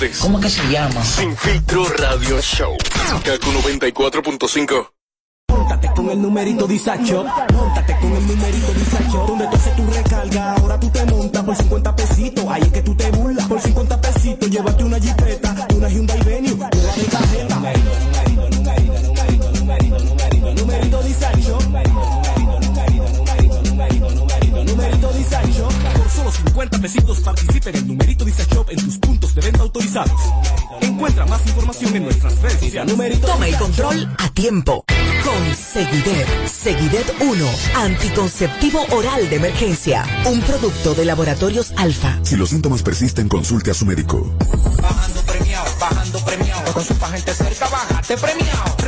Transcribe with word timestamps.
tardes. 0.00 0.18
¿Cómo 0.18 0.40
que 0.40 0.48
se 0.48 0.62
llama? 0.70 1.04
Sin 1.04 1.36
filtro 1.36 1.84
radio 1.84 2.40
show. 2.40 2.76
Kaku 3.24 3.50
94.5. 3.50 4.90
Móntate 5.48 5.90
con 5.94 6.10
el 6.10 6.22
numerito 6.22 6.66
disacho. 6.66 7.24
Móntate 7.52 7.96
con 8.00 8.12
el 8.16 8.26
numerito 8.26 8.72
disacho. 8.72 9.26
Donde 9.26 9.46
tú 9.46 9.56
haces 9.56 9.76
tu 9.76 9.86
recarga, 9.86 10.54
ahora 10.54 10.80
tú 10.80 10.90
te 10.90 11.04
montas 11.06 11.44
por 11.44 11.56
50 11.56 11.96
pesitos. 11.96 12.44
Ahí 12.48 12.62
es 12.62 12.68
que 12.68 12.82
tú 12.82 12.94
te 12.94 13.10
burlas. 13.10 13.46
Por 13.46 13.60
50 13.60 14.00
pesitos, 14.00 14.50
llévate 14.50 14.84
una 14.84 14.98
jipeta, 14.98 15.68
una 15.74 15.88
Hyundai 15.88 16.22
Venue, 16.24 16.52
una 16.52 16.68
de 16.68 17.04
cajeta. 17.10 17.54
Numerito, 17.54 17.90
numerito, 18.00 19.00
numerito, 19.02 19.50
numerito, 19.50 19.50
numerito, 19.52 19.98
numerito, 19.98 20.54
numerito 20.54 21.02
disacho. 21.02 21.58
Numerito, 21.60 22.20
numerito, 22.20 22.60
numerito, 22.60 23.10
numerito, 23.12 23.60
numerito, 23.62 24.10
numerito, 24.10 24.64
numerito 24.64 25.12
disacho. 25.12 25.68
Por 25.96 26.10
solo 26.10 26.32
50 26.32 26.78
pesitos 26.78 27.20
participa 27.20 27.70
en 27.70 27.76
el 27.76 27.86
numerito 27.88 28.24
disacho 28.24 28.66
en 28.68 28.76
tus 28.76 28.98
puntos 28.98 29.09
de 29.40 29.46
venta 29.46 29.62
autorizados. 29.62 30.20
Encuentra 30.80 31.26
más 31.26 31.46
información 31.46 31.96
en 31.96 32.04
nuestras 32.04 32.40
redes 32.40 32.60
sociales. 32.60 33.20
Toma 33.20 33.48
el 33.48 33.56
control 33.56 34.14
a 34.18 34.28
tiempo. 34.30 34.84
Con 35.24 35.54
Seguidet. 35.54 36.26
Seguidet 36.46 37.14
1. 37.20 37.46
Anticonceptivo 37.76 38.84
oral 38.90 39.28
de 39.28 39.36
emergencia. 39.36 40.04
Un 40.26 40.40
producto 40.42 40.94
de 40.94 41.04
laboratorios 41.04 41.72
alfa. 41.76 42.18
Si 42.22 42.36
los 42.36 42.50
síntomas 42.50 42.82
persisten, 42.82 43.28
consulte 43.28 43.70
a 43.70 43.74
su 43.74 43.86
médico. 43.86 44.34
Bajando 44.80 45.20
premiado, 45.22 45.70
bajando 45.78 46.18
premiado. 46.24 46.72
Con 46.72 46.84
su 46.84 46.92
agente 46.92 47.34
cerca, 47.34 47.68
bájate 47.68 48.16
premiado. 48.16 48.79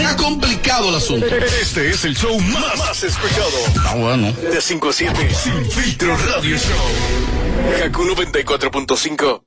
¿Cómo? 0.00 0.08
Se 0.08 0.14
ha 0.14 0.16
complicado 0.16 0.88
el 0.88 0.94
asunto. 0.96 1.26
Este 1.26 1.90
es 1.90 2.04
el 2.04 2.16
show 2.16 2.38
más, 2.40 2.78
más 2.78 3.02
escuchado. 3.02 3.50
Ah, 3.84 3.94
bueno. 3.96 4.32
De 4.32 4.60
5 4.60 4.88
a 4.88 4.92
7. 4.92 5.34
Sin 5.34 5.70
filtro 5.70 6.16
radio 6.16 6.56
show. 6.56 7.78
Kaku 7.78 8.04
94.5. 8.04 9.42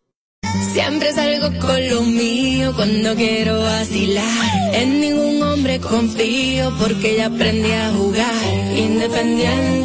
Siempre 0.74 1.12
salgo 1.14 1.59
con 1.59 1.90
lo 1.90 2.02
mío 2.02 2.74
cuando 2.76 3.16
quiero 3.16 3.62
vacilar. 3.62 4.74
En 4.74 5.02
ningún 5.02 5.42
hombre 5.42 5.80
confío 5.80 6.76
porque 6.80 7.18
ya 7.18 7.28
aprendí 7.28 7.72
a 7.72 7.92
jugar. 7.92 8.44
Independiente, 8.76 9.83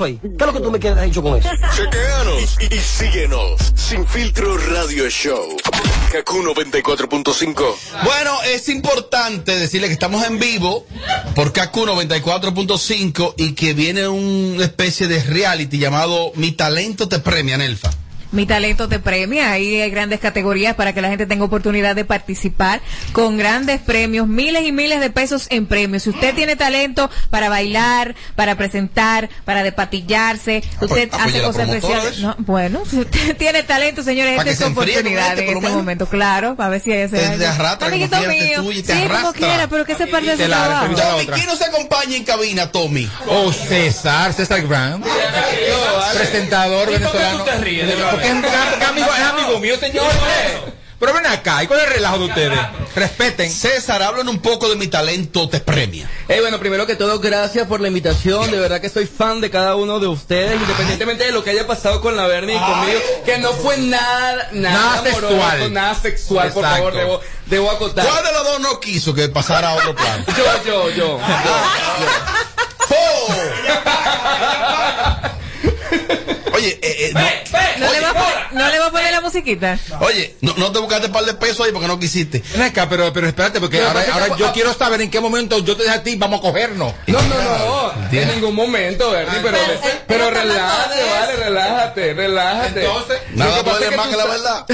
eso 0.00 0.04
ahí. 0.04 0.18
¿Qué 0.20 0.28
es 0.28 0.46
lo 0.46 0.52
que 0.52 0.60
tú 0.60 0.70
me 0.70 0.78
quieres 0.78 1.02
hecho 1.04 1.22
con 1.22 1.36
eso? 1.36 1.48
Chequeanos 1.76 2.56
y, 2.60 2.74
y 2.74 2.78
síguenos. 2.78 3.72
Sin 3.74 4.06
filtro 4.06 4.56
radio 4.56 5.08
show. 5.08 5.56
Kaku 6.12 6.42
94.5. 6.42 7.74
Bueno, 8.04 8.42
es 8.42 8.68
importante 8.68 9.58
decirle 9.58 9.86
que 9.86 9.92
estamos 9.92 10.24
en 10.24 10.38
vivo 10.38 10.86
por 11.34 11.52
KQ 11.52 11.74
94.5 11.74 13.34
y 13.36 13.52
que 13.54 13.74
viene 13.74 14.08
una 14.08 14.64
especie 14.64 15.06
de 15.06 15.22
reality 15.22 15.78
llamado 15.78 16.32
Mi 16.34 16.52
Talento 16.52 17.08
Te 17.08 17.18
Premia, 17.18 17.56
Nelfa. 17.56 17.90
Mi 18.32 18.46
talento 18.46 18.88
te 18.88 18.98
premia. 19.00 19.50
Ahí 19.52 19.80
hay 19.80 19.90
grandes 19.90 20.20
categorías 20.20 20.74
para 20.76 20.92
que 20.92 21.00
la 21.00 21.08
gente 21.08 21.26
tenga 21.26 21.44
oportunidad 21.44 21.96
de 21.96 22.04
participar 22.04 22.80
con 23.12 23.36
grandes 23.36 23.80
premios, 23.80 24.28
miles 24.28 24.64
y 24.64 24.72
miles 24.72 25.00
de 25.00 25.10
pesos 25.10 25.46
en 25.50 25.66
premios. 25.66 26.04
Si 26.04 26.10
usted 26.10 26.34
tiene 26.34 26.54
talento 26.56 27.10
para 27.30 27.48
bailar, 27.48 28.14
para 28.36 28.54
presentar, 28.56 29.28
para 29.44 29.62
depatillarse, 29.62 30.62
usted 30.80 31.08
Apoya 31.12 31.24
hace 31.24 31.38
la 31.38 31.44
cosas 31.44 31.68
especiales. 31.68 32.20
bueno, 32.38 32.82
si 32.88 33.00
usted 33.00 33.36
tiene 33.38 33.62
talento, 33.64 34.02
señores, 34.02 34.38
esta 34.38 34.50
es 34.50 34.56
su 34.58 34.64
se 34.64 34.70
oportunidad 34.70 35.38
en 35.38 35.48
este 35.56 35.68
momento. 35.70 36.06
Claro, 36.06 36.54
a 36.58 36.68
ver 36.68 36.80
si 36.80 36.92
hay 36.92 37.02
ese. 37.02 37.16
Te- 37.18 37.38
te 37.38 37.46
arrastra, 37.46 37.88
Amiguito 37.88 38.16
como 38.16 38.28
mío. 38.28 38.62
tuye 38.62 38.78
y 38.78 38.82
te 38.82 38.94
sí, 38.94 39.08
como 39.08 39.32
quiera, 39.32 39.66
pero 39.68 39.84
que 39.84 39.94
se 39.96 40.06
parte 40.06 40.36
de 40.36 40.44
su 40.44 40.48
trabajo. 40.50 40.94
Tommy. 40.94 41.26
¿quién 41.26 41.46
nos 41.46 41.60
acompaña 41.62 42.16
en 42.16 42.24
cabina, 42.24 42.70
Tommy? 42.70 43.10
Oh, 43.26 43.52
César, 43.52 44.32
César 44.32 44.62
Brown, 44.62 45.02
presentador 46.14 46.90
venezolano. 46.90 47.38
tú 47.38 47.44
te 47.44 47.56
ríes, 47.58 47.88
es, 48.22 48.80
es 48.80 48.88
amigo, 48.88 49.06
es 49.16 49.22
amigo 49.22 49.58
mío, 49.60 49.76
señor. 49.78 50.06
Pero 50.98 51.14
ven 51.14 51.24
acá, 51.24 51.62
¿y 51.62 51.66
cuál 51.66 51.80
es 51.80 51.86
el 51.86 51.92
relajo 51.94 52.18
de 52.18 52.24
ustedes? 52.26 52.58
Respeten. 52.94 53.50
César, 53.50 54.02
háblanos 54.02 54.34
un 54.34 54.42
poco 54.42 54.68
de 54.68 54.76
Mi 54.76 54.86
Talento 54.86 55.48
Te 55.48 55.58
Premia. 55.58 56.06
Eh, 56.28 56.40
bueno, 56.42 56.58
primero 56.60 56.86
que 56.86 56.94
todo, 56.94 57.18
gracias 57.20 57.66
por 57.66 57.80
la 57.80 57.88
invitación. 57.88 58.50
De 58.50 58.58
verdad 58.58 58.82
que 58.82 58.90
soy 58.90 59.06
fan 59.06 59.40
de 59.40 59.48
cada 59.48 59.76
uno 59.76 59.98
de 59.98 60.08
ustedes, 60.08 60.60
independientemente 60.60 61.24
de 61.24 61.32
lo 61.32 61.42
que 61.42 61.50
haya 61.50 61.66
pasado 61.66 62.02
con 62.02 62.18
la 62.18 62.26
Bernie 62.26 62.54
y 62.54 62.58
conmigo, 62.58 63.00
que 63.24 63.38
no 63.38 63.48
fue 63.52 63.78
nada, 63.78 64.50
nada, 64.52 64.78
Nada 64.78 64.98
amoroso, 64.98 65.28
sexual. 65.28 65.72
nada 65.72 65.94
sexual, 65.94 66.52
por 66.52 66.64
Exacto. 66.64 66.84
favor, 66.90 66.94
debo, 66.94 67.20
debo 67.46 67.70
acotar. 67.70 68.06
¿Cuál 68.06 68.22
de 68.22 68.32
los 68.32 68.44
dos 68.44 68.60
no 68.60 68.78
quiso 68.80 69.14
que 69.14 69.28
pasara 69.30 69.70
a 69.70 69.74
otro 69.76 69.96
plano? 69.96 70.22
Yo, 70.36 70.64
yo, 70.66 70.90
yo. 70.90 71.18
Oye, 76.54 76.78
eh, 76.82 77.10
eh, 77.10 77.12
no, 77.14 77.20
¿No 77.86 77.92
le, 77.92 78.00
va 78.00 78.10
a 78.10 78.14
poner, 78.14 78.52
¿No 78.52 78.68
le 78.68 78.78
va 78.78 78.86
a 78.86 78.90
poner 78.90 79.12
la 79.12 79.20
musiquita? 79.20 79.78
oye, 80.00 80.34
no, 80.40 80.54
no 80.56 80.72
te 80.72 80.78
buscaste 80.78 81.06
un 81.06 81.12
par 81.12 81.24
de 81.24 81.34
pesos 81.34 81.66
ahí 81.66 81.72
porque 81.72 81.88
no 81.88 81.98
quisiste. 81.98 82.42
Acá, 82.62 82.88
pero, 82.88 83.12
pero 83.12 83.26
espérate, 83.26 83.60
porque 83.60 83.78
Pero 83.78 83.88
ahora, 83.88 84.04
ahora 84.12 84.36
yo 84.36 84.52
quiero 84.52 84.72
saber 84.74 85.00
en 85.00 85.10
qué 85.10 85.20
momento 85.20 85.58
yo 85.58 85.76
te 85.76 85.82
dije 85.84 85.94
a 85.94 86.02
ti, 86.02 86.16
vamos 86.16 86.40
a 86.40 86.42
cogernos. 86.42 86.92
No, 87.06 87.20
no, 87.22 87.42
no, 87.42 87.92
en 88.12 88.28
ningún 88.28 88.54
momento, 88.54 89.10
Bernie, 89.10 89.38
pero, 89.42 89.58
pero, 90.06 90.30
relájate, 90.30 91.02
vale, 91.10 91.36
relájate, 91.36 92.14
relájate. 92.14 92.84
Entonces, 92.84 93.20
Nada 93.34 93.58
es 93.58 93.88
que 93.88 93.96
más 93.96 94.08
que 94.08 94.16
la 94.16 94.26
verdad. 94.26 94.66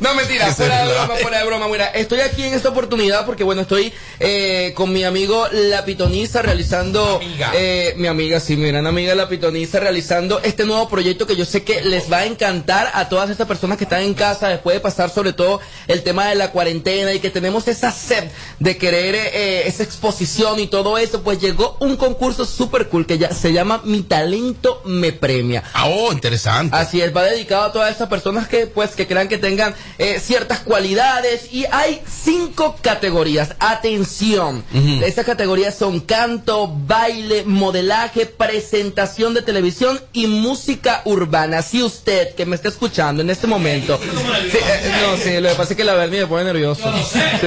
no, 0.00 0.14
mentira, 0.14 0.52
fuera 0.54 0.84
de 0.84 0.92
broma, 0.92 1.14
fuera 1.16 1.38
de 1.38 1.44
broma. 1.46 1.68
mira, 1.68 1.86
estoy 1.86 2.20
aquí 2.20 2.44
en 2.44 2.54
esta 2.54 2.68
oportunidad 2.70 3.24
porque, 3.26 3.44
bueno, 3.44 3.62
estoy 3.62 3.92
eh, 4.20 4.72
con 4.74 4.92
mi 4.92 5.04
amigo 5.04 5.46
La 5.52 5.84
Pitoniza 5.84 6.42
realizando. 6.42 7.16
Amiga. 7.16 7.52
eh, 7.54 7.94
mi 7.96 8.08
amiga, 8.08 8.40
sí, 8.40 8.56
mi 8.56 8.68
gran 8.68 8.86
amiga 8.86 9.14
La 9.14 9.28
Pitoniza 9.28 9.80
realizando 9.84 10.40
este 10.42 10.64
nuevo 10.64 10.88
proyecto 10.88 11.26
que 11.26 11.36
yo 11.36 11.44
sé 11.44 11.62
que 11.62 11.82
les 11.82 12.10
va 12.10 12.18
a 12.18 12.26
encantar 12.26 12.90
a 12.94 13.08
todas 13.08 13.30
estas 13.30 13.46
personas 13.46 13.78
que 13.78 13.84
están 13.84 14.02
en 14.02 14.14
casa 14.14 14.48
después 14.48 14.74
de 14.74 14.80
pasar, 14.80 15.10
sobre 15.10 15.32
todo, 15.32 15.60
el 15.86 16.02
tema 16.02 16.26
de 16.28 16.34
la 16.34 16.50
cuarentena 16.50 17.12
y 17.12 17.20
que 17.20 17.30
tenemos 17.30 17.68
esa 17.68 17.92
sed 17.92 18.24
de 18.58 18.76
querer 18.76 19.14
eh, 19.14 19.68
esa 19.68 19.82
exposición 19.82 20.58
y 20.58 20.66
todo 20.66 20.98
eso. 20.98 21.22
Pues 21.22 21.38
llegó 21.40 21.76
un 21.80 21.96
concurso 21.96 22.44
súper 22.46 22.88
cool 22.88 23.06
que 23.06 23.18
ya 23.18 23.32
se 23.32 23.52
llama 23.52 23.82
Mi 23.84 24.02
Talento 24.02 24.82
Me 24.86 25.12
Premia. 25.12 25.62
Ah, 25.74 25.86
oh, 25.86 26.12
interesante. 26.12 26.74
Así 26.76 27.00
es, 27.00 27.14
va 27.14 27.22
dedicado 27.24 27.64
a 27.64 27.72
todas 27.72 27.94
esas 27.94 28.08
personas 28.08 28.48
que 28.48 28.66
pues 28.66 28.90
que 28.90 29.06
crean 29.06 29.28
que 29.28 29.38
tengan 29.38 29.74
eh, 29.98 30.18
ciertas 30.18 30.60
cualidades 30.60 31.52
y 31.52 31.66
hay 31.70 32.00
cinco 32.08 32.76
categorías. 32.80 33.54
Atención, 33.58 34.64
Ujú. 34.74 35.04
estas 35.04 35.26
categorías 35.26 35.76
son 35.76 36.00
canto, 36.00 36.72
baile, 36.74 37.44
modelaje, 37.44 38.26
presentación 38.26 39.34
de 39.34 39.42
televisión 39.42 39.73
y 40.12 40.26
música 40.26 41.02
urbana. 41.04 41.62
Si 41.62 41.82
usted 41.82 42.34
que 42.34 42.46
me 42.46 42.56
está 42.56 42.68
escuchando 42.68 43.22
en 43.22 43.30
este 43.30 43.46
momento, 43.46 43.98
Sí, 44.02 44.58
eh, 44.58 44.92
no, 45.02 45.16
sí, 45.16 45.40
lo 45.40 45.48
que 45.50 45.54
pasa 45.54 45.72
es 45.72 45.76
que 45.76 45.84
la 45.84 45.94
Bernie 45.94 46.20
me 46.20 46.26
pone 46.26 46.44
nervioso. 46.44 46.92
Sí. 47.10 47.18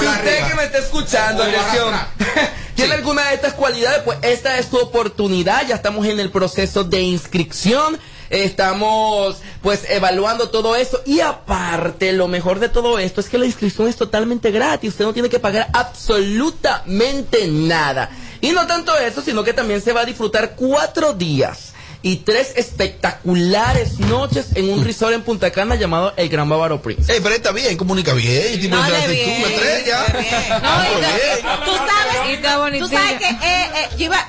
Si 0.00 0.06
usted 0.06 0.48
que 0.48 0.54
me 0.54 0.64
está 0.64 0.78
escuchando, 0.78 1.42
atención, 1.42 1.94
tiene 2.74 2.94
alguna 2.94 3.28
de 3.28 3.34
estas 3.34 3.54
cualidades, 3.54 4.02
pues 4.04 4.18
esta 4.22 4.58
es 4.58 4.68
tu 4.70 4.78
oportunidad. 4.78 5.66
Ya 5.66 5.74
estamos 5.76 6.06
en 6.06 6.18
el 6.20 6.30
proceso 6.30 6.84
de 6.84 7.00
inscripción. 7.02 7.98
Estamos 8.30 9.38
pues 9.60 9.80
evaluando 9.88 10.50
todo 10.50 10.76
eso 10.76 11.02
y 11.04 11.20
aparte 11.20 12.12
lo 12.12 12.28
mejor 12.28 12.60
de 12.60 12.68
todo 12.68 12.98
esto 12.98 13.20
es 13.20 13.28
que 13.28 13.38
la 13.38 13.46
inscripción 13.46 13.88
es 13.88 13.96
totalmente 13.96 14.50
gratis, 14.52 14.90
usted 14.90 15.04
no 15.04 15.12
tiene 15.12 15.28
que 15.28 15.40
pagar 15.40 15.68
absolutamente 15.72 17.46
nada. 17.48 18.10
Y 18.40 18.52
no 18.52 18.66
tanto 18.66 18.96
eso, 18.96 19.20
sino 19.20 19.44
que 19.44 19.52
también 19.52 19.82
se 19.82 19.92
va 19.92 20.02
a 20.02 20.04
disfrutar 20.04 20.52
cuatro 20.56 21.12
días 21.12 21.72
y 22.02 22.16
tres 22.16 22.54
espectaculares 22.56 23.98
noches 23.98 24.46
en 24.54 24.70
un 24.70 24.82
resort 24.84 25.12
en 25.12 25.22
Punta 25.22 25.50
Cana 25.50 25.74
llamado 25.74 26.14
El 26.16 26.30
Gran 26.30 26.48
Bávaro 26.48 26.80
Prince. 26.80 27.14
Eh, 27.14 27.20
pero 27.22 27.34
está 27.34 27.52
bien, 27.52 27.76
comunica 27.76 28.14
bien. 28.14 28.58
Tipo, 28.58 28.76
No, 28.76 28.82
o 28.82 28.86
sea, 28.86 29.06
de 29.06 29.14
si 29.16 29.24
tú. 29.24 29.30
Ah, 30.62 30.86
y 30.88 31.00
bien. 31.00 31.44
Sabes, 31.76 32.30
Y 32.30 32.32
está 32.34 32.54
tú 32.54 32.60
bonitillo. 32.60 32.88
sabes 32.88 33.18
que 33.18 33.28
eh, 33.28 33.70
eh, 33.74 33.88
yo 33.98 34.04
iba, 34.06 34.28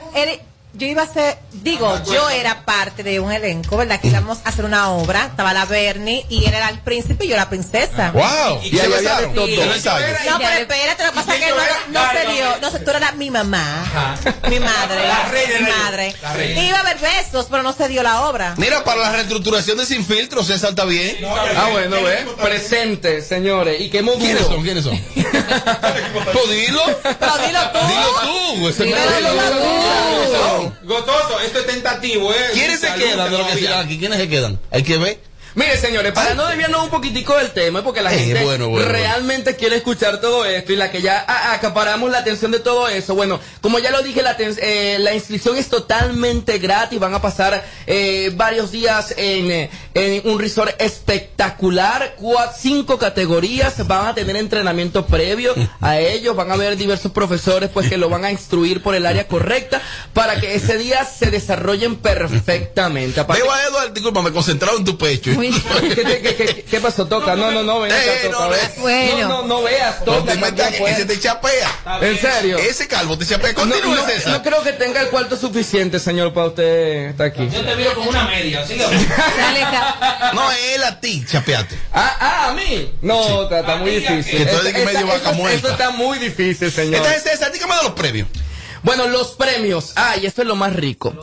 yo 0.82 0.88
iba 0.88 1.04
a 1.04 1.08
ser, 1.08 1.38
digo, 1.52 1.96
yo 2.12 2.28
era 2.32 2.66
parte 2.66 3.04
de 3.04 3.20
un 3.20 3.32
elenco, 3.32 3.78
¿verdad? 3.78 4.02
Que 4.02 4.08
íbamos 4.08 4.40
a 4.44 4.50
hacer 4.50 4.66
una 4.66 4.90
obra, 4.90 5.28
estaba 5.28 5.54
la 5.54 5.66
Bernie 5.66 6.26
y 6.28 6.46
él 6.46 6.56
era 6.56 6.70
el 6.70 6.80
príncipe 6.80 7.26
y 7.26 7.28
yo 7.28 7.36
la 7.36 7.50
princesa. 7.50 8.10
Wow. 8.12 8.62
Y 8.64 8.70
¿Y 8.70 8.72
se 8.72 8.82
ahí 8.82 8.92
ensayo? 8.92 9.28
No, 9.28 9.46
pero 10.40 10.54
espérate, 10.58 11.04
lo 11.04 11.10
que 11.12 11.16
pasa 11.16 11.36
es 11.36 11.44
que 11.44 11.50
no, 11.52 12.00
no 12.00 12.12
se 12.12 12.32
dio, 12.34 12.58
no 12.62 12.72
sé, 12.72 12.80
tú 12.80 12.90
eras 12.90 13.16
mi 13.16 13.30
mamá, 13.30 13.86
mi 14.50 14.60
madre, 14.60 15.08
La 15.08 15.30
reina, 15.30 15.60
mi 15.60 15.72
madre. 15.72 16.16
La 16.20 16.34
reina. 16.34 16.64
Iba 16.64 16.78
a 16.78 16.80
haber 16.82 16.98
besos, 16.98 17.46
pero 17.52 17.62
no 17.62 17.74
se 17.74 17.88
dio 17.88 18.02
la 18.02 18.24
obra. 18.24 18.56
Mira, 18.58 18.84
para 18.84 19.02
la 19.02 19.12
reestructuración 19.12 19.78
de 19.78 19.86
Sin 19.86 20.04
Filtro, 20.04 20.44
César 20.44 20.72
está 20.72 20.86
bien. 20.86 21.18
Ah, 21.24 21.70
bueno, 21.72 22.02
ve. 22.02 22.26
Presente, 22.42 23.22
señores. 23.22 23.80
Y 23.80 23.92
qué 23.92 24.02
movido. 24.02 24.20
¿Quiénes 24.20 24.48
son? 24.48 24.64
¿Quiénes 24.64 24.84
son? 24.84 25.00
Pues 26.32 26.50
dilo. 26.50 26.82
Pero 27.04 27.38
dilo 27.46 27.60
tú. 27.72 27.80
Dilo 27.88 28.72
tú. 28.72 28.84
Dilo 28.84 29.52
tú. 29.52 30.71
Gotoso, 30.84 31.40
esto 31.42 31.60
es 31.60 31.68
tentativo, 31.68 32.32
¿eh? 32.34 32.38
¿Quiénes 32.54 32.80
se 32.80 32.88
quedan 32.94 33.00
de 33.00 33.16
lo 33.16 33.24
que 33.24 33.30
todavía. 33.30 33.56
sigan 33.56 33.86
aquí? 33.86 34.00
¿Quiénes 34.00 34.18
se 34.20 34.30
quedan? 34.30 34.60
Hay 34.72 34.84
que 34.84 34.98
ver. 34.98 35.20
Mire, 35.54 35.78
señores, 35.78 36.14
para 36.14 36.34
no 36.34 36.48
desviarnos 36.48 36.84
un 36.84 36.90
poquitico 36.90 37.36
del 37.38 37.52
tema, 37.52 37.84
porque 37.84 38.02
la 38.02 38.14
Eh, 38.14 38.20
gente 38.20 38.44
bueno, 38.44 38.70
bueno, 38.70 38.88
realmente 38.88 39.56
quiere 39.58 39.76
escuchar 39.76 40.22
todo 40.22 40.46
esto 40.46 40.72
y 40.72 40.78
la 40.78 40.90
que 40.92 41.02
ya 41.02 41.26
acaparamos 41.54 42.10
la 42.10 42.20
atención 42.20 42.52
de 42.52 42.60
todo 42.60 42.88
eso. 42.88 43.16
Bueno, 43.16 43.40
como 43.60 43.78
ya 43.80 43.92
lo 43.92 44.02
dije, 44.02 44.22
la, 44.22 44.36
eh, 44.40 44.98
la 45.00 45.14
inscripción 45.14 45.58
es 45.58 45.68
totalmente 45.68 46.58
gratis. 46.58 47.00
Van 47.00 47.14
a 47.14 47.22
pasar 47.22 47.66
eh, 47.86 48.32
varios 48.34 48.72
días 48.72 49.14
en, 49.18 49.52
eh, 49.52 49.70
en 49.94 50.30
un 50.30 50.40
resort 50.40 50.74
espectacular. 50.82 52.16
Cua- 52.18 52.52
cinco 52.58 52.98
categorías. 52.98 53.86
Van 53.88 54.08
a 54.08 54.16
tener 54.16 54.36
entrenamiento 54.38 55.06
previo 55.06 55.54
a 55.82 56.00
ellos. 56.00 56.36
Van 56.36 56.50
a 56.52 56.54
haber 56.54 56.78
diversos 56.78 57.12
profesores 57.12 57.70
pues 57.74 57.90
que 57.90 57.98
lo 57.98 58.08
van 58.10 58.24
a 58.26 58.32
instruir 58.32 58.82
por 58.82 58.96
el 58.96 59.06
área 59.06 59.28
correcta 59.28 59.82
para 60.14 60.40
que 60.40 60.56
ese 60.56 60.78
día 60.78 61.04
se 61.06 61.30
desarrollen 61.30 61.98
perfectamente. 61.98 63.20
Aparte- 63.20 63.42
Veo 63.44 63.52
a 63.52 63.64
Edward, 63.64 63.94
discúlpame, 63.94 64.32
concentrado 64.32 64.78
en 64.78 64.86
tu 64.86 64.98
pecho. 64.98 65.32
¿Qué, 65.50 65.96
qué- 65.96 66.22
qué- 66.22 66.36
qué- 66.36 66.64
qué 66.70 66.80
pasó? 66.80 67.08
Toca. 67.08 67.36
No, 67.36 67.52
no, 67.52 67.64
no, 67.64 67.80
ven 67.82 67.92
acá, 67.92 68.02
Eh, 68.04 68.20
toca. 68.32 68.38
no, 68.46 68.50
no. 68.50 68.56
Bueno. 68.82 69.28
No, 69.28 69.42
no, 69.42 69.48
no 69.48 69.64
veas, 69.64 70.00
No 70.00 70.06
toca. 70.06 70.34
te 70.34 70.40
no, 70.40 70.48
no 70.52 70.56
que 70.56 70.78
puedes. 70.80 70.98
ese 70.98 71.06
te 71.06 71.20
chapea. 71.20 71.72
¿En 72.02 72.20
serio? 72.20 72.58
Ese 72.58 72.88
calvo 72.88 73.18
te 73.18 73.26
chapea. 73.26 73.52
No, 73.54 73.56
Continúe, 73.62 73.96
no, 73.96 74.06
César. 74.06 74.34
no 74.34 74.44
creo 74.44 74.62
que 74.64 74.74
tenga 74.74 75.02
el 75.02 75.08
cuarto 75.10 75.38
suficiente, 75.38 76.00
señor, 76.00 76.34
para 76.34 76.48
usted 76.48 77.10
estar 77.10 77.28
aquí. 77.28 77.50
Yo 77.52 77.62
te 77.64 77.76
miro 77.76 77.94
como 77.94 78.10
una 78.10 78.24
media. 78.26 78.66
Sale 78.66 79.62
ca- 79.62 80.32
No, 80.34 80.52
él 80.52 80.84
a 80.84 81.00
ti, 81.00 81.24
chapeate. 81.26 81.76
Ah, 81.94 82.16
ah, 82.20 82.48
a 82.50 82.54
mí. 82.54 82.94
No, 83.02 83.44
está, 83.44 83.60
está 83.62 83.76
muy 83.78 83.92
difícil. 83.92 84.38
Que 84.38 84.46
tú 84.46 84.56
Esta- 84.58 84.70
eres 84.70 84.86
medio 84.86 85.08
vaca 85.08 85.30
eso- 85.30 85.34
muerta. 85.34 85.58
Eso 85.58 85.70
está 85.70 85.90
muy 85.92 86.18
difícil, 86.20 86.72
señor. 86.72 86.96
Entonces, 86.96 87.24
César, 87.24 87.52
dígame 87.52 87.76
de 87.76 87.84
los 87.84 87.92
premios. 87.94 88.28
Bueno, 88.84 89.08
los 89.08 89.32
premios. 89.36 89.94
Ah, 89.96 90.16
y 90.22 90.26
esto 90.26 90.42
es 90.42 90.48
lo 90.48 90.56
más 90.56 90.76
rico. 90.76 91.14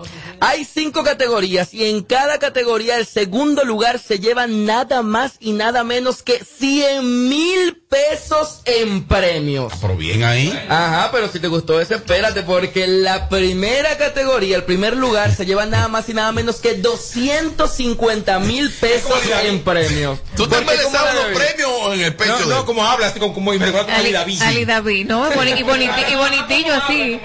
Hay 0.40 0.64
cinco 0.64 1.02
categorías 1.02 1.74
y 1.74 1.86
en 1.86 2.04
cada 2.04 2.38
categoría 2.38 2.96
el 2.96 3.06
segundo 3.06 3.64
lugar 3.64 3.98
se 3.98 4.20
lleva 4.20 4.46
nada 4.46 5.02
más 5.02 5.32
y 5.40 5.52
nada 5.52 5.82
menos 5.82 6.22
que 6.22 6.44
100 6.44 7.28
mil 7.28 7.76
pesos 7.88 8.60
en 8.66 9.04
premios. 9.04 9.72
Pero 9.80 9.96
bien 9.96 10.22
ahí. 10.22 10.52
Ajá, 10.68 11.08
pero 11.10 11.28
si 11.28 11.40
te 11.40 11.48
gustó 11.48 11.80
eso, 11.80 11.94
espérate, 11.94 12.42
porque 12.42 12.86
la 12.86 13.28
primera 13.30 13.96
categoría, 13.96 14.56
el 14.56 14.64
primer 14.64 14.94
lugar, 14.96 15.34
se 15.34 15.46
lleva 15.46 15.64
nada 15.64 15.88
más 15.88 16.06
y 16.08 16.14
nada 16.14 16.30
menos 16.32 16.56
que 16.56 16.74
250 16.74 18.38
mil 18.40 18.70
pesos 18.72 19.10
en 19.44 19.60
premios. 19.64 20.18
¿Tú 20.36 20.46
te 20.46 20.56
Porque, 20.56 20.64
¿cómo 20.64 20.70
embelesabas 20.72 21.14
la 21.14 21.20
los 21.22 21.28
ves? 21.30 21.38
premios 21.38 21.70
o 21.82 21.94
en 21.94 22.00
el 22.02 22.14
pecho 22.14 22.32
No, 22.32 22.38
de 22.38 22.46
no, 22.54 22.66
como 22.66 22.84
habla, 22.84 23.06
así 23.06 23.18
como, 23.18 23.32
como 23.32 23.52
me 23.52 23.58
recuerda 23.58 23.86
como 23.86 23.96
Ali, 23.98 24.12
David. 24.12 24.42
Ali 24.42 24.64
David, 24.66 25.06
¿no? 25.06 25.30
Boni- 25.32 25.58
Y, 25.58 25.62
boniti- 25.62 26.12
y 26.12 26.14
bonitillo 26.14 26.74
así. 26.74 27.20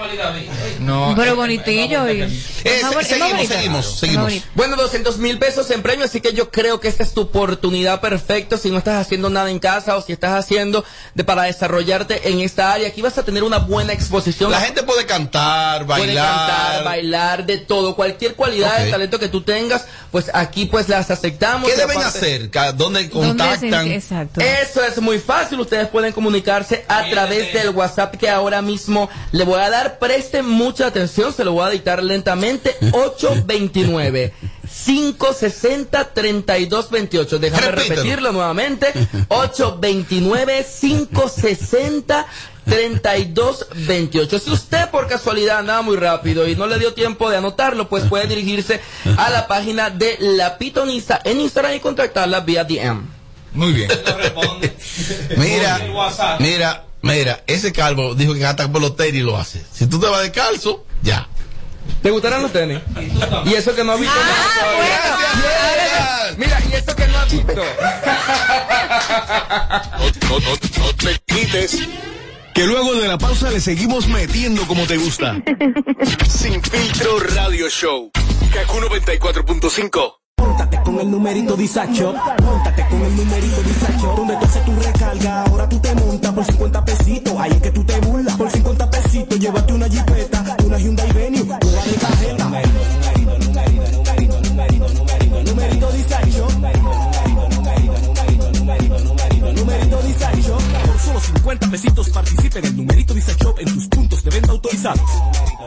No. 0.80 1.14
Pero 1.16 1.36
bonitillo. 1.36 2.10
Y, 2.10 2.22
Eh, 2.22 2.40
es 2.64 2.82
más 2.84 2.92
se- 2.92 2.96
boni- 2.96 3.12
es 3.12 3.18
más 3.18 3.28
seguimos, 3.48 3.48
seguimos, 3.98 3.98
seguimos. 4.00 4.32
Bueno, 4.54 4.76
200 4.76 5.18
mil 5.18 5.38
pesos 5.38 5.70
en 5.70 5.82
premio, 5.82 6.06
así 6.06 6.20
que 6.22 6.32
yo 6.32 6.50
creo 6.50 6.80
que 6.80 6.88
esta 6.88 7.02
es 7.02 7.12
tu 7.12 7.20
oportunidad 7.22 8.00
perfecta 8.00 8.56
si 8.56 8.70
no 8.70 8.78
estás 8.78 9.04
haciendo 9.04 9.28
nada 9.28 9.50
en 9.50 9.58
casa 9.58 9.96
o 9.96 10.00
si 10.02 10.12
estás 10.14 10.30
haciendo 10.32 10.53
de, 10.54 11.24
para 11.24 11.42
desarrollarte 11.44 12.28
en 12.30 12.40
esta 12.40 12.72
área. 12.72 12.88
Aquí 12.88 13.02
vas 13.02 13.18
a 13.18 13.24
tener 13.24 13.42
una 13.42 13.58
buena 13.58 13.92
exposición. 13.92 14.50
La 14.50 14.60
gente 14.60 14.82
puede 14.82 15.04
cantar, 15.06 15.84
Puede 15.86 16.06
bailar. 16.06 16.26
cantar, 16.26 16.84
bailar, 16.84 17.46
de 17.46 17.58
todo, 17.58 17.94
cualquier 17.96 18.34
cualidad 18.34 18.72
Ok. 18.74 18.84
de 18.84 18.90
talento 18.90 19.18
que 19.18 19.28
tú 19.28 19.42
tengas, 19.42 19.84
pues 20.10 20.30
aquí 20.32 20.66
pues 20.66 20.88
las 20.88 21.10
aceptamos. 21.10 21.68
¿Qué 21.70 21.76
deben 21.76 21.98
aparte- 21.98 22.18
hacer? 22.18 22.50
¿Dónde 22.76 23.04
¿Dónde 23.04 23.10
contactan? 23.10 23.88
Exacto. 23.88 24.40
Eso 24.40 24.84
es 24.84 25.00
muy 25.00 25.18
fácil, 25.18 25.58
ustedes 25.60 25.88
pueden 25.88 26.12
comunicarse 26.12 26.84
a 26.88 27.04
través 27.10 27.52
del 27.52 27.70
WhatsApp 27.70 28.14
que 28.16 28.28
ahora 28.30 28.62
mismo 28.62 29.08
le 29.32 29.44
voy 29.44 29.60
a 29.60 29.70
dar. 29.70 29.98
Presten 29.98 30.46
mucha 30.48 30.86
atención, 30.86 31.32
se 31.34 31.44
lo 31.44 31.52
voy 31.52 31.66
a 31.66 31.70
dictar 31.70 32.02
lentamente. 32.02 32.76
829 32.92 34.32
560 34.84 36.12
3228. 36.14 37.38
Déjame 37.38 37.66
Repítelo. 37.70 37.94
repetirlo 37.96 38.32
nuevamente. 38.32 38.92
829 39.28 40.66
560 40.80 42.26
3228. 42.64 44.38
Si 44.38 44.50
usted 44.50 44.88
por 44.90 45.06
casualidad 45.06 45.58
andaba 45.58 45.82
muy 45.82 45.96
rápido 45.96 46.48
y 46.48 46.56
no 46.56 46.66
le 46.66 46.78
dio 46.78 46.94
tiempo 46.94 47.30
de 47.30 47.36
anotarlo, 47.36 47.88
pues 47.88 48.04
puede 48.04 48.26
dirigirse 48.26 48.80
a 49.16 49.30
la 49.30 49.46
página 49.46 49.90
de 49.90 50.16
La 50.20 50.58
Pitoniza 50.58 51.20
en 51.24 51.40
Instagram 51.40 51.74
y 51.74 51.80
contactarla 51.80 52.40
vía 52.40 52.64
DM. 52.64 53.02
Muy 53.52 53.72
bien. 53.72 53.88
Mira, 55.36 55.80
mira, 56.40 56.84
mira, 57.02 57.44
ese 57.46 57.72
calvo 57.72 58.14
dijo 58.14 58.34
que 58.34 58.44
hasta 58.44 58.70
por 58.70 58.80
los 58.80 58.96
tenis 58.96 59.22
lo 59.22 59.36
hace. 59.36 59.62
Si 59.72 59.86
tú 59.86 60.00
te 60.00 60.06
vas 60.06 60.22
descalzo, 60.22 60.84
ya. 61.02 61.28
¿Te 62.02 62.10
gustarán 62.10 62.42
los 62.42 62.52
tenis? 62.52 62.80
Y 63.46 63.54
eso 63.54 63.74
que 63.74 63.84
no 63.84 63.92
has 63.92 64.00
visto. 64.00 64.14
Ah, 64.14 64.26
nada 64.26 64.48
todavía. 64.60 65.00
Gracias. 65.74 66.38
Mira, 66.38 66.60
y 66.70 66.74
eso 66.74 66.96
que 66.96 67.06
no 67.06 67.18
has 67.18 67.32
visto. 67.32 67.54
No, 70.28 70.40
no, 70.40 70.84
no 70.84 70.94
te 70.96 71.18
quites. 71.26 71.78
Que 72.54 72.66
luego 72.66 72.94
de 72.94 73.08
la 73.08 73.18
pausa 73.18 73.50
le 73.50 73.60
seguimos 73.60 74.06
metiendo 74.06 74.66
como 74.66 74.86
te 74.86 74.96
gusta. 74.96 75.36
Sin 76.28 76.62
filtro 76.62 77.18
radio 77.34 77.68
show. 77.68 78.10
Kaku 78.52 78.78
94.5. 78.78 80.14
Póntate 80.36 80.80
con 80.82 81.00
el 81.00 81.10
numerito 81.10 81.56
Disacho, 81.56 82.14
póntate 82.36 82.86
con 82.88 83.02
el 83.02 83.16
numerito 83.16 83.62
Disacho, 83.62 84.14
donde 84.16 84.36
tú 84.36 84.44
haces 84.44 84.64
tu 84.64 84.72
recarga, 84.76 85.42
ahora 85.42 85.68
tú 85.68 85.80
te 85.80 85.94
montas 85.94 86.32
por 86.32 86.44
50 86.44 86.84
pesitos, 86.84 87.34
ahí 87.38 87.50
es 87.50 87.62
que 87.62 87.70
tú 87.70 87.84
te 87.84 87.98
burlas, 88.00 88.36
por 88.36 88.50
50 88.50 88.63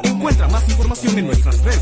Encuentra 0.03 0.47
más 0.50 0.69
información 0.69 1.17
en 1.17 1.25
nuestras 1.25 1.63
redes 1.63 1.76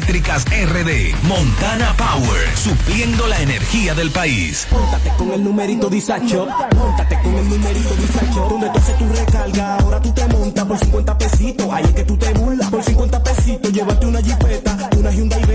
RD. 0.00 1.14
Montana 1.24 1.94
Power. 1.96 2.56
Supliendo 2.56 3.26
la 3.26 3.40
energía 3.40 3.94
del 3.94 4.10
país. 4.10 4.66
Móntate 4.70 5.10
con 5.16 5.32
el 5.32 5.42
numerito 5.42 5.90
Disacho. 5.90 6.46
Móntate 6.76 7.18
con 7.22 7.34
el 7.34 7.48
numerito 7.48 7.94
Disacho. 7.96 8.48
Donde 8.48 8.70
tú 8.70 8.78
haces 8.78 8.98
tu 8.98 9.08
recarga, 9.08 9.76
ahora 9.78 10.00
tú 10.00 10.12
te 10.12 10.26
montas 10.28 10.64
por 10.66 10.78
50 10.78 11.18
pesitos. 11.18 11.66
Ahí 11.72 11.84
es 11.84 11.92
que 11.92 12.04
tú 12.04 12.16
te 12.16 12.32
burlas. 12.32 12.70
Por 12.70 12.82
50 12.82 13.22
pesitos, 13.22 13.72
llévate 13.72 14.06
una 14.06 14.22
jipeta, 14.22 14.90
una 14.96 15.10
Hyundai 15.10 15.47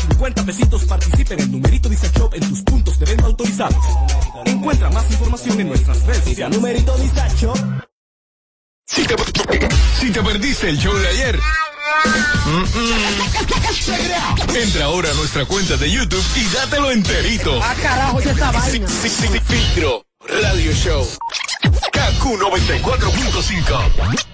50 0.00 0.44
pesitos 0.44 0.84
participa 0.84 1.34
en 1.34 1.40
el 1.40 1.50
numerito 1.52 1.88
Disacho 1.88 2.30
en 2.32 2.48
tus 2.48 2.62
puntos 2.62 2.98
de 2.98 3.06
venta 3.06 3.26
autorizados. 3.26 3.84
Encuentra 4.46 4.90
más 4.90 5.08
información 5.10 5.60
en 5.60 5.68
nuestras 5.68 6.04
redes 6.06 6.24
sociales. 6.24 6.56
Numerito. 6.56 6.96
Si 8.86 9.04
te, 9.04 9.14
si 10.00 10.10
te 10.10 10.22
perdiste 10.22 10.68
el 10.68 10.78
show 10.78 10.94
de 10.94 11.08
ayer, 11.08 11.38
mm, 12.44 12.50
mm, 12.50 14.56
entra 14.56 14.86
ahora 14.86 15.10
a 15.10 15.14
nuestra 15.14 15.44
cuenta 15.44 15.76
de 15.76 15.90
YouTube 15.90 16.24
y 16.36 16.44
dátelo 16.54 16.90
enterito. 16.90 17.60
Ah, 17.62 17.74
carajo, 17.80 18.20
ya 18.20 18.32
está 18.32 18.60
sin 18.62 18.88
filtro, 18.88 20.04
Radio 20.26 20.72
Show. 20.72 21.06
KQ 21.92 22.38
94.5. 22.38 24.29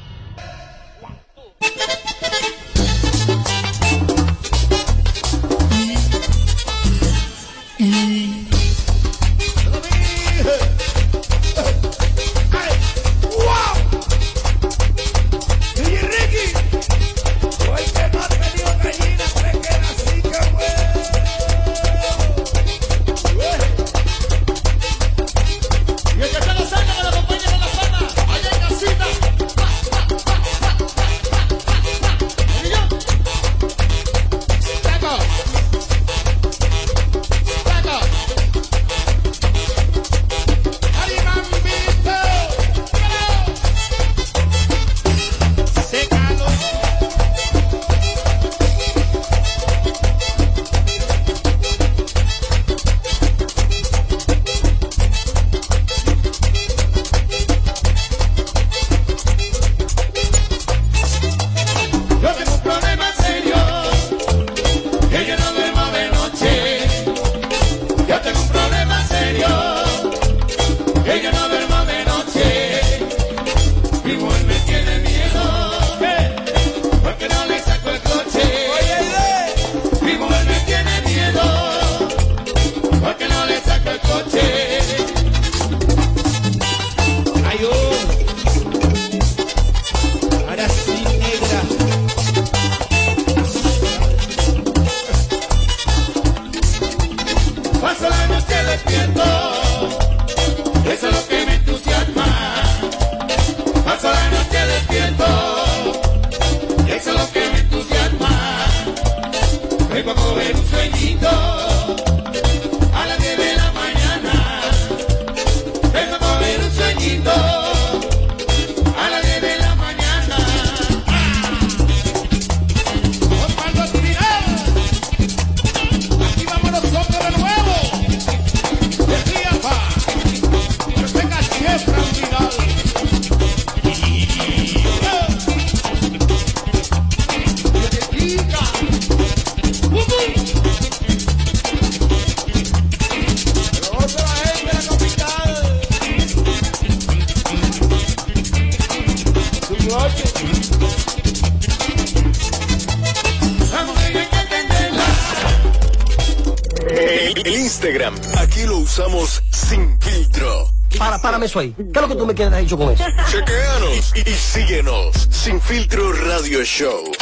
eso 161.56 161.60
ahí. 161.60 161.74
¿Qué 161.76 161.82
es 161.82 162.00
lo 162.02 162.08
que 162.08 162.14
tú 162.16 162.26
me 162.26 162.34
quieres 162.34 162.58
dicho 162.58 162.76
con 162.78 162.92
eso? 162.92 163.04
Chequeanos 163.30 164.12
y, 164.14 164.30
y 164.30 164.34
síguenos. 164.34 165.28
Sin 165.30 165.60
filtro 165.60 166.12
Radio 166.12 166.62
Show. 166.64 167.12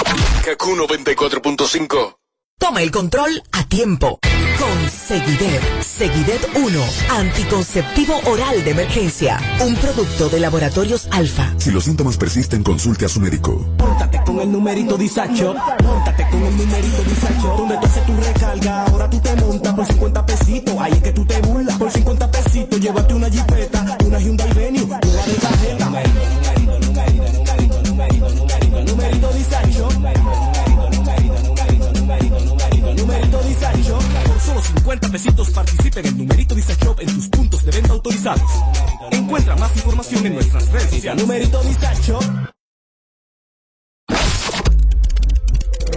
KQ 0.43 0.63
94.5. 0.63 2.17
Toma 2.59 2.83
el 2.83 2.91
control 2.91 3.43
a 3.53 3.65
tiempo. 3.69 4.21
Con 4.59 4.89
Seguidet, 4.89 5.61
Seguidet 5.83 6.49
1, 6.55 6.85
anticonceptivo 7.11 8.19
oral 8.27 8.63
de 8.63 8.71
emergencia, 8.71 9.39
un 9.61 9.75
producto 9.75 10.29
de 10.29 10.39
laboratorios 10.39 11.09
alfa. 11.11 11.53
Si 11.59 11.73
los 11.73 11.85
síntomas 11.85 12.17
persisten, 12.17 12.63
consulte 12.63 13.05
a 13.05 13.09
su 13.09 13.21
médico. 13.21 13.53
Móntate 13.79 14.21
con 14.25 14.41
el 14.41 14.51
numerito 14.53 14.97
disacho. 14.97 15.55
Móntate 15.83 16.27
con 16.31 16.43
el 16.45 16.57
numerito 16.57 17.03
disacho. 17.03 17.55
Donde 17.59 17.77
tú 17.79 17.87
haces 17.87 18.07
tu 18.07 18.17
recarga, 18.17 18.85
ahora 18.85 19.11
tú 19.11 19.21
te 19.21 19.35
montas 19.37 19.75
por 19.75 19.87
50 19.87 20.27
pesitos. 20.27 20.75
Ahí 20.79 20.93
es 20.93 21.03
que 21.03 21.13
tú 21.13 21.25
te 21.27 21.41
burlas. 21.41 21.77
Por 21.77 21.91
50 21.91 22.31
pesitos, 22.31 22.81
llévate 22.81 23.15
una 23.15 23.29
jipeta, 23.29 23.74
pesitos 35.15 35.51
participa 35.51 36.01
en 36.01 36.07
el 36.07 36.19
numerito 36.19 36.57
disacho 36.57 36.97
en 36.99 37.07
tus 37.07 37.29
puntos 37.29 37.65
de 37.65 37.71
venta 37.71 37.93
autorizados. 37.93 38.51
Encuentra 39.13 39.55
más 39.55 39.77
información 39.77 40.27
en 40.27 40.35
nuestras 40.35 40.69
redes 40.73 40.91
sociales. 40.91 41.23
Numerito 41.23 41.63
disacho. 41.63 42.19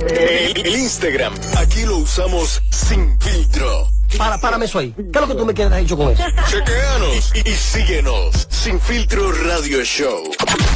El, 0.07 0.67
el 0.67 0.77
Instagram, 0.77 1.33
aquí 1.57 1.81
lo 1.85 1.97
usamos 1.97 2.61
sin 2.69 3.19
filtro. 3.19 3.87
Para, 4.19 4.39
párame 4.39 4.65
eso 4.65 4.77
ahí. 4.77 4.93
¿Qué 4.93 5.01
es 5.11 5.21
lo 5.21 5.27
que 5.27 5.33
tú 5.33 5.45
me 5.47 5.53
quieres 5.55 5.79
hecho 5.79 5.97
con 5.97 6.11
eso? 6.11 6.23
Chequeanos 6.51 7.31
y, 7.33 7.49
y 7.49 7.53
síguenos. 7.53 8.47
Sin 8.51 8.79
filtro 8.79 9.31
radio 9.31 9.83
show. 9.83 10.25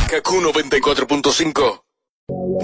Kaku 0.10 0.42
94.5. 0.42 1.84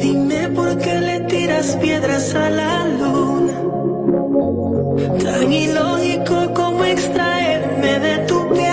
Dime 0.02 0.50
por 0.50 0.76
qué 0.80 1.02
le 1.02 1.20
tiras 1.28 1.76
piedras 1.76 2.34
a 2.34 2.50
la 2.50 2.88
luna. 2.88 4.77
Tan 4.98 5.51
ilógico 5.51 6.54
como 6.56 6.84
extraerme 6.84 8.00
de 8.00 8.18
tu 8.25 8.50
piel. 8.50 8.67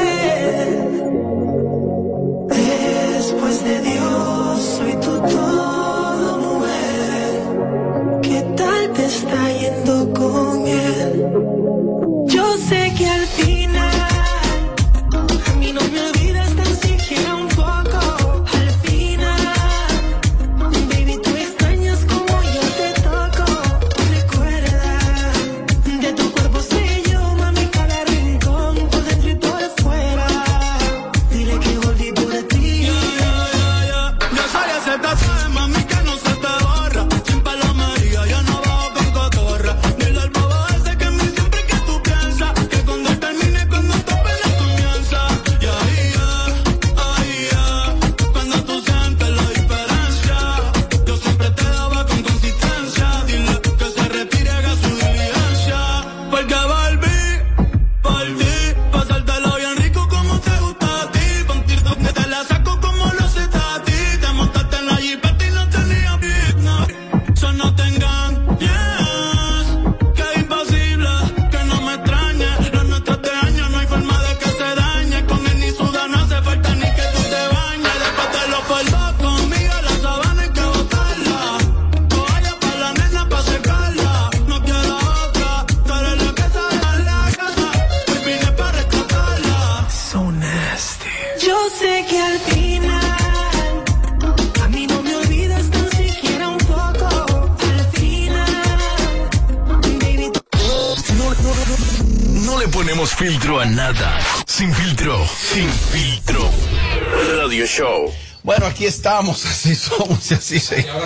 Aquí 108.74 108.86
estamos, 108.86 109.46
así 109.46 109.74
somos 109.74 110.30
y 110.30 110.34
así 110.34 110.58
seguimos. 110.58 111.02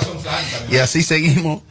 Y 0.71 0.77
así 0.79 1.03
seguimos. 1.03 1.63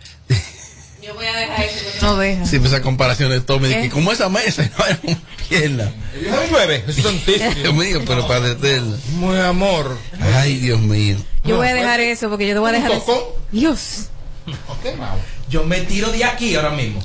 Yo 1.01 1.13
voy 1.15 1.25
a 1.25 1.37
dejar 1.37 1.65
eso. 1.65 2.05
No 2.05 2.17
deja. 2.17 2.45
Siempre 2.45 2.69
esa 2.69 2.81
comparación 2.81 3.31
de 3.31 3.41
todo, 3.41 3.59
me 3.59 3.69
dije, 3.69 3.89
como 3.89 4.11
esa 4.11 4.29
mesa 4.29 4.69
no 4.77 4.85
hay 4.85 4.97
una 5.03 5.19
pierna. 5.49 5.91
Jesús 6.85 7.03
santísimo. 7.03 7.51
Dios 7.51 7.73
mío, 7.73 8.01
pero 8.05 8.27
para 8.27 8.41
detenerla. 8.41 8.97
Muy 9.13 9.39
amor. 9.39 9.97
Ay, 10.35 10.57
Dios 10.57 10.79
mío. 10.79 11.17
Yo 11.43 11.57
voy 11.57 11.67
a 11.67 11.73
dejar 11.73 11.99
eso 12.01 12.29
porque 12.29 12.47
yo 12.47 12.53
te 12.53 12.59
voy 12.59 12.69
a 12.69 12.73
dejar 12.73 12.91
eso. 12.91 13.35
Dios. 13.51 14.09
Yo 15.49 15.63
me 15.63 15.81
tiro 15.81 16.11
de 16.11 16.23
aquí 16.25 16.55
ahora 16.55 16.71
mismo. 16.71 17.01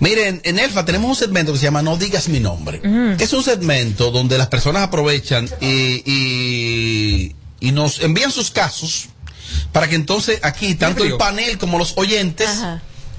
Miren, 0.00 0.40
en 0.44 0.58
Elfa 0.60 0.84
tenemos 0.84 1.08
un 1.10 1.16
segmento 1.16 1.52
que 1.52 1.58
se 1.58 1.64
llama 1.64 1.82
No 1.82 1.96
digas 1.96 2.28
mi 2.28 2.38
nombre. 2.38 2.80
Es 3.18 3.32
un 3.32 3.42
segmento 3.42 4.12
donde 4.12 4.38
las 4.38 4.46
personas 4.46 4.82
aprovechan 4.82 5.48
y, 5.60 6.02
y, 6.06 7.34
y 7.60 7.72
nos 7.72 8.00
envían 8.00 8.30
sus 8.30 8.50
casos 8.50 9.08
para 9.72 9.88
que 9.88 9.94
entonces 9.94 10.40
aquí, 10.42 10.74
tanto 10.74 11.04
el 11.04 11.16
panel 11.16 11.58
como 11.58 11.78
los 11.78 11.94
oyentes, 11.96 12.48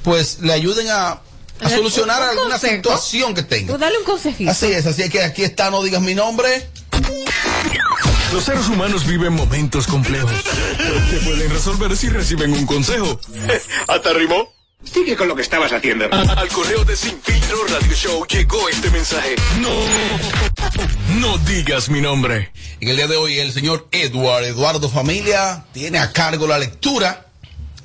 pues 0.04 0.39
le 0.41 0.54
ayuden 0.54 0.88
a, 0.89 1.21
a 1.60 1.69
solucionar 1.69 2.17
Un- 2.21 2.23
un 2.23 2.30
alguna 2.32 2.49
consejo. 2.56 2.75
situación 2.78 3.34
que 3.34 3.43
tengan. 3.43 3.75
Tú 3.75 3.78
dale 3.78 3.97
un 3.97 4.04
consejito. 4.06 4.49
Así 4.52 4.67
es, 4.67 4.86
así 4.86 5.02
es 5.04 5.10
que 5.10 5.23
aquí 5.23 5.43
está, 5.43 5.69
no 5.71 5.82
digas 5.84 6.02
mi 6.02 6.15
nombre. 6.15 6.69
Los 8.32 8.43
seres 8.43 8.67
humanos 8.67 9.06
viven 9.08 9.34
momentos 9.34 9.88
complejos. 9.88 10.32
Que 11.10 11.17
pueden 11.17 11.49
resolver 11.49 11.97
si 11.97 12.10
reciben 12.10 12.54
un 12.54 12.65
consejo. 12.67 13.19
¿Hasta 13.88 14.13
rimó? 14.13 14.54
Sigue 14.83 15.17
con 15.17 15.27
lo 15.27 15.35
que 15.35 15.41
estabas 15.41 15.73
haciendo. 15.73 16.05
Al 16.11 16.47
correo 16.47 16.85
de 16.85 16.95
Sin 16.95 17.19
Filtro 17.21 17.57
Radio 17.67 17.93
Show 17.93 18.25
llegó 18.27 18.69
este 18.69 18.89
mensaje. 18.89 19.35
No, 19.59 19.69
no 21.19 21.37
digas 21.39 21.89
mi 21.89 21.99
nombre. 21.99 22.51
En 22.79 22.87
el 22.87 22.95
día 22.95 23.07
de 23.07 23.17
hoy, 23.17 23.39
el 23.39 23.51
señor 23.51 23.89
Edward, 23.91 24.45
Eduardo 24.45 24.89
Familia, 24.89 25.65
tiene 25.73 25.99
a 25.99 26.13
cargo 26.13 26.47
la 26.47 26.57
lectura 26.57 27.25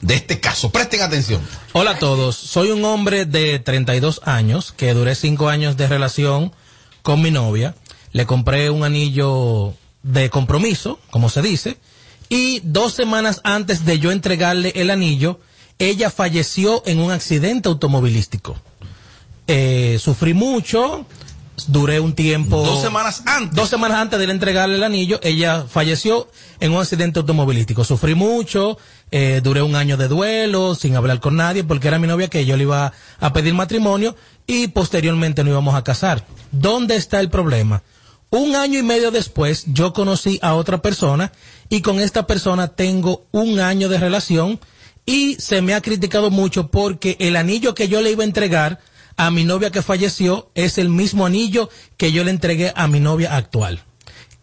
de 0.02 0.14
este 0.14 0.38
caso. 0.38 0.70
Presten 0.70 1.02
atención. 1.02 1.42
Hola 1.72 1.92
a 1.92 1.98
todos, 1.98 2.36
soy 2.36 2.70
un 2.70 2.84
hombre 2.84 3.24
de 3.24 3.58
32 3.58 4.20
años 4.24 4.72
que 4.72 4.94
duré 4.94 5.16
5 5.16 5.48
años 5.48 5.76
de 5.76 5.88
relación 5.88 6.52
con 7.02 7.20
mi 7.20 7.32
novia. 7.32 7.74
Le 8.12 8.24
compré 8.24 8.70
un 8.70 8.84
anillo 8.84 9.74
de 10.04 10.30
compromiso, 10.30 11.00
como 11.10 11.28
se 11.28 11.42
dice, 11.42 11.76
y 12.28 12.60
dos 12.62 12.94
semanas 12.94 13.40
antes 13.42 13.84
de 13.84 13.98
yo 13.98 14.12
entregarle 14.12 14.72
el 14.76 14.90
anillo, 14.90 15.40
ella 15.78 16.10
falleció 16.10 16.82
en 16.86 17.00
un 17.00 17.10
accidente 17.10 17.68
automovilístico. 17.68 18.56
Eh, 19.46 19.98
sufrí 20.00 20.32
mucho, 20.32 21.06
duré 21.68 22.00
un 22.00 22.14
tiempo. 22.14 22.64
Dos 22.64 22.82
semanas 22.82 23.22
antes. 23.26 23.54
Dos 23.54 23.68
semanas 23.68 23.98
antes 23.98 24.18
de 24.18 24.24
entregarle 24.24 24.76
el 24.76 24.84
anillo, 24.84 25.20
ella 25.22 25.64
falleció 25.68 26.28
en 26.60 26.72
un 26.72 26.80
accidente 26.80 27.18
automovilístico. 27.20 27.84
Sufrí 27.84 28.14
mucho, 28.14 28.78
eh, 29.10 29.40
duré 29.42 29.62
un 29.62 29.76
año 29.76 29.96
de 29.96 30.08
duelo, 30.08 30.74
sin 30.74 30.96
hablar 30.96 31.20
con 31.20 31.36
nadie, 31.36 31.64
porque 31.64 31.88
era 31.88 31.98
mi 31.98 32.06
novia 32.06 32.28
que 32.28 32.46
yo 32.46 32.56
le 32.56 32.62
iba 32.62 32.92
a 33.20 33.32
pedir 33.32 33.54
matrimonio 33.54 34.16
y 34.46 34.68
posteriormente 34.68 35.44
nos 35.44 35.52
íbamos 35.52 35.74
a 35.74 35.84
casar. 35.84 36.24
¿Dónde 36.52 36.96
está 36.96 37.20
el 37.20 37.30
problema? 37.30 37.82
Un 38.30 38.56
año 38.56 38.80
y 38.80 38.82
medio 38.82 39.12
después, 39.12 39.64
yo 39.68 39.92
conocí 39.92 40.40
a 40.42 40.54
otra 40.54 40.82
persona 40.82 41.30
y 41.68 41.82
con 41.82 42.00
esta 42.00 42.26
persona 42.26 42.68
tengo 42.68 43.26
un 43.30 43.60
año 43.60 43.88
de 43.88 43.98
relación 43.98 44.58
y 45.06 45.36
se 45.36 45.62
me 45.62 45.74
ha 45.74 45.80
criticado 45.80 46.30
mucho 46.30 46.68
porque 46.68 47.16
el 47.20 47.36
anillo 47.36 47.74
que 47.74 47.88
yo 47.88 48.00
le 48.00 48.10
iba 48.10 48.22
a 48.22 48.26
entregar 48.26 48.80
a 49.16 49.30
mi 49.30 49.44
novia 49.44 49.70
que 49.70 49.82
falleció 49.82 50.50
es 50.54 50.78
el 50.78 50.88
mismo 50.88 51.26
anillo 51.26 51.68
que 51.96 52.12
yo 52.12 52.24
le 52.24 52.30
entregué 52.30 52.72
a 52.74 52.88
mi 52.88 53.00
novia 53.00 53.36
actual. 53.36 53.82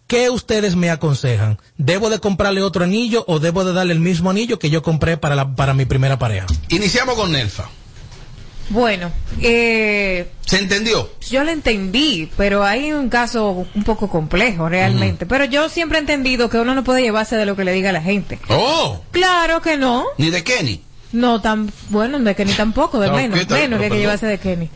¿Qué 0.07 0.29
ustedes 0.29 0.75
me 0.75 0.89
aconsejan? 0.89 1.57
¿Debo 1.77 2.09
de 2.09 2.19
comprarle 2.19 2.61
otro 2.61 2.83
anillo 2.83 3.23
o 3.27 3.39
debo 3.39 3.63
de 3.63 3.71
darle 3.71 3.93
el 3.93 4.01
mismo 4.01 4.29
anillo 4.29 4.59
que 4.59 4.69
yo 4.69 4.81
compré 4.81 5.15
para, 5.17 5.35
la, 5.35 5.55
para 5.55 5.73
mi 5.73 5.85
primera 5.85 6.19
pareja? 6.19 6.47
Iniciamos 6.69 7.15
con 7.15 7.31
Nelfa. 7.31 7.69
Bueno, 8.71 9.11
eh, 9.41 10.27
¿Se 10.45 10.57
entendió? 10.57 11.09
yo 11.29 11.43
lo 11.43 11.51
entendí, 11.51 12.29
pero 12.37 12.63
hay 12.63 12.93
un 12.93 13.09
caso 13.09 13.65
un 13.75 13.83
poco 13.83 14.09
complejo 14.09 14.69
realmente. 14.69 15.25
Pero 15.25 15.43
yo 15.45 15.67
siempre 15.69 15.97
he 15.97 16.01
entendido 16.01 16.49
que 16.49 16.57
uno 16.57 16.73
no 16.73 16.83
puede 16.83 17.01
llevarse 17.01 17.35
de 17.35 17.45
lo 17.45 17.55
que 17.55 17.65
le 17.65 17.73
diga 17.73 17.91
la 17.91 18.01
gente. 18.01 18.39
Oh, 18.49 19.01
Claro 19.11 19.61
que 19.61 19.77
no. 19.77 20.05
ni 20.17 20.29
de 20.29 20.43
Kenny. 20.43 20.81
No 21.11 21.41
tan 21.41 21.69
bueno, 21.89 22.17
de 22.19 22.33
Kenny 22.35 22.53
tampoco, 22.53 22.99
de 22.99 23.07
No, 23.09 23.15
menos, 23.15 23.39
¿qué 23.39 23.45
tal? 23.45 23.59
menos 23.59 23.81
que 23.81 23.89
que 23.89 23.97
llevarse 23.97 24.25
de 24.27 24.37
Kenny. 24.37 24.69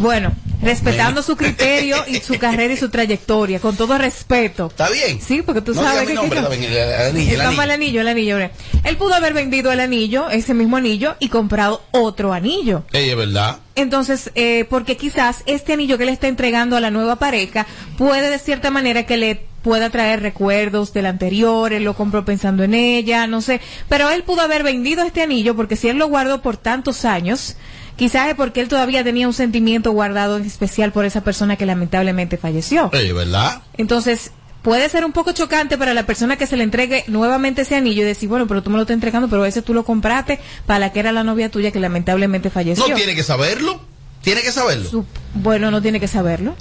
Bueno, 0.00 0.32
respetando 0.62 1.22
su 1.22 1.36
criterio 1.36 1.96
y 2.08 2.16
su 2.20 2.38
carrera 2.38 2.74
y 2.74 2.76
su 2.76 2.88
trayectoria, 2.88 3.60
con 3.60 3.76
todo 3.76 3.96
respeto. 3.98 4.66
¿Está 4.66 4.88
bien? 4.90 5.20
Sí, 5.20 5.42
porque 5.42 5.60
tú 5.62 5.74
No 5.74 5.82
sabes 5.82 6.06
que 6.08 6.14
nombre, 6.14 6.40
que- 6.40 6.66
el- 6.66 6.72
el 6.72 6.94
anillo, 7.10 7.32
el 7.32 7.38
Vamos 7.38 7.58
al 7.60 7.70
anillo. 7.70 8.00
anillo, 8.00 8.00
el 8.00 8.08
anillo. 8.08 8.50
Él 8.84 8.96
pudo 8.96 9.14
haber 9.14 9.34
vendido 9.34 9.70
el 9.72 9.80
anillo, 9.80 10.28
ese 10.30 10.54
mismo 10.54 10.76
anillo, 10.76 11.16
y 11.20 11.28
comprado 11.28 11.82
otro 11.92 12.32
anillo. 12.32 12.84
Es 12.92 13.16
verdad. 13.16 13.58
Entonces, 13.74 14.32
eh, 14.34 14.66
porque 14.68 14.96
quizás 14.96 15.42
este 15.46 15.72
anillo 15.74 15.98
que 15.98 16.04
le 16.06 16.12
está 16.12 16.26
entregando 16.28 16.76
a 16.76 16.80
la 16.80 16.90
nueva 16.90 17.16
pareja 17.16 17.66
puede 17.96 18.28
de 18.30 18.38
cierta 18.38 18.70
manera 18.70 19.06
que 19.06 19.16
le 19.16 19.46
pueda 19.62 19.90
traer 19.90 20.20
recuerdos 20.22 20.92
del 20.92 21.06
anterior, 21.06 21.72
él 21.72 21.84
lo 21.84 21.94
compró 21.94 22.24
pensando 22.24 22.62
en 22.64 22.74
ella, 22.74 23.26
no 23.26 23.40
sé, 23.40 23.60
pero 23.88 24.08
él 24.10 24.22
pudo 24.22 24.40
haber 24.40 24.62
vendido 24.62 25.02
este 25.04 25.20
anillo 25.22 25.54
porque 25.56 25.76
si 25.76 25.88
él 25.88 25.96
lo 25.98 26.08
guardó 26.08 26.42
por 26.42 26.56
tantos 26.56 27.04
años, 27.04 27.56
quizás 27.98 28.28
es 28.28 28.34
porque 28.34 28.60
él 28.62 28.68
todavía 28.68 29.04
tenía 29.04 29.26
un 29.26 29.34
sentimiento 29.34 29.92
guardado 29.92 30.38
en 30.38 30.44
especial 30.46 30.92
por 30.92 31.04
esa 31.04 31.20
persona 31.22 31.56
que 31.56 31.66
lamentablemente 31.66 32.38
falleció. 32.38 32.90
Es 32.94 33.12
verdad. 33.14 33.60
Entonces, 33.76 34.30
puede 34.62 34.88
ser 34.88 35.04
un 35.04 35.12
poco 35.12 35.32
chocante 35.32 35.76
para 35.76 35.92
la 35.92 36.04
persona 36.06 36.36
que 36.36 36.46
se 36.46 36.56
le 36.56 36.64
entregue 36.64 37.04
nuevamente 37.08 37.62
ese 37.62 37.76
anillo 37.76 38.02
y 38.02 38.06
decir, 38.06 38.28
bueno, 38.28 38.46
pero 38.46 38.62
tú 38.62 38.70
me 38.70 38.76
lo 38.76 38.82
estás 38.82 38.94
entregando, 38.94 39.28
pero 39.28 39.44
ese 39.44 39.60
tú 39.60 39.74
lo 39.74 39.84
compraste 39.84 40.38
para 40.64 40.78
la 40.78 40.92
que 40.92 41.00
era 41.00 41.12
la 41.12 41.24
novia 41.24 41.50
tuya 41.50 41.70
que 41.72 41.80
lamentablemente 41.80 42.48
falleció. 42.48 42.88
No 42.88 42.94
tiene 42.94 43.14
que 43.14 43.22
saberlo. 43.22 43.80
Tiene 44.22 44.40
que 44.42 44.52
saberlo. 44.52 45.04
Bueno, 45.34 45.70
no 45.70 45.82
tiene 45.82 46.00
que 46.00 46.08
saberlo. 46.08 46.54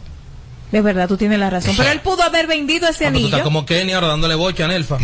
De 0.71 0.82
verdad, 0.82 1.08
tú 1.08 1.15
tienes 1.17 1.39
la 1.39 1.50
razón. 1.50 1.73
Pero 1.78 1.89
él 1.91 2.02
pudo 2.02 2.23
haber 2.23 2.45
vendido 2.45 2.88
ese 2.89 3.06
Ah, 3.06 3.10
tú 3.10 3.15
anillo. 3.15 3.28
estás 3.28 3.41
como 3.43 3.65
Kenny 3.65 3.93
ahora 3.93 4.08
dándole 4.08 4.36
bocha 4.36 4.65
a 4.65 4.67
Nelfa. 4.67 4.97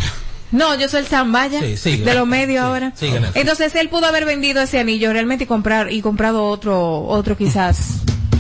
No, 0.54 0.76
yo 0.80 0.88
soy 0.88 1.02
el 1.02 1.08
Zambaya 1.08 1.60
Sí, 1.60 1.76
sigue. 1.76 2.06
de 2.06 2.13
los 2.13 2.26
medios 2.28 2.63
ahora. 2.63 2.94
sigue, 2.96 3.20
Nelson. 3.20 3.32
Entonces 3.42 3.76
él 3.76 3.89
pudo 3.89 4.06
haber 4.06 4.24
vendido 4.26 4.62
ese 4.62 4.80
anillo 4.80 5.12
realmente 5.12 5.44
y 5.44 5.48
comprar 5.48 5.92
y 5.92 6.02
comprado 6.02 6.46
otro, 6.46 7.02
otro 7.06 7.36
quizás 7.36 7.78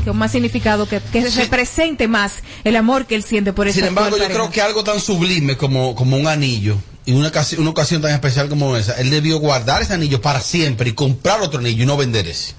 con 0.05 0.17
más 0.17 0.31
significado 0.31 0.87
que, 0.87 0.99
que 1.11 1.27
represente 1.29 2.07
más 2.07 2.43
el 2.63 2.75
amor 2.75 3.05
que 3.05 3.15
él 3.15 3.23
siente 3.23 3.51
por 3.53 3.67
esa 3.67 3.75
Sin 3.79 3.85
embargo, 3.87 4.17
yo 4.17 4.25
creo 4.25 4.49
que 4.51 4.61
algo 4.61 4.83
tan 4.83 4.99
sublime 4.99 5.57
como, 5.57 5.95
como 5.95 6.15
un 6.17 6.27
anillo 6.27 6.77
y 7.05 7.13
una, 7.13 7.31
una 7.57 7.69
ocasión 7.69 8.01
tan 8.01 8.11
especial 8.11 8.47
como 8.49 8.77
esa, 8.77 8.93
él 8.99 9.09
debió 9.09 9.39
guardar 9.39 9.81
ese 9.81 9.93
anillo 9.93 10.21
para 10.21 10.39
siempre 10.41 10.89
y 10.91 10.93
comprar 10.93 11.41
otro 11.41 11.59
anillo 11.59 11.83
y 11.83 11.85
no 11.85 11.97
vender 11.97 12.27
ese. 12.27 12.53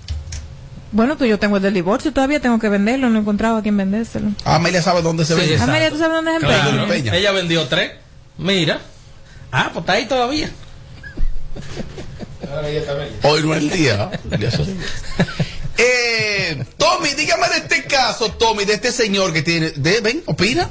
Bueno, 0.92 1.16
pues 1.18 1.28
yo 1.28 1.38
tengo 1.38 1.56
el 1.56 1.62
del 1.62 1.74
divorcio, 1.74 2.12
todavía 2.12 2.40
tengo 2.40 2.58
que 2.58 2.68
venderlo, 2.68 3.08
no 3.10 3.18
he 3.18 3.20
encontrado 3.22 3.56
a 3.56 3.62
quien 3.62 3.76
vendérselo. 3.76 4.28
Amelia 4.44 4.80
sabe 4.80 5.02
dónde 5.02 5.24
se 5.24 5.34
Sí, 5.34 5.40
vende. 5.40 5.62
Amelia, 5.62 5.90
¿tú 5.90 5.98
sabes 5.98 6.14
dónde 6.14 6.38
Claro. 6.38 6.70
Peña? 6.70 6.86
Peña. 6.88 7.16
Ella 7.16 7.32
vendió 7.32 7.66
tres. 7.68 7.92
Mira. 8.38 8.80
Ah, 9.56 9.70
pues 9.72 9.84
está 9.84 9.92
ahí 9.92 10.06
todavía. 10.06 10.50
Hoy 13.22 13.42
no 13.44 13.54
es 13.54 13.62
el 13.62 13.70
día. 13.70 14.10
eh, 15.78 16.64
Tommy, 16.76 17.10
dígame 17.10 17.48
de 17.50 17.58
este 17.58 17.84
caso, 17.84 18.32
Tommy, 18.32 18.64
de 18.64 18.74
este 18.74 18.90
señor 18.90 19.32
que 19.32 19.42
tiene. 19.42 19.70
De, 19.70 20.00
ven, 20.00 20.24
opina. 20.26 20.68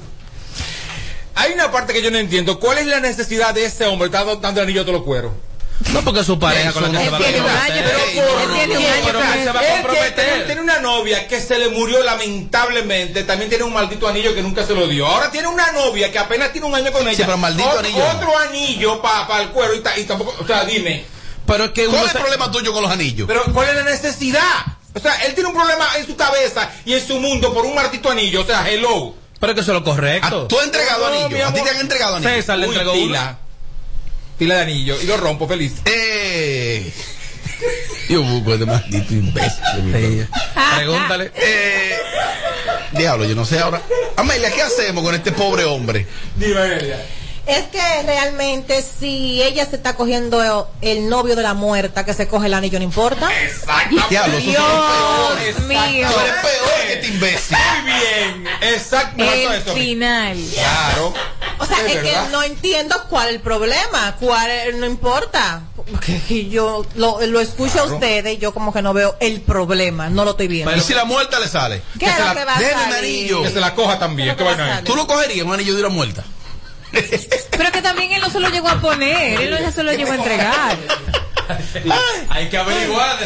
Hay 1.35 1.53
una 1.53 1.71
parte 1.71 1.93
que 1.93 2.01
yo 2.01 2.11
no 2.11 2.17
entiendo. 2.17 2.59
¿Cuál 2.59 2.79
es 2.79 2.85
la 2.87 2.99
necesidad 2.99 3.53
de 3.53 3.63
ese 3.63 3.85
hombre 3.85 4.07
estar 4.07 4.25
dando 4.41 4.59
el 4.59 4.67
anillo 4.67 4.81
a 4.81 4.83
todos 4.83 4.97
los 4.97 5.05
cueros? 5.05 5.31
No 5.91 6.01
porque 6.03 6.23
su 6.23 6.39
pareja 6.39 6.71
con 6.71 6.83
la 6.83 6.89
que 6.91 7.05
se 7.05 7.09
va 7.11 7.17
a 7.17 7.19
comprometer. 7.19 7.83
Pero 7.83 8.33
por 8.33 8.53
tiene 8.53 8.79
un 8.79 9.23
año 9.23 9.43
se 9.43 9.51
va 9.51 9.59
a 9.59 9.63
comprometer. 9.73 10.45
tiene- 10.45 10.61
una 10.61 10.79
novia 10.79 11.27
que 11.27 11.41
se 11.41 11.57
le 11.59 11.67
murió 11.69 12.01
lamentablemente. 12.03 13.23
También 13.23 13.49
tiene 13.49 13.63
un 13.65 13.73
maldito 13.73 14.07
anillo 14.07 14.33
que 14.33 14.41
nunca 14.41 14.65
se 14.65 14.73
lo 14.73 14.87
dio. 14.87 15.05
Ahora 15.07 15.29
tiene 15.29 15.47
una 15.47 15.71
novia 15.71 16.11
que 16.11 16.19
apenas 16.19 16.51
tiene 16.51 16.67
un 16.67 16.75
año 16.75 16.91
con 16.91 17.07
ella. 17.07 17.25
pero 17.25 17.37
maldito 17.37 17.69
Ot- 17.69 17.79
anillo. 17.79 18.05
Otro 18.15 18.37
anillo 18.37 19.01
para 19.01 19.41
el 19.41 19.49
cuero 19.49 19.73
y, 19.75 19.79
ta- 19.81 19.97
y 19.97 20.03
tampoco. 20.05 20.35
O 20.39 20.47
sea, 20.47 20.63
dime. 20.65 21.05
Pero 21.45 21.65
es 21.65 21.71
que 21.71 21.85
¿Cuál 21.87 22.05
es 22.05 22.15
el 22.15 22.21
problema 22.21 22.49
tuyo 22.51 22.71
con 22.71 22.83
los 22.83 22.91
anillos? 22.91 23.27
Pero 23.27 23.43
¿cuál 23.53 23.69
es 23.69 23.75
la 23.75 23.83
necesidad? 23.83 24.41
O 24.95 24.99
sea, 24.99 25.13
él 25.25 25.33
tiene 25.33 25.49
un 25.49 25.55
problema 25.55 25.85
en 25.97 26.05
su 26.05 26.15
cabeza 26.15 26.69
y 26.85 26.93
en 26.93 27.05
su 27.05 27.19
mundo 27.19 27.53
por 27.53 27.65
un 27.65 27.75
maldito 27.75 28.09
anillo. 28.09 28.41
O 28.41 28.45
sea, 28.45 28.65
hello. 28.69 29.15
Pero 29.39 29.51
es 29.51 29.55
que 29.55 29.61
eso 29.61 29.71
es 29.71 29.77
lo 29.79 29.83
correcto. 29.83 30.43
Ah, 30.45 30.47
¿Tú 30.47 30.57
has 30.59 30.65
entregado 30.65 31.09
No, 31.09 31.25
anillos? 31.25 31.49
¿A 31.49 31.53
ti 31.53 31.61
te 31.61 31.69
han 31.69 31.79
entregado 31.81 32.15
anillos? 32.15 32.31
César 32.33 32.57
le 32.59 32.67
entregó. 32.67 32.93
Pila 34.37 34.55
de 34.55 34.61
anillo. 34.61 35.01
Y 35.01 35.05
lo 35.05 35.17
rompo 35.17 35.47
feliz. 35.47 35.73
Eh, 35.85 36.91
yo 38.09 38.21
busco 38.23 38.53
este 38.53 38.65
maldito 38.65 39.13
imbécil. 39.13 40.27
Pregúntale. 40.75 41.31
Eh, 41.35 41.97
diablo, 42.93 43.25
yo 43.25 43.35
no 43.35 43.45
sé 43.45 43.59
ahora. 43.59 43.81
Amelia, 44.17 44.51
¿qué 44.51 44.61
hacemos 44.61 45.03
con 45.03 45.15
este 45.15 45.31
pobre 45.31 45.63
hombre? 45.63 46.05
Dime, 46.35 46.77
ella. 46.79 46.99
Es 47.45 47.63
que 47.65 48.03
realmente 48.05 48.81
si 48.81 49.41
ella 49.43 49.65
se 49.65 49.75
está 49.75 49.95
cogiendo 49.97 50.69
el 50.81 51.09
novio 51.09 51.35
de 51.35 51.43
la 51.43 51.53
muerta 51.53 52.05
que 52.05 52.13
se 52.13 52.25
coge 52.27 52.47
el 52.47 52.53
anillo, 52.53 52.79
no 52.79 52.85
importa. 52.85 53.29
Eso 53.33 53.65
Dios 53.89 54.09
mío. 54.43 54.59
Tú 56.09 56.19
eres 56.19 56.33
peor 56.41 56.87
que 56.87 56.93
este 56.93 57.07
imbécil. 57.07 57.57
Muy 57.83 57.91
bien. 57.91 58.47
Exacto. 58.61 59.23
El 59.23 59.51
eso. 59.53 59.73
final. 59.73 60.37
Claro. 60.53 61.13
O 61.59 61.65
sea, 61.65 61.85
Es 61.85 61.97
que 61.97 62.13
no 62.31 62.43
entiendo 62.43 62.95
cuál 63.09 63.27
es 63.29 63.35
el 63.35 63.41
problema, 63.41 64.15
cuál 64.19 64.49
es- 64.49 64.75
no 64.75 64.85
importa. 64.85 65.61
Porque 65.75 66.47
yo 66.49 66.85
lo, 66.95 67.19
lo 67.25 67.39
escucho 67.41 67.81
a 67.81 67.83
ustedes 67.83 68.35
y 68.35 68.37
yo 68.37 68.53
como 68.53 68.71
que 68.73 68.81
no 68.81 68.93
veo 68.93 69.17
el 69.19 69.41
problema, 69.41 70.09
no 70.09 70.23
lo 70.23 70.31
estoy 70.31 70.47
viendo. 70.47 70.73
¿Y 70.75 70.79
si 70.79 70.93
la 70.93 71.03
muerta 71.03 71.39
le 71.41 71.47
sale? 71.49 71.81
¿Qué 71.99 72.05
es 72.05 72.13
se 72.13 72.19
lo 72.19 72.25
la- 72.25 72.33
que 72.35 72.45
va 72.45 72.55
a 72.55 72.59
déjeme 72.59 72.85
mi 72.85 72.91
salir? 72.93 73.19
anillo. 73.19 73.43
Que 73.43 73.49
se 73.49 73.59
la 73.59 73.75
coja 73.75 73.99
también. 73.99 74.29
¿Qué 74.29 74.43
¿Qué 74.43 74.49
es 74.51 74.57
lo 74.57 74.65
que? 74.65 74.81
¿Tú 74.83 74.95
lo 74.95 75.07
cogerías 75.07 75.45
un 75.45 75.53
anillo 75.53 75.73
de 75.75 75.79
una 75.81 75.89
muerta? 75.89 76.23
Pero 77.51 77.71
que 77.71 77.81
también 77.81 78.11
él 78.13 78.21
no 78.21 78.29
se 78.29 78.39
lo 78.39 78.49
llegó 78.49 78.69
a 78.69 78.79
poner, 78.79 79.41
él 79.41 79.51
no 79.51 79.59
ya 79.59 79.71
se 79.71 79.83
lo 79.83 79.93
llegó 79.93 80.11
a 80.11 80.15
entregar. 80.15 80.77
Hay 82.29 82.49
que 82.49 82.57
averiguar. 82.57 83.17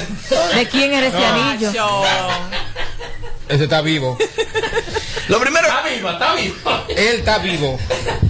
¿De 0.56 0.68
quién 0.70 0.94
era 0.94 1.08
ese 1.08 1.26
anillo? 1.26 1.72
Ese 3.50 3.64
está 3.64 3.82
vivo. 3.82 4.18
Lo 5.28 5.40
primero. 5.42 5.68
Está 5.68 5.84
viva, 5.84 6.12
está 6.14 6.36
viva. 6.36 6.84
Él 6.88 7.16
está 7.18 7.38
vivo. 7.40 7.78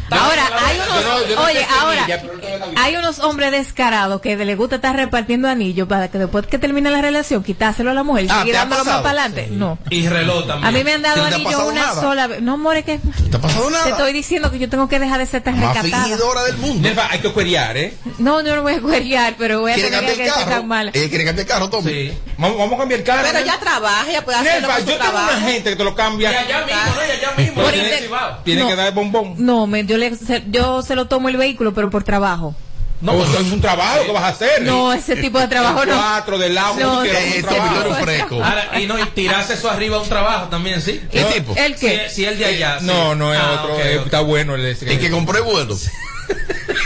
Ahora, 0.09 0.49
hay 0.65 0.77
unos, 0.77 0.87
Yo 0.87 1.09
no- 1.09 1.27
yo 1.27 1.35
no 1.35 1.41
oye, 1.43 1.67
ahora, 1.79 2.05
vivo. 2.07 2.65
hay 2.75 2.95
unos 2.95 3.19
hombres 3.19 3.51
descarados 3.51 4.19
que 4.19 4.35
le 4.35 4.55
gusta 4.55 4.77
estar 4.77 4.95
repartiendo 4.95 5.47
anillos 5.47 5.87
para 5.87 6.07
que 6.09 6.17
después 6.17 6.47
que 6.47 6.57
termine 6.57 6.89
la 6.89 7.01
relación, 7.01 7.43
quitárselo 7.43 7.91
a 7.91 7.93
la 7.93 8.01
mujer 8.03 8.25
y 8.25 8.29
Ah, 8.31 8.39
seguir 8.39 8.53
¿te 8.53 8.57
ha 8.57 8.61
dándolo 8.61 8.85
más 8.85 9.01
para 9.01 9.09
adelante. 9.23 9.49
No. 9.51 9.77
Y 9.91 10.07
reloj 10.07 10.47
también. 10.47 10.65
A 10.65 10.71
mí 10.71 10.83
me 10.83 10.93
han 10.93 11.01
dado 11.03 11.15
¿Sí 11.17 11.21
no 11.21 11.27
te 11.27 11.33
ha 11.33 11.35
anillos 11.37 11.63
una 11.63 11.81
nada? 11.87 12.01
sola 12.01 12.27
vez. 12.27 12.41
No, 12.41 12.57
more 12.57 12.83
que. 12.83 12.97
¿Te 13.29 13.37
ha 13.37 13.41
pasado 13.41 13.69
Te 13.83 13.89
estoy 13.91 14.13
diciendo 14.13 14.49
que 14.49 14.57
yo 14.57 14.67
tengo 14.69 14.87
que 14.89 14.97
dejar 14.99 15.19
de 15.19 15.25
ser 15.27 15.43
tan 15.43 15.59
Más 15.59 15.75
recatada. 15.75 16.03
fingidora 16.05 16.43
del 16.45 16.57
mundo. 16.57 16.89
Hay 17.11 17.19
que 17.19 17.31
cueriar, 17.31 17.77
¿eh? 17.77 17.93
No, 18.17 18.41
yo 18.41 18.55
no 18.55 18.63
voy 18.63 18.73
a 18.73 18.81
cueriar, 18.81 19.35
pero 19.37 19.59
voy 19.61 19.71
a 19.71 19.75
¿Quiere 19.75 19.91
tener 19.91 20.15
que 20.17 20.29
ser 20.31 20.45
tan 20.49 20.67
mala. 20.67 20.89
Ella 20.95 21.09
quiere 21.09 21.25
cambiar 21.25 21.45
el 21.47 21.53
carro, 21.53 21.69
Tommy. 21.69 21.91
Sí. 21.91 22.17
Vamos, 22.37 22.57
vamos 22.57 22.73
a 22.73 22.77
cambiar 22.79 22.99
el 23.01 23.05
carro. 23.05 23.23
Pero 23.31 23.45
ya 23.45 23.59
trabaja, 23.59 24.09
ella 24.09 24.25
puede 24.25 24.37
hacerlo 24.39 24.67
yo 24.87 24.97
trabajo. 25.11 25.31
una 25.37 25.41
gente 25.41 25.69
que 25.71 25.75
te 25.75 25.83
lo 25.83 25.95
cambia. 25.95 26.31
Y 26.31 26.35
allá 26.35 26.65
mismo, 26.65 26.81
¿no? 26.95 27.05
Y 27.05 27.11
allá 27.11 27.31
mismo. 27.37 27.63
Por 27.63 28.43
Tiene 28.43 28.61
No. 28.61 28.67
que 28.67 28.75
dar 28.75 28.93
bombón. 28.93 29.33
No, 29.37 29.67
me, 29.67 29.85
yo, 29.85 29.97
le, 29.97 30.15
se, 30.15 30.43
yo 30.47 30.81
se 30.81 30.95
lo 30.95 31.07
tomo 31.07 31.29
el 31.29 31.37
vehículo, 31.37 31.73
pero 31.73 31.89
por 31.89 32.03
trabajo. 32.03 32.55
No, 32.99 33.13
pues 33.13 33.29
es 33.35 33.51
un 33.51 33.61
trabajo 33.61 34.05
que 34.07 34.11
vas 34.11 34.23
a 34.23 34.27
hacer. 34.29 34.63
No, 34.63 34.91
ese 34.91 35.15
tipo 35.17 35.37
de 35.39 35.47
trabajo 35.47 35.83
El 35.83 35.89
no. 35.89 35.95
Cuatro 35.97 36.39
del 36.39 36.57
agua, 36.57 36.81
No, 36.81 37.03
ese 37.03 37.45
un 37.87 37.95
fresco. 37.97 38.43
Ahora, 38.43 38.79
y 38.81 38.87
no, 38.87 38.97
y 38.97 39.05
tirarse 39.11 39.53
eso 39.53 39.69
arriba 39.69 39.97
a 39.97 40.01
un 40.01 40.09
trabajo 40.09 40.47
también, 40.47 40.81
¿sí? 40.81 41.01
¿Qué 41.11 41.23
tipo? 41.25 41.53
¿El 41.55 41.75
qué? 41.75 42.07
Si, 42.09 42.15
si 42.15 42.25
el 42.25 42.39
de 42.39 42.45
allá. 42.45 42.79
sí. 42.79 42.85
No, 42.87 43.13
no 43.13 43.35
es 43.35 43.39
Ah, 43.39 43.59
otro. 43.61 43.75
ok, 43.75 43.79
eh, 43.83 43.97
ok. 43.99 44.05
Está 44.05 44.21
bueno 44.21 44.55
el 44.55 44.63
de 44.63 44.71
ese. 44.71 44.91
El 44.91 44.99
que 44.99 45.11
compré 45.11 45.41
vuelo. 45.41 45.77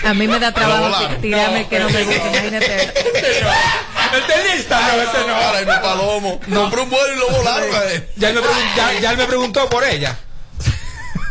A 0.06 0.14
mí 0.14 0.28
me 0.28 0.40
da 0.40 0.52
trabajo 0.54 1.08
tirarme 1.22 1.62
el 1.62 1.68
que 1.68 1.80
no 1.80 1.90
me 1.90 2.00
No. 2.04 2.06
gusta, 2.12 2.28
imagínate. 2.30 2.94
El 4.14 4.24
tenista, 4.26 4.82
no, 4.82 5.02
ese 5.02 5.28
no. 5.28 5.36
Ahora 5.36 5.60
en 5.62 5.70
un 5.70 5.82
palomo. 5.82 6.40
Compré 6.54 6.82
un 6.82 6.90
vuelo 6.90 7.14
y 7.14 7.18
lo 7.20 7.30
volaron. 7.30 7.70
eh. 7.90 8.10
Ya 8.18 8.30
él 8.30 8.36
me, 8.36 8.42
pregun- 8.42 8.76
ya, 8.76 9.00
ya 9.00 9.12
él 9.12 9.18
me 9.18 9.26
preguntó 9.26 9.70
por 9.70 9.84
ella. 9.84 10.18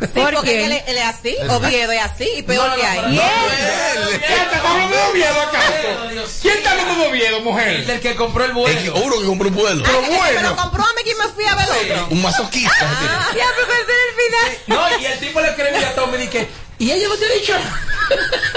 Sí, 0.00 0.06
¿Por 0.14 0.32
porque 0.34 0.50
qué? 0.52 0.64
él, 0.64 0.72
es- 0.72 0.84
él 0.88 0.96
es 0.96 1.04
así, 1.04 1.36
Oviedo 1.50 1.92
es 1.92 2.00
así, 2.02 2.26
y 2.38 2.42
peor 2.42 2.74
que 2.74 2.86
hay. 2.86 3.00
¿Quién 3.00 4.40
está 4.40 4.62
de 4.88 4.98
Oviedo 5.10 5.40
acaso? 5.42 6.30
¿Quién 6.40 6.56
está 6.56 6.74
de 6.74 7.06
Oviedo, 7.06 7.40
mujer? 7.40 7.84
El 7.90 8.00
que 8.00 8.14
compró 8.16 8.44
el 8.44 8.50
El 8.50 8.56
vuelo. 8.56 8.80
que- 8.80 8.90
uno 8.98 9.18
que 9.20 9.26
compró 9.26 9.48
un 9.48 9.54
vuelo. 9.54 9.82
Pero 9.84 10.00
bueno. 10.02 10.56
compró 10.56 10.82
a 10.84 10.92
mí 10.94 11.02
que 11.04 11.14
me 11.16 11.28
fui 11.34 11.44
a 11.44 11.54
ver 11.54 11.68
otro. 11.70 12.06
Un 12.12 12.22
masoquista. 12.22 12.72
Ah, 12.80 13.28
Ya, 13.36 13.44
pero 13.56 13.72
el 13.74 13.84
final. 14.16 14.58
No, 14.68 14.98
y 15.00 15.04
el 15.04 15.18
tipo 15.18 15.38
le 15.42 15.48
escribía 15.48 15.88
a 15.90 15.94
Tommy 15.94 16.22
y 16.24 16.28
que 16.28 16.48
y 16.78 16.90
ella 16.92 17.08
no 17.08 17.16
te 17.16 17.26
ha 17.26 17.32
dicho 17.34 17.52
nada. 17.58 17.86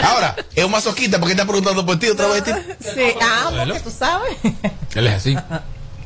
Ahora, 0.02 0.36
es 0.56 0.63
un 0.63 0.72
masoquista 0.72 1.20
porque 1.20 1.34
está 1.34 1.46
preguntando 1.46 1.86
por 1.86 1.98
ti 2.00 2.08
otra 2.10 2.28
vez. 2.28 2.44
Sí, 2.80 3.13
ah, 3.22 3.52
porque 3.66 3.80
tú 3.80 3.92
sabes. 3.92 4.38
Él 4.96 5.08
es 5.08 5.13
así. 5.13 5.38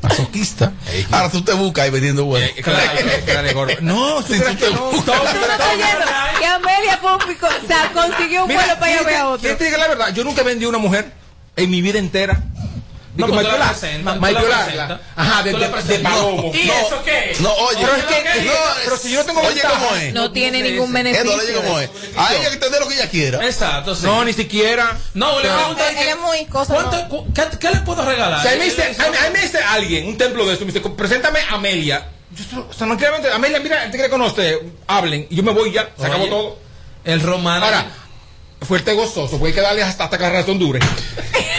Masoquista. 0.01 0.71
Ahora 1.11 1.29
tú 1.29 1.41
te 1.41 1.53
buscas 1.53 1.85
ahí 1.85 1.89
vendiendo 1.89 2.25
vuelos. 2.25 2.49
Eh, 2.55 2.61
claro, 2.61 2.91
claro, 3.25 3.53
gordo. 3.53 3.73
No, 3.81 4.21
Si 4.21 4.39
tú 4.39 4.55
te 4.55 4.69
buscas. 4.69 5.21
Que 6.39 6.45
Amelia 6.45 6.97
fue 7.01 7.17
consiguió 7.93 8.43
un 8.43 8.47
Mira, 8.49 8.61
vuelo 8.61 8.79
para 8.79 8.91
ir 8.91 8.99
a 8.99 9.03
ver 9.03 9.15
a 9.15 9.19
¿quién 9.19 9.25
otro. 9.33 9.57
te 9.57 9.65
diga 9.65 9.77
la 9.77 9.87
verdad? 9.87 10.13
Yo 10.13 10.23
nunca 10.23 10.43
vendí 10.43 10.65
una 10.65 10.77
mujer 10.77 11.11
en 11.55 11.69
mi 11.69 11.81
vida 11.81 11.97
entera. 11.99 12.41
Digo, 13.17 13.29
pues 13.29 13.47
tú 13.47 13.57
la 13.57 14.13
tú 14.13 14.19
Maipiola, 14.19 14.67
la. 14.75 15.01
Ajá, 15.15 15.43
de, 15.43 15.51
de, 15.53 15.67
de. 15.67 15.99
Palomo. 15.99 16.51
¿Y 16.53 16.69
eso 16.69 17.01
qué? 17.03 17.35
No, 17.39 17.51
oye. 17.51 17.79
Pero 17.81 17.95
es 17.95 18.03
que, 18.05 18.41
no, 18.45 18.51
pero 18.83 18.97
si 18.97 19.11
yo 19.11 19.19
no 19.19 19.25
tengo 19.25 19.39
Oye, 19.41 19.49
ventaja- 19.55 19.73
¿cómo 19.79 19.95
es? 19.95 20.13
No 20.13 20.31
tiene 20.31 20.61
ningún 20.61 20.93
beneficio. 20.93 21.33
Oye, 21.33 21.53
¿cómo 21.53 21.79
es? 21.79 21.89
A 22.15 22.33
ella 22.35 22.47
que 22.49 22.53
entender 22.53 22.79
lo 22.79 22.87
que 22.87 22.93
ella 22.93 23.09
quiera. 23.09 23.43
Exacto, 23.43 23.95
sí. 23.95 24.05
No, 24.05 24.23
ni 24.23 24.33
siquiera. 24.33 24.95
No, 25.15 25.39
le 25.39 25.49
pregunto 25.49 25.83
Él, 25.89 26.07
es 26.09 26.17
muy 26.19 26.45
cosa. 26.45 26.73
¿cuánto, 26.75 26.97
no. 27.09 27.33
qué, 27.33 27.57
qué 27.57 27.69
le 27.71 27.77
puedo 27.77 28.05
regalar? 28.05 28.39
Si 28.43 28.47
a 28.47 28.51
mí 28.51 28.57
me 29.33 29.39
dice, 29.41 29.57
alguien, 29.63 30.07
un 30.07 30.17
templo 30.17 30.45
de 30.45 30.53
eso, 30.53 30.63
me 30.65 30.71
dice, 30.71 30.87
preséntame 30.89 31.39
a 31.49 31.55
Amelia. 31.55 32.07
Yo, 32.31 32.43
estoy- 32.43 32.59
o 32.69 32.73
sea, 32.73 32.85
tranquilamente, 32.85 33.31
Amelia, 33.31 33.59
mira, 33.59 33.85
te 33.85 33.91
quiere 33.97 34.09
conocer, 34.11 34.59
hablen, 34.85 35.25
y 35.29 35.35
yo 35.37 35.41
me 35.43 35.53
voy 35.53 35.71
ya, 35.71 35.89
se 35.99 36.05
acabó 36.05 36.27
todo. 36.27 36.59
El 37.03 37.21
romano. 37.21 37.65
Ahora, 37.65 37.87
fuerte 38.61 38.93
gozoso, 38.93 39.31
porque 39.39 39.47
hay 39.47 39.53
que 39.53 39.61
darle 39.61 39.81
hasta, 39.83 40.03
hasta 40.03 40.17
que 40.17 40.23
la 40.23 40.29
razón 40.29 40.59
dure. 40.59 40.79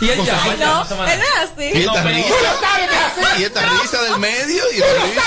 y 0.00 0.08
él 0.10 0.18
llama, 0.24 0.56
No, 0.58 0.84
no 0.84 1.06
es 1.06 1.18
así. 1.42 1.70
Y 1.74 1.78
esta 1.80 2.02
No, 2.02 2.08
risa. 2.10 2.28
Tú 2.28 2.34
lo 2.34 2.60
sabes 2.60 2.88
que 2.88 2.94
es 2.94 3.28
así. 3.28 3.40
Y 3.40 3.44
esta 3.44 3.60
risa 3.80 4.02
del 4.02 4.18
medio. 4.18 4.62
Y 4.72 4.76
esta 4.76 5.04
risa. 5.04 5.22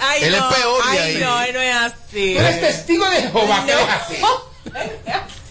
Ay, 0.00 0.22
Él 0.24 0.34
es 0.34 0.40
no. 0.40 0.48
peor 0.50 0.84
de 0.84 0.98
Ay, 0.98 0.98
ahí. 0.98 1.22
no, 1.22 1.40
él 1.42 1.52
no 1.54 1.60
es 1.60 1.76
así. 1.76 2.34
Tú 2.34 2.40
eres 2.40 2.60
testigo 2.60 3.08
de 3.10 3.22
Jehová, 3.22 3.64
que 3.66 3.72
No. 3.72 3.78
es 3.80 3.88
así. 3.88 4.16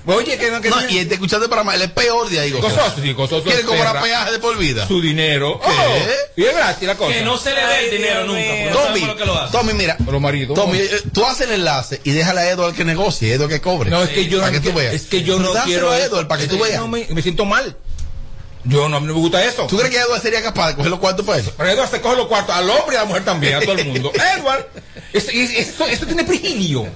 Oye, 0.06 0.38
que 0.40 0.50
no, 0.50 0.60
que 0.60 0.70
No, 0.70 0.78
y 0.90 1.06
te 1.06 1.14
escuchaste 1.16 1.48
para 1.50 1.64
más. 1.64 1.76
Él 1.76 1.84
es 1.84 1.92
peor 1.92 2.28
de 2.30 2.40
ahí, 2.40 2.50
gozoso. 2.52 2.76
Gozoso, 2.76 3.02
sí, 3.02 3.14
gozoso. 3.14 3.44
Quiere 3.44 3.62
cobrar 3.64 4.02
peaje 4.02 4.32
de 4.32 4.40
por 4.40 4.58
vida. 4.58 4.88
Su 4.88 5.00
dinero. 5.02 5.60
¿Qué? 5.60 5.68
Oh, 5.70 6.32
y 6.36 6.46
es 6.46 6.56
gratis 6.56 6.88
la 6.88 6.96
cosa. 6.96 7.14
Que 7.14 7.22
no 7.22 7.38
se 7.38 7.54
le 7.54 7.62
dé 7.64 7.86
el 7.86 7.92
dinero 7.92 8.26
nunca. 8.26 8.40
Porque 8.42 8.70
no 8.72 8.78
Tommy, 8.80 9.02
lo 9.02 9.16
que 9.18 9.26
lo 9.26 9.38
hace. 9.40 9.52
Tommy, 9.52 9.74
mira. 9.74 9.98
Los 10.10 10.20
maridos. 10.22 10.56
Tommy, 10.56 10.80
eh, 10.80 11.02
tú 11.14 11.24
haces 11.26 11.42
el 11.48 11.52
enlace 11.54 12.02
y 12.04 12.12
déjale 12.12 12.42
a 12.42 12.50
Edward 12.50 12.74
que 12.74 12.86
negocie, 12.86 13.34
Edward 13.34 13.50
que 13.50 13.62
cobre. 13.62 13.92
No, 13.92 14.02
es 14.02 14.10
que 14.10 14.26
yo 14.28 14.40
Para 14.40 14.52
no 14.52 14.60
que 14.62 14.68
tú 14.70 14.76
veas. 14.76 14.94
Es 14.96 15.04
que 15.04 15.22
yo 15.22 15.38
no 15.38 15.54
dáselo 15.54 15.66
quiero. 15.66 15.92
a. 15.92 16.00
Edward 16.00 16.28
para 16.28 16.42
que 16.42 16.48
tú 16.48 16.58
veas. 16.58 16.80
no 16.80 16.88
me, 16.88 17.06
me 17.10 17.22
siento 17.22 17.46
mal. 17.46 17.76
Yo 18.64 18.90
no, 18.90 18.98
a 18.98 19.00
mí 19.00 19.08
no 19.08 19.14
me 19.14 19.20
gusta 19.20 19.44
eso. 19.44 19.68
¿Tú 19.68 19.78
crees 19.78 19.94
que 19.94 20.00
Edward 20.00 20.22
sería 20.22 20.42
capaz 20.42 20.70
de 20.70 20.76
coger 20.76 20.92
los 20.92 21.00
cuartos 21.00 21.26
para 21.26 21.40
eso? 21.40 21.54
Pero 21.58 21.70
Edward 21.70 21.90
se 21.90 22.02
coge 22.02 22.16
los 22.18 22.28
cuartos 22.28 22.56
al 22.56 22.70
hombre 22.70 22.96
y 22.96 22.98
a 22.98 23.00
la 23.02 23.06
mujer 23.06 23.24
también, 23.26 23.56
a 23.56 23.62
todo 23.62 23.74
el 23.74 23.86
mundo. 23.86 24.12
Edward, 24.38 24.68
esto, 25.14 25.32
esto, 25.32 25.86
esto 25.86 26.06
tiene 26.06 26.24
prigilio. 26.24 26.88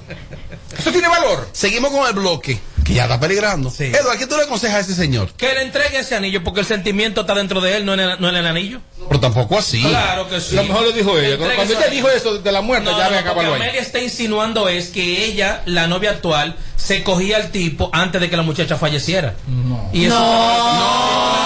Esto 0.78 0.92
tiene 0.92 1.08
valor. 1.08 1.48
Seguimos 1.52 1.92
con 1.92 2.08
el 2.08 2.14
bloque, 2.14 2.60
que 2.84 2.94
ya 2.96 3.04
está 3.04 3.20
peligrando. 3.20 3.70
Sí. 3.70 3.86
Edward, 3.86 4.18
¿qué 4.18 4.28
tú 4.28 4.36
le 4.36 4.44
aconsejas 4.44 4.78
a 4.78 4.80
ese 4.82 4.96
señor? 4.96 5.32
Que 5.34 5.54
le 5.54 5.62
entregue 5.62 6.00
ese 6.00 6.16
anillo 6.16 6.44
porque 6.44 6.62
el 6.62 6.66
sentimiento 6.66 7.22
está 7.22 7.36
dentro 7.36 7.62
de 7.62 7.78
él, 7.78 7.86
no 7.86 7.94
en 7.94 8.00
el, 8.00 8.20
no 8.20 8.30
en 8.30 8.36
el 8.36 8.48
anillo. 8.48 8.82
Pero 9.08 9.20
tampoco 9.20 9.60
así. 9.60 9.82
Claro 9.82 10.28
que 10.28 10.42
sí. 10.42 10.56
Lo 10.56 10.64
mejor 10.64 10.84
lo 10.84 10.92
dijo 10.92 11.18
ella. 11.18 11.34
Entregue 11.34 11.56
Cuando 11.56 11.74
ella 11.74 11.88
dijo 11.88 12.10
eso 12.10 12.38
de 12.40 12.52
la 12.52 12.62
muerte, 12.62 12.90
No, 12.90 12.98
ya 12.98 13.06
no, 13.06 13.12
me 13.12 13.18
acabó 13.18 13.42
ahí. 13.42 13.54
Amelia 13.54 13.82
está 13.82 14.00
insinuando 14.00 14.68
es 14.68 14.90
que 14.90 15.26
ella, 15.26 15.62
la 15.66 15.88
novia 15.88 16.12
actual, 16.12 16.56
se 16.76 17.04
cogía 17.04 17.38
al 17.38 17.52
tipo 17.52 17.90
antes 17.94 18.20
de 18.20 18.30
que 18.30 18.38
la 18.38 18.44
muchacha 18.44 18.78
falleciera. 18.78 19.36
No. 19.48 19.90
Y 19.94 20.06
eso 20.06 20.20
No. 20.20 21.34
Sí, 21.36 21.43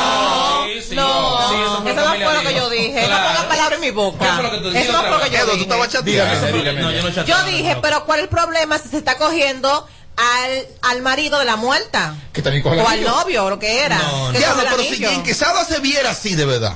sí. 0.90 0.96
No, 0.96 1.50
Sí, 1.50 1.56
eso 1.62 1.82
fue 1.82 1.92
eso 1.92 2.02
no 2.02 2.14
fue 2.16 2.34
lo 2.34 2.42
que 2.50 2.56
yo 2.56 2.70
dije. 2.70 3.02
No 3.02 3.08
Claro. 3.08 3.28
pongas 3.28 3.44
palabras 3.46 3.74
en 3.76 3.82
mi 3.82 3.92
boca. 3.92 4.26
¿Qué 4.26 4.32
fue 4.34 4.44
lo 4.44 4.52
que 4.52 4.58
tú 4.58 4.64
dijiste 4.70 4.84
Eso 4.90 4.92
no 4.94 5.00
fue 5.00 5.10
lo 5.12 5.20
que 5.24 5.30
yo 5.30 5.36
Edward, 5.38 5.46
tú 5.48 5.52
dije. 5.54 5.64
estabas 5.64 5.90
chateando. 5.90 6.82
No, 6.82 6.92
yo 7.26 7.38
no 7.38 7.44
dije, 7.46 7.76
no. 7.76 7.82
pero 7.82 8.06
¿cuál 8.06 8.20
es 8.20 8.24
el 8.24 8.30
problema 8.30 8.78
si 8.78 8.90
se 8.90 8.98
está 8.98 9.18
cogiendo 9.18 9.88
al, 10.16 10.68
al 10.82 11.02
marido 11.02 11.40
de 11.40 11.46
la 11.46 11.56
muerta? 11.56 12.16
Que 12.34 12.42
también 12.42 12.64
coge 12.64 12.76
el 12.80 12.82
O 12.86 12.88
al 12.88 13.04
novio, 13.04 13.46
o 13.46 13.50
lo 13.50 13.60
que 13.60 13.82
era. 13.84 13.98
No, 13.98 14.28
no. 14.28 14.32
Que 14.34 14.40
Diablo, 14.40 14.64
pero 14.70 14.84
si. 14.84 14.96
Jim 14.98 15.24
Quesada 15.24 15.64
se 15.66 15.80
viera 15.80 16.12
así 16.12 16.36
de 16.36 16.46
verdad, 16.46 16.76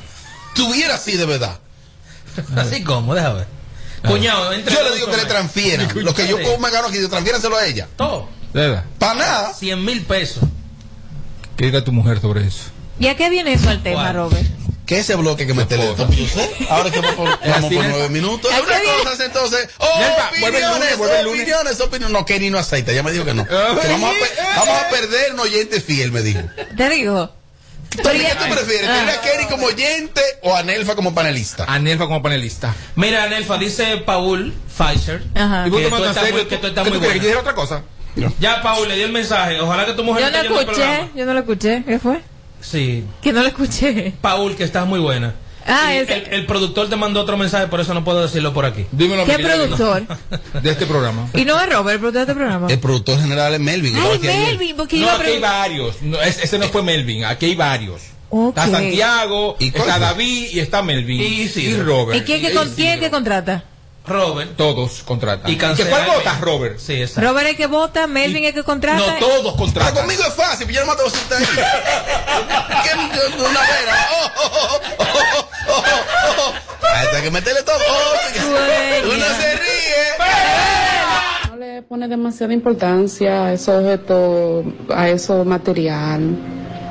tuviera 0.56 0.96
así 0.96 1.18
de 1.18 1.26
verdad, 1.26 1.58
Así 2.56 2.84
como, 2.84 3.14
déjame 3.16 3.36
ver. 3.40 3.48
Cuñado, 4.08 4.52
entre 4.54 4.74
yo 4.74 4.84
le 4.84 4.96
digo 4.96 5.08
que 5.12 5.18
le 5.18 5.26
transfieran. 5.26 5.92
Lo 6.04 6.14
que 6.16 6.28
yo 6.28 6.38
me 6.60 6.70
gano 6.72 6.88
aquí, 6.88 6.98
transfiéranselo 7.08 7.56
a 7.58 7.66
ella. 7.66 7.88
Todo. 7.98 8.28
De 8.54 8.62
verdad. 8.62 8.84
Para 8.98 9.14
nada. 9.14 9.54
100 9.54 9.84
mil 9.86 10.02
pesos. 10.06 10.44
¿Qué 11.56 11.66
diga 11.66 11.84
tu 11.84 11.92
mujer 11.92 12.20
sobre 12.20 12.48
eso? 12.48 12.64
¿Y 13.02 13.08
a 13.08 13.18
qué 13.18 13.30
viene 13.32 13.54
eso 13.54 13.70
al 13.70 13.82
tema, 13.82 14.04
¿Cuál? 14.04 14.16
Robert? 14.16 14.46
Que 14.86 15.00
ese 15.00 15.16
bloque 15.16 15.48
que 15.48 15.54
me 15.54 15.66
teletransportó. 15.66 16.42
Ahora 16.70 16.92
que 16.92 17.00
vamos 17.00 17.16
por, 17.16 17.40
vamos 17.50 17.74
por 17.74 17.86
nueve 17.86 18.10
minutos. 18.10 18.52
Ay, 18.54 18.62
Una 18.62 19.10
cosa, 19.10 19.26
entonces. 19.26 19.70
Oh, 19.80 20.00
Nelva, 20.00 20.30
vuelve 20.40 20.58
el 20.60 20.64
lunes, 20.66 20.74
opiniones, 20.76 20.98
vuelve 20.98 21.20
el 21.20 21.26
lunes. 21.26 21.42
opiniones, 21.42 21.82
opiniones. 21.82 22.14
No, 22.20 22.26
Kenny 22.26 22.50
no 22.52 22.60
aceita. 22.60 22.92
Ya 22.92 23.02
me 23.02 23.12
dijo 23.12 23.26
que 23.26 23.34
no. 23.34 23.46
Que 23.48 23.54
vamos, 23.56 24.12
a, 24.14 24.56
vamos 24.58 24.76
a 24.82 24.90
perder 24.90 25.34
un 25.34 25.40
oyente 25.40 25.82
fiel, 25.82 26.12
me 26.12 26.22
dijo. 26.22 26.42
Te 26.78 26.90
digo. 26.90 27.32
¿Qué 27.90 27.98
tú 27.98 28.54
prefieres? 28.54 28.88
Ah. 28.88 29.00
¿Tener 29.00 29.10
a 29.16 29.22
Kenny 29.22 29.46
como 29.50 29.66
oyente 29.66 30.22
o 30.44 30.56
a 30.56 30.62
Nelfa 30.62 30.96
como 30.96 31.16
panelista? 31.16 31.66
A 31.68 31.80
Nelfa 31.80 32.06
como 32.06 32.22
panelista. 32.22 32.76
Mira, 32.96 33.28
Nelfa, 33.28 33.58
dice 33.58 33.98
Paul 34.06 34.54
Pfizer 34.78 35.24
Ajá. 35.36 35.68
¿Y 35.68 35.70
vos 35.72 35.80
que 35.80 35.86
te 35.86 35.90
tú 35.90 35.96
mandas 35.96 36.16
estás 36.16 36.32
muy, 36.32 36.46
que 36.46 36.58
tú 36.58 36.68
estás 36.68 36.84
¿Qué 36.84 36.90
muy 36.92 37.00
quieres? 37.00 37.20
¿Que 37.22 37.28
yo 37.28 37.34
buena. 37.34 37.40
dijera 37.40 37.40
otra 37.40 37.56
cosa? 37.56 37.84
Ya, 38.40 38.62
Paul, 38.62 38.88
le 38.88 38.96
dio 38.96 39.06
el 39.06 39.12
mensaje. 39.12 39.60
Ojalá 39.60 39.86
que 39.86 39.94
tu 39.94 40.04
mujer 40.04 40.24
Yo 40.24 40.44
no 40.44 40.60
escuché, 40.60 41.10
yo 41.16 41.26
no 41.26 41.34
lo 41.34 41.40
escuché. 41.40 41.84
¿Qué 41.86 41.98
fue? 41.98 42.22
Sí. 42.62 43.04
Que 43.22 43.34
no 43.34 43.42
lo 43.42 43.48
escuché. 43.48 44.14
Paul, 44.22 44.56
que 44.56 44.64
estás 44.64 44.88
muy 44.88 45.00
buena. 45.00 45.34
Ah, 45.68 45.94
el, 45.94 46.10
el 46.10 46.46
productor 46.46 46.90
te 46.90 46.96
mandó 46.96 47.22
otro 47.22 47.38
mensaje, 47.38 47.68
por 47.68 47.80
eso 47.80 47.94
no 47.94 48.04
puedo 48.04 48.22
decirlo 48.22 48.54
por 48.54 48.66
aquí. 48.66 48.86
Dímelo 48.92 49.26
¿Qué 49.26 49.38
productor? 49.38 50.04
De 50.62 50.72
este 50.72 50.86
programa. 50.86 51.30
Y 51.34 51.46
no 51.46 51.60
es 51.60 51.72
Robert, 51.72 51.96
el 51.96 52.00
productor 52.00 52.14
de 52.14 52.22
este 52.22 52.34
programa. 52.34 52.68
El 52.68 52.80
productor 52.80 53.20
general 53.22 53.54
es 53.54 53.60
Melvin. 53.60 53.96
Ay. 53.96 54.20
Melvin, 54.20 54.76
porque 54.76 54.98
No, 54.98 55.04
iba 55.04 55.14
a 55.14 55.16
aquí 55.18 55.28
hay 55.28 55.40
varios. 55.40 56.02
No, 56.02 56.22
es- 56.22 56.44
ese 56.44 56.58
no 56.58 56.68
fue 56.68 56.82
Melvin, 56.82 57.26
aquí 57.26 57.46
hay 57.48 57.56
varios. 57.56 58.02
Ok. 58.30 58.58
Está 58.58 58.72
Santiago, 58.72 59.58
¿Y 59.60 59.68
está? 59.68 60.00
David 60.00 60.48
y 60.52 60.60
está 60.60 60.82
Melvin. 60.82 61.22
Y. 61.22 61.76
Robert. 61.76 62.20
¿Y 62.22 62.24
quién 62.26 62.42
que, 62.42 62.54
con, 62.54 62.70
quién 62.74 63.00
que 63.00 63.12
contrata? 63.12 63.66
Robert. 64.06 64.56
Todos 64.58 65.04
contratan. 65.04 65.52
Y 65.52 65.58
¿Que 65.58 65.86
¿Cuál 65.86 66.08
mail. 66.08 66.42
Robert? 66.42 66.80
Sí, 66.80 66.94
exacto. 67.02 67.22
Robert 67.30 67.50
es 67.50 67.58
que 67.58 67.68
vota, 67.68 68.08
Melvin 68.08 68.46
es 68.46 68.54
que 68.54 68.64
contrata. 68.64 68.98
No, 69.00 69.20
todos 69.20 69.42
Pero 69.44 69.56
contratan. 69.56 69.94
conmigo 69.94 70.24
es 70.28 70.34
fácil, 70.34 70.66
pero 70.66 70.80
yo 70.80 70.86
no 70.86 70.88
mato 70.88 71.04
ahí. 71.06 71.46
¿Qué? 72.84 73.42
Una 73.44 73.60
vera. 73.62 74.08
Oh, 74.12 74.32
oh, 74.38 74.52
oh, 74.54 74.80
oh, 74.98 75.06
oh, 75.08 75.46
oh, 75.68 75.84
oh, 76.28 76.50
oh. 76.50 76.54
Hasta 76.88 77.22
que 77.22 77.32
meterle 77.32 77.62
todo. 77.64 77.76
Oh, 77.90 78.14
uno 79.06 79.26
se 79.40 79.56
ríe. 79.56 80.04
No 81.50 81.56
le 81.58 81.82
pone 81.84 82.08
demasiada 82.08 82.54
importancia 82.54 83.46
a 83.46 83.54
esos 83.54 83.84
objetos, 83.84 84.66
a 84.94 85.10
eso 85.10 85.46
material. 85.46 86.36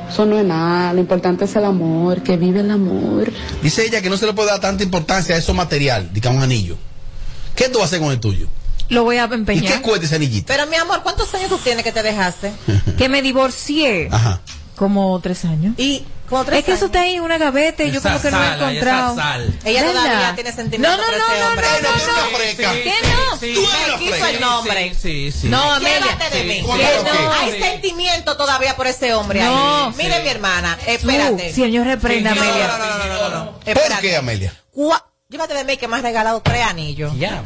Eso 0.09 0.27
no 0.27 0.39
es 0.39 0.45
nada. 0.45 0.93
Lo 0.93 1.01
importante 1.01 1.45
es 1.45 1.55
el 1.57 1.65
amor, 1.65 2.23
que 2.23 2.37
vive 2.37 2.61
el 2.61 2.71
amor. 2.71 3.31
Dice 3.63 3.85
ella 3.85 4.01
que 4.01 4.11
no 4.11 4.17
se 4.17 4.27
le 4.27 4.33
puede 4.33 4.51
dar 4.51 4.61
tanta 4.61 4.83
importancia 4.85 5.35
a 5.35 5.39
eso 5.39 5.55
material, 5.55 6.13
digamos 6.13 6.39
un 6.39 6.45
anillo. 6.45 6.77
¿Qué 7.61 7.69
tú 7.69 7.79
vas 7.79 7.85
a 7.85 7.87
hacer 7.89 8.01
con 8.01 8.11
el 8.11 8.19
tuyo? 8.21 8.49
Lo 8.89 9.05
voy 9.05 9.19
a 9.19 9.25
¿Y 9.25 9.29
qué 9.29 9.35
empeñar. 9.35 9.83
cuesta 9.83 10.07
ese 10.07 10.15
anillito? 10.17 10.47
Pero 10.47 10.67
mi 10.67 10.77
amor, 10.77 11.03
¿cuántos 11.03 11.33
años 11.35 11.51
tú 11.51 11.59
tienes 11.59 11.85
que 11.85 11.93
te 11.93 12.03
dejaste? 12.03 12.53
Que 12.97 13.11
me 13.11 13.21
divorcié. 13.21 14.09
Ajá. 14.11 14.41
Como 14.77 15.21
tres 15.21 15.45
años. 15.45 15.75
Y 15.77 16.05
como 16.27 16.43
tres 16.47 16.61
Es 16.61 16.65
que 16.65 16.73
eso 16.73 16.87
está 16.87 17.03
ahí 17.03 17.17
en 17.17 17.21
una 17.23 17.37
gaveta 17.37 17.85
y 17.85 17.91
yo 17.91 17.99
Esa 17.99 18.09
como 18.13 18.23
que 18.23 18.31
no 18.31 18.39
lo 18.39 18.45
he 18.45 18.55
encontrado. 18.55 19.13
Ella 19.67 19.83
¿Verdad? 19.83 19.93
todavía 20.03 20.35
tiene 20.37 20.53
sentimiento 20.53 20.89
No, 20.89 20.97
no, 20.97 21.03
por 21.05 21.19
no, 21.19 21.27
ese 21.27 21.41
no, 21.41 21.49
hombre. 21.49 21.67
no, 21.83 21.91
no, 21.91 22.31
no. 22.33 22.73
¿Qué 22.83 22.93
no? 23.03 23.37
Sí, 23.39 23.53
Tú 23.55 23.61
eres 23.61 23.89
una 23.89 23.99
quiso 23.99 24.27
el 24.27 24.41
nombre. 24.41 24.95
Sí, 24.99 25.31
sí. 25.33 25.49
No, 25.49 25.71
Amelia. 25.73 26.01
Llévate 26.01 26.31
de 26.39 26.45
mí. 26.45 26.55
Sí. 26.55 26.61
¿Cómo 26.63 26.79
Que 26.79 26.85
que 26.85 27.23
no, 27.23 27.33
hay 27.35 27.53
Sí. 27.53 27.61
sentimiento 27.61 28.37
todavía 28.39 28.75
por 28.75 28.87
ese 28.87 29.13
hombre 29.13 29.43
No. 29.45 29.87
ahí. 29.89 29.93
Mire, 29.99 30.17
Sí. 30.17 30.23
mi 30.23 30.29
hermana, 30.31 30.79
espérate. 30.87 31.53
señor, 31.53 31.87
reprenda, 31.87 32.33
Sí, 32.33 32.39
no, 32.39 32.43
Amelia. 32.45 32.67
No, 32.69 32.79
no, 32.79 32.87
no, 32.87 32.99
no, 32.99 33.29
no, 33.31 33.45
no. 33.45 33.53
¿Por 33.61 34.01
qué, 34.01 34.17
Amelia? 34.17 34.55
Llévate 35.31 35.55
de 35.55 35.63
mí 35.65 35.77
que 35.77 35.87
me 35.87 35.97
has 35.97 36.03
regalado 36.03 36.41
tres 36.43 36.67
anillos. 36.67 37.13
Ya, 37.17 37.43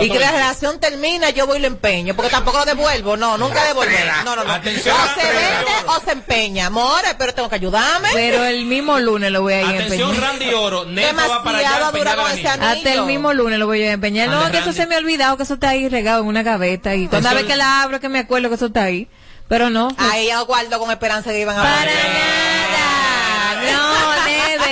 Y 0.00 0.08
que 0.08 0.18
la 0.20 0.30
relación 0.30 0.78
termina, 0.78 1.30
yo 1.30 1.44
voy 1.44 1.58
y 1.58 1.60
lo 1.60 1.66
empeño. 1.66 2.14
Porque 2.14 2.30
tampoco 2.30 2.58
lo 2.58 2.64
devuelvo. 2.64 3.16
No, 3.16 3.36
nunca 3.36 3.64
devolver. 3.64 4.06
No, 4.24 4.36
no, 4.36 4.44
no. 4.44 4.52
Atención, 4.52 4.96
o 4.96 5.20
se 5.20 5.26
vende 5.26 5.72
o 5.88 6.00
se 6.04 6.12
empeña. 6.12 6.70
More, 6.70 7.14
pero 7.18 7.34
tengo 7.34 7.48
que 7.48 7.56
ayudarme. 7.56 8.08
Pero 8.12 8.44
el 8.44 8.64
mismo 8.66 8.98
lunes 9.00 9.32
lo 9.32 9.42
voy 9.42 9.54
a 9.54 9.60
ir 9.62 9.66
a 9.66 9.70
Atención, 9.70 10.10
empeñar. 10.10 10.30
Randy 10.30 10.54
Oro. 10.54 10.84
Nelfa 10.84 11.26
va 11.26 11.42
para 11.42 11.58
allá 11.58 11.86
a 11.88 11.90
dura 11.92 12.14
con 12.16 12.30
ese 12.30 12.46
anillo. 12.48 12.68
Hasta 12.70 12.92
el 12.94 13.02
mismo 13.06 13.32
lunes 13.32 13.58
lo 13.58 13.66
voy 13.66 13.80
a 13.80 13.84
ir 13.86 13.88
a 13.90 13.92
empeñar. 13.94 14.28
No, 14.28 14.38
Ande, 14.38 14.52
que 14.52 14.56
eso 14.58 14.66
Randy. 14.66 14.80
se 14.80 14.86
me 14.86 14.94
ha 14.94 14.98
olvidado, 14.98 15.36
que 15.36 15.42
eso 15.42 15.54
está 15.54 15.70
ahí 15.70 15.88
regado 15.88 16.20
en 16.22 16.26
una 16.28 16.44
gaveta. 16.44 16.94
Y 16.94 17.08
cada 17.08 17.34
vez 17.34 17.44
que 17.44 17.56
la 17.56 17.82
abro, 17.82 17.98
que 17.98 18.08
me 18.08 18.20
acuerdo 18.20 18.48
que 18.50 18.54
eso 18.54 18.66
está 18.66 18.84
ahí. 18.84 19.08
Pero 19.48 19.68
no. 19.68 19.88
A 19.98 20.16
ella 20.18 20.36
lo 20.38 20.46
guardo 20.46 20.78
con 20.78 20.92
esperanza 20.92 21.30
que 21.32 21.40
iban 21.40 21.58
a 21.58 21.62
Para 21.62 21.84
nada. 21.86 23.72
No, 23.72 24.03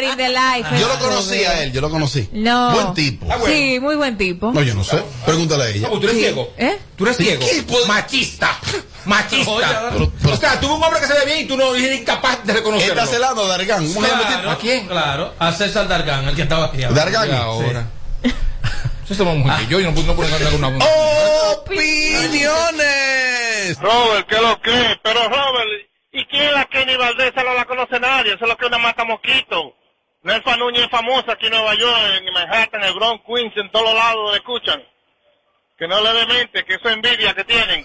in 0.04 0.16
the 0.16 0.28
life. 0.28 0.68
Yo 0.80 0.88
lo 0.88 0.98
conocí 0.98 1.44
a 1.44 1.62
él, 1.62 1.72
yo 1.72 1.80
lo 1.80 1.90
conocí. 1.90 2.28
No. 2.32 2.72
Buen 2.72 2.94
tipo. 2.94 3.26
Ah, 3.30 3.36
bueno. 3.36 3.54
Sí, 3.54 3.78
muy 3.80 3.96
buen 3.96 4.16
tipo. 4.16 4.52
No, 4.52 4.62
yo 4.62 4.74
no 4.74 4.84
sé. 4.84 5.02
Pregúntale 5.24 5.64
a 5.64 5.68
ella. 5.68 5.88
Ah, 5.88 5.90
¿Tú 6.00 6.06
eres 6.06 6.16
ciego? 6.18 6.52
¿Eh? 6.56 6.78
¿Tú 6.96 7.04
eres 7.06 7.20
¿Y 7.20 7.24
ciego? 7.24 7.46
Machista. 7.86 8.58
Machista. 9.04 9.50
Oye, 9.50 9.66
Pero- 9.92 10.12
pero- 10.22 10.34
o 10.34 10.36
sea, 10.36 10.60
tuvo 10.60 10.76
un 10.76 10.84
hombre 10.84 11.00
que 11.00 11.06
se 11.06 11.14
ve 11.14 11.24
bien 11.26 11.38
y 11.40 11.44
tú 11.46 11.56
no 11.56 11.74
eres 11.74 12.00
incapaz 12.00 12.44
de 12.44 12.52
reconocerlo. 12.52 13.02
Está 13.02 13.06
celando 13.12 13.44
a 13.44 13.48
Dargan. 13.48 13.92
Claro. 13.92 14.50
¿A 14.50 14.58
quién? 14.58 14.86
Claro, 14.86 15.34
a 15.38 15.52
César 15.52 15.88
Dargan, 15.88 16.28
el 16.28 16.36
que 16.36 16.42
estaba 16.42 16.66
aquí. 16.66 16.82
ahora. 16.84 16.96
Dargan. 16.96 17.28
Y 17.28 17.32
ahora. 17.32 17.86
Eso 19.04 19.14
somos 19.14 19.36
muy 19.36 19.50
yo 19.68 19.80
y 19.80 19.84
no 19.84 19.92
puedo 19.92 20.06
no 20.06 20.14
puedo 20.14 20.56
una 20.56 20.68
Opiniones. 21.52 23.78
Robert, 23.80 24.26
¿qué 24.28 24.36
es 24.36 24.42
lo 24.42 24.60
que? 24.60 24.96
Pero 25.02 25.28
Robert, 25.28 25.68
¿y 26.12 26.24
quién 26.26 26.42
es 26.44 26.52
la 26.52 26.64
Kenny 26.66 26.96
Valdés? 26.96 27.32
Esa 27.32 27.42
no 27.42 27.54
la 27.54 27.64
conoce 27.64 27.98
nadie, 28.00 28.34
eso 28.34 28.44
es 28.44 28.50
lo 28.50 28.56
que 28.56 28.64
es 28.66 28.68
una 28.68 28.78
mata 28.78 29.04
mosquito. 29.04 29.74
Nelfa 30.24 30.56
Núñez 30.56 30.84
es 30.84 30.90
famosa 30.90 31.32
aquí 31.32 31.46
en 31.46 31.52
Nueva 31.52 31.74
York, 31.74 31.98
en 32.18 32.32
Manhattan, 32.32 32.80
en 32.82 32.88
el 32.88 32.94
Bronx, 32.94 33.24
Queens, 33.26 33.56
en 33.56 33.72
todos 33.72 33.92
lados 33.92 34.24
donde 34.24 34.38
escuchan. 34.38 34.80
Que 35.76 35.88
no 35.88 36.00
le 36.00 36.12
dé 36.12 36.26
mente, 36.26 36.64
que 36.64 36.74
eso 36.74 36.88
es 36.88 36.94
envidia 36.94 37.34
que 37.34 37.42
tienen. 37.42 37.84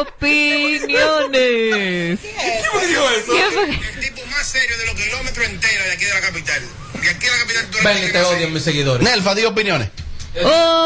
Opiniones. 0.00 2.20
eso? 2.24 3.62
El 3.64 4.00
tipo 4.00 4.24
más 4.30 4.46
serio 4.46 4.78
de 4.78 4.86
los 4.86 4.94
kilómetros 4.94 5.46
enteros 5.46 5.84
de 5.84 5.92
aquí 5.92 6.04
de 6.06 6.14
la 6.14 6.20
capital. 6.22 6.62
Porque 6.92 7.10
aquí 7.10 7.26
en 7.26 7.32
la 7.32 7.38
capital 7.38 7.70
tú 7.70 7.78
Ven, 7.84 8.08
y 8.08 8.12
te 8.12 8.22
odian 8.22 8.52
mis 8.54 8.64
seguidores. 8.64 9.06
Nelfa, 9.06 9.34
di 9.34 9.44
opiniones. 9.44 9.90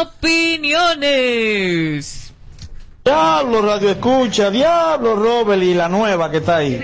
Opiniones. 0.01 2.33
Diablo 3.05 3.61
Radio 3.61 3.91
Escucha, 3.91 4.51
Diablo 4.51 5.15
Robert 5.15 5.63
y 5.63 5.73
la 5.73 5.87
nueva 5.87 6.29
que 6.29 6.37
está 6.37 6.57
ahí. 6.57 6.77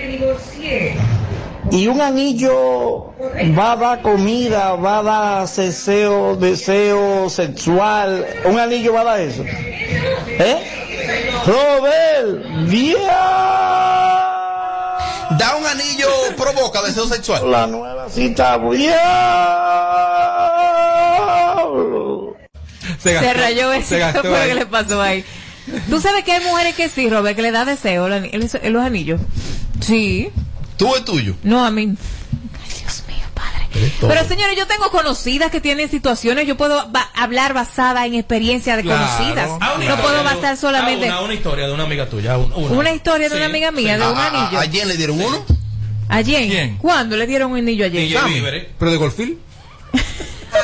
Y 1.70 1.88
un 1.88 2.00
anillo 2.00 3.14
va 3.58 3.72
a 3.72 3.76
dar 3.76 4.02
comida, 4.02 4.74
va 4.74 4.98
a 4.98 5.02
dar 5.02 5.48
deseo, 5.48 6.36
deseo 6.36 7.30
sexual. 7.30 8.26
Un 8.44 8.58
anillo 8.58 8.92
va 8.92 9.00
a 9.00 9.04
dar 9.04 9.20
eso. 9.20 9.44
¿Eh? 9.44 10.56
Robert, 11.46 12.44
Da 15.38 15.56
un 15.56 15.66
anillo, 15.66 16.08
provoca 16.36 16.82
deseo 16.82 17.06
sexual. 17.08 17.50
La 17.50 17.66
nueva 17.66 18.08
cita, 18.08 18.58
diablo. 18.58 18.84
Se, 23.02 23.34
rayó 23.34 23.72
eso. 23.72 23.96
¿Qué 23.96 24.20
fue 24.20 24.30
lo 24.30 24.46
que 24.46 24.54
le 24.54 24.66
pasó 24.66 25.00
ahí? 25.00 25.24
¿Tú 25.88 26.00
sabes 26.00 26.24
que 26.24 26.32
hay 26.32 26.44
mujeres 26.44 26.74
que 26.74 26.88
sí, 26.88 27.08
Robert, 27.08 27.34
que 27.36 27.42
le 27.42 27.50
da 27.50 27.64
deseo 27.64 28.08
los 28.08 28.84
anillos? 28.84 29.20
Sí. 29.80 30.30
¿Tú 30.76 30.94
es 30.96 31.04
tuyo? 31.04 31.34
No, 31.42 31.64
a 31.64 31.70
mí. 31.70 31.82
Ay, 32.62 32.72
Dios 32.80 33.02
mío, 33.08 33.24
padre. 33.34 33.68
Pero 34.00 34.24
señores, 34.28 34.56
yo 34.56 34.66
tengo 34.66 34.90
conocidas 34.90 35.50
que 35.50 35.60
tienen 35.60 35.88
situaciones, 35.90 36.46
yo 36.46 36.56
puedo 36.56 36.88
ba- 36.90 37.10
hablar 37.14 37.54
basada 37.54 38.06
en 38.06 38.14
experiencia 38.14 38.76
de 38.76 38.84
conocidas. 38.84 39.50
Ah, 39.60 39.76
No 39.86 39.96
puedo 40.02 40.22
basar 40.24 40.56
solamente 40.56 41.08
ah, 41.08 41.18
una, 41.18 41.20
una 41.26 41.34
historia 41.34 41.66
de 41.66 41.72
una 41.72 41.84
amiga 41.84 42.08
tuya. 42.08 42.36
un- 42.38 42.52
Una, 42.52 42.78
una 42.78 42.92
historia 42.92 43.28
de 43.28 43.36
una 43.36 43.46
amiga 43.46 43.70
mía, 43.70 43.94
sí. 43.94 44.00
de 44.00 44.08
un 44.10 44.18
¿A, 44.18 44.26
anillo. 44.26 44.58
a, 44.58 44.62
a 44.62 44.70
quién 44.70 44.88
le 44.88 44.96
dieron 44.96 45.20
uno? 45.20 45.44
¿A 46.08 46.22
quién? 46.22 46.76
¿Cuándo 46.78 47.16
le 47.16 47.26
dieron 47.26 47.52
un 47.52 47.58
anillo 47.58 47.84
ayer? 47.86 48.68
¿Pero 48.78 48.90
de 48.90 48.96
Golfil? 48.96 49.38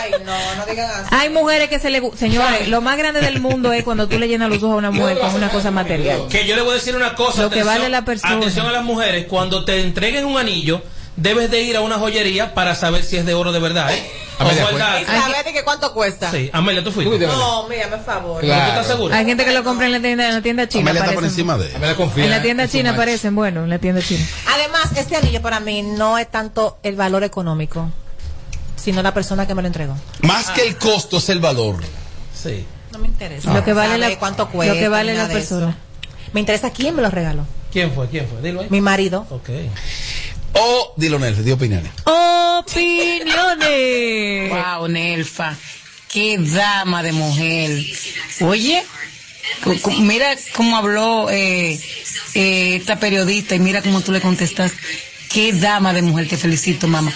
Ay, 0.01 0.13
no, 0.25 0.55
no 0.57 0.67
digan 0.67 0.91
así. 0.91 1.09
Hay 1.15 1.29
mujeres 1.31 1.69
que 1.69 1.79
se 1.79 1.91
le... 1.91 2.03
Señores, 2.17 2.69
lo 2.69 2.81
más 2.81 2.97
grande 2.99 3.21
del 3.21 3.41
mundo 3.41 3.73
es 3.73 3.83
cuando 3.85 4.09
tú 4.09 4.19
le 4.19 4.29
llenas 4.29 4.49
los 4.49 4.59
ojos 4.63 4.75
a 4.75 4.77
una 4.77 4.91
mujer 4.91 5.19
con 5.19 5.35
una 5.35 5.49
cosa 5.51 5.71
material. 5.71 6.27
Que 6.31 6.47
yo 6.47 6.57
le 6.57 6.63
voy 6.63 6.73
a 6.73 6.75
decir 6.75 6.95
una 6.97 7.15
cosa. 7.15 7.43
Lo 7.43 7.51
que 7.51 7.63
vale 7.63 7.89
la 7.89 8.05
persona. 8.05 8.37
Atención 8.37 8.67
a 8.67 8.73
las 8.73 8.85
mujeres, 8.85 9.27
cuando 9.27 9.65
te 9.65 9.81
entreguen 9.81 10.25
un 10.27 10.39
anillo, 10.39 10.83
debes 11.17 11.51
de 11.51 11.61
ir 11.63 11.77
a 11.77 11.81
una 11.81 11.99
joyería 11.99 12.55
para 12.55 12.75
saber 12.75 13.03
si 13.05 13.17
es 13.17 13.27
de 13.27 13.35
oro 13.35 13.53
de 13.53 13.59
verdad, 13.61 13.93
¿eh? 13.93 14.11
Amelia, 14.39 14.67
al 14.69 14.79
dato. 14.79 15.03
¿Y 15.03 15.05
saber 15.05 15.45
de 15.45 15.53
que 15.53 15.63
cuánto 15.65 15.93
cuesta? 15.93 16.31
Sí, 16.31 16.49
Amelia, 16.55 16.83
tú 16.83 16.91
fuiste. 16.93 17.27
No, 17.27 17.69
mírame, 17.69 17.97
por 17.99 18.05
favor. 18.07 18.41
¿Tú 18.41 18.47
estás 18.51 18.87
segura? 18.87 19.17
Hay 19.19 19.27
gente 19.27 19.45
que 19.45 19.53
lo 19.53 19.63
compra 19.63 19.85
en 19.85 19.93
la 19.93 20.01
tienda, 20.01 20.29
en 20.29 20.35
la 20.35 20.41
tienda 20.41 20.67
china. 20.67 20.83
Amelia 20.93 21.01
está 21.03 21.13
por 21.15 21.23
parecen- 21.25 21.27
encima 21.29 21.59
de 21.59 21.67
él. 21.67 21.77
Amelia 21.77 21.95
confía. 21.97 22.25
En 22.25 22.31
la 22.31 22.41
tienda 22.41 22.67
china 22.67 22.91
macho. 22.93 23.03
aparecen, 23.03 23.35
bueno, 23.35 23.65
en 23.65 23.69
la 23.71 23.79
tienda 23.79 24.01
china. 24.01 24.25
Además, 24.55 24.93
este 24.97 25.17
anillo 25.17 25.43
para 25.43 25.61
mí 25.61 25.83
no 25.83 26.17
es 26.17 26.31
tanto 26.31 26.79
el 26.83 26.97
valor 26.97 27.23
económico, 27.23 27.91
sino 28.83 29.03
la 29.03 29.15
persona 29.15 29.47
que 29.47 29.55
me 29.55 29.63
lo 29.63 29.69
entregó. 29.69 29.97
Más 30.23 30.51
que 30.51 30.67
el 30.67 30.77
costo 30.77 31.19
es 31.19 31.29
el 31.29 31.41
valor. 31.41 31.81
Sí. 32.35 32.65
No 32.93 32.99
me 32.99 33.07
interesa. 33.09 33.53
Lo 33.53 33.65
que 33.65 33.73
vale 33.73 33.99
la- 33.99 34.19
cuánto 34.19 34.45
lo 34.45 34.51
cuesta. 34.51 34.75
que 34.75 34.89
vale 34.89 35.15
la 35.15 35.29
persona. 35.29 35.77
Me 36.33 36.41
interesa 36.41 36.71
quién 36.71 36.95
me 36.97 37.03
lo 37.03 37.11
regaló. 37.11 37.47
¿Quién 37.73 37.93
fue? 37.93 38.09
¿Quién 38.09 38.27
fue? 38.29 38.41
Dilo 38.43 38.61
ahí. 38.63 38.67
Mi 38.71 38.81
marido. 38.81 39.27
Ok. 39.31 39.51
O, 40.55 40.95
dilo 40.97 41.19
Nelfa, 41.19 41.43
di 41.43 41.53
opiniones. 41.53 41.93
Opiniones. 42.05 44.51
Wow, 44.51 44.89
Nelfa, 44.89 45.57
qué 46.13 46.37
dama 46.39 47.03
de 47.03 47.13
mujer. 47.13 47.71
Oye, 48.41 48.83
mira 50.01 50.35
cómo 50.55 50.77
habló 50.77 51.31
eh, 51.31 51.81
eh, 52.35 52.77
esta 52.77 52.99
periodista 52.99 53.55
y 53.55 53.61
mira 53.61 53.83
cómo 53.83 54.01
tú 54.01 54.13
le 54.13 54.21
contestas. 54.21 54.73
Qué 55.33 55.53
dama 55.53 55.93
de 55.93 56.03
mujer, 56.03 56.29
te 56.29 56.37
felicito, 56.37 56.89
mamá. 56.89 57.13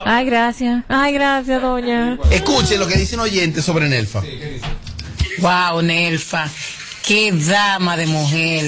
Ay, 0.00 0.24
gracias. 0.26 0.84
Ay, 0.88 1.12
gracias, 1.12 1.62
doña. 1.62 2.18
Escuchen 2.30 2.80
lo 2.80 2.86
que 2.86 2.96
dice 2.96 3.14
un 3.14 3.20
oyente 3.22 3.62
sobre 3.62 3.88
Nelfa. 3.88 4.22
Wow, 5.38 5.82
Nelfa, 5.82 6.48
qué 7.06 7.30
dama 7.32 7.96
de 7.96 8.06
mujer. 8.06 8.64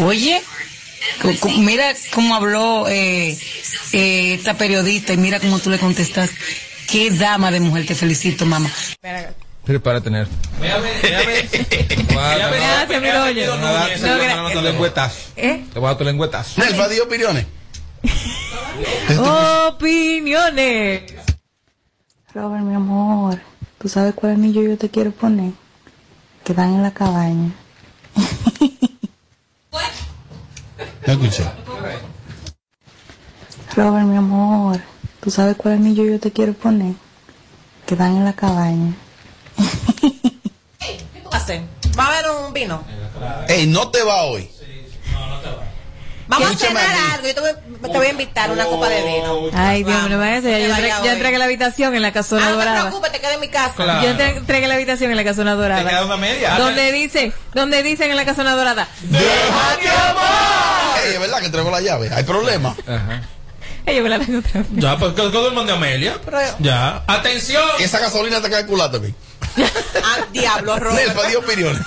Oye, 0.00 0.42
mira 1.58 1.94
cómo 2.12 2.34
habló 2.34 2.86
eh, 2.88 3.38
eh, 3.92 4.34
esta 4.34 4.54
periodista 4.54 5.12
y 5.12 5.16
mira 5.16 5.38
cómo 5.40 5.58
tú 5.58 5.70
le 5.70 5.78
contestas. 5.78 6.30
Qué 6.90 7.10
dama 7.10 7.50
de 7.50 7.60
mujer, 7.60 7.86
te 7.86 7.94
felicito, 7.94 8.44
mamá. 8.46 8.70
Prepárate, 9.64 10.10
Nerf. 10.10 10.28
Gracias, 12.08 13.02
mi 13.02 13.08
doña. 13.08 13.34
Te 13.34 13.48
voy 13.50 13.58
a 13.58 13.72
dar- 13.72 13.88
te 13.94 14.00
voy 14.00 14.26
a 14.26 14.36
dar 14.36 14.52
tu 14.52 14.60
lengüetazo. 14.62 15.16
¿Eh? 15.36 15.64
Te 15.72 15.78
voy 15.78 15.86
a 15.86 15.90
dar 15.90 15.98
tu 15.98 16.04
lengüetazo. 16.04 16.60
Nelfa, 16.60 16.88
di 16.88 16.98
opiniones. 17.00 17.46
Opiniones. 19.68 21.02
Robert, 22.34 22.62
mi 22.62 22.74
amor, 22.74 23.40
¿tú 23.78 23.88
sabes 23.88 24.14
cuál 24.14 24.32
anillo 24.32 24.62
yo 24.62 24.76
te 24.76 24.90
quiero 24.90 25.10
poner? 25.12 25.52
Que 26.44 26.54
dan 26.54 26.74
en 26.74 26.82
la 26.82 26.90
cabaña. 26.92 27.52
No 31.06 31.14
escuché. 31.14 31.42
Robert, 33.74 34.06
mi 34.06 34.16
amor, 34.16 34.78
¿tú 35.20 35.30
sabes 35.30 35.56
cuál 35.56 35.74
anillo 35.74 36.04
yo 36.04 36.20
te 36.20 36.30
quiero 36.30 36.52
poner? 36.52 36.96
Que 37.86 37.96
dan 37.96 38.14
en 38.18 38.24
la 38.26 38.34
cabaña. 38.34 38.94
¿Qué 40.78 41.20
tú 41.22 41.30
haces? 41.32 41.62
¿Va 41.98 42.04
a 42.04 42.08
haber 42.08 42.30
un 42.46 42.52
vino? 42.52 42.84
Ey, 43.48 43.66
no 43.66 43.90
te 43.90 44.02
va 44.02 44.24
hoy. 44.24 44.50
Vamos 46.28 46.50
a 46.50 46.56
cenar 46.58 46.84
algo. 47.14 47.26
Yo 47.26 47.34
te 47.34 47.40
voy, 47.40 47.50
te 47.90 47.98
voy 47.98 48.06
a 48.06 48.10
invitar 48.10 48.50
una 48.50 48.64
copa 48.66 48.88
de 48.88 49.02
vino. 49.02 49.48
Ay, 49.54 49.82
Dios 49.82 50.08
mío, 50.08 50.18
vayas 50.18 50.44
a 50.44 50.48
Yo, 50.48 50.52
vaya 50.52 50.68
entregué- 50.68 50.88
yo 50.98 51.02
hoy. 51.02 51.08
entregué 51.08 51.38
la 51.38 51.44
habitación 51.46 51.94
en 51.94 52.02
la 52.02 52.12
casona 52.12 52.42
Ah, 52.46 52.50
no 52.50 52.56
te 52.58 52.64
dorada. 52.64 52.80
preocupes, 52.82 53.12
te 53.12 53.20
quedas 53.20 53.34
en 53.34 53.40
mi 53.40 53.48
casa. 53.48 53.72
Claro. 53.74 54.02
Yo 54.02 54.08
entre- 54.10 54.36
entregué 54.36 54.68
la 54.68 54.74
habitación 54.74 55.10
en 55.10 55.16
la 55.16 55.24
casona 55.24 55.54
dorada. 55.54 55.82
Te 55.82 55.88
queda 55.88 56.04
una 56.04 56.16
media. 56.18 56.54
Donde 56.58 56.92
dice, 56.92 57.32
donde 57.54 57.82
dicen 57.82 58.10
en 58.10 58.16
la 58.16 58.24
casona 58.26 58.54
dorada. 58.54 58.88
Ey, 61.04 61.14
es 61.14 61.20
verdad 61.20 61.38
que 61.40 61.46
entregó 61.46 61.70
la 61.70 61.80
llave. 61.80 62.10
Hay 62.14 62.24
problema. 62.24 62.74
Ajá. 62.86 63.22
Yo 63.86 64.02
me 64.02 64.08
la 64.10 64.18
tengo 64.18 64.40
otra 64.40 64.60
vez. 64.60 64.66
Ya, 64.72 64.98
pues 64.98 65.14
que 65.14 65.22
que 65.22 65.28
duerman 65.38 65.66
de 65.66 65.72
Amelia. 65.72 66.18
Ya. 66.58 67.02
Atención. 67.06 67.64
Esa 67.78 67.98
gasolina 68.00 68.40
te 68.42 68.50
calcula 68.50 68.90
también. 68.90 69.14
Ah, 70.02 70.24
diablo, 70.32 70.78
Robert. 70.80 71.06
Nelfa, 71.06 71.28
di 71.28 71.36
opiniones. 71.36 71.82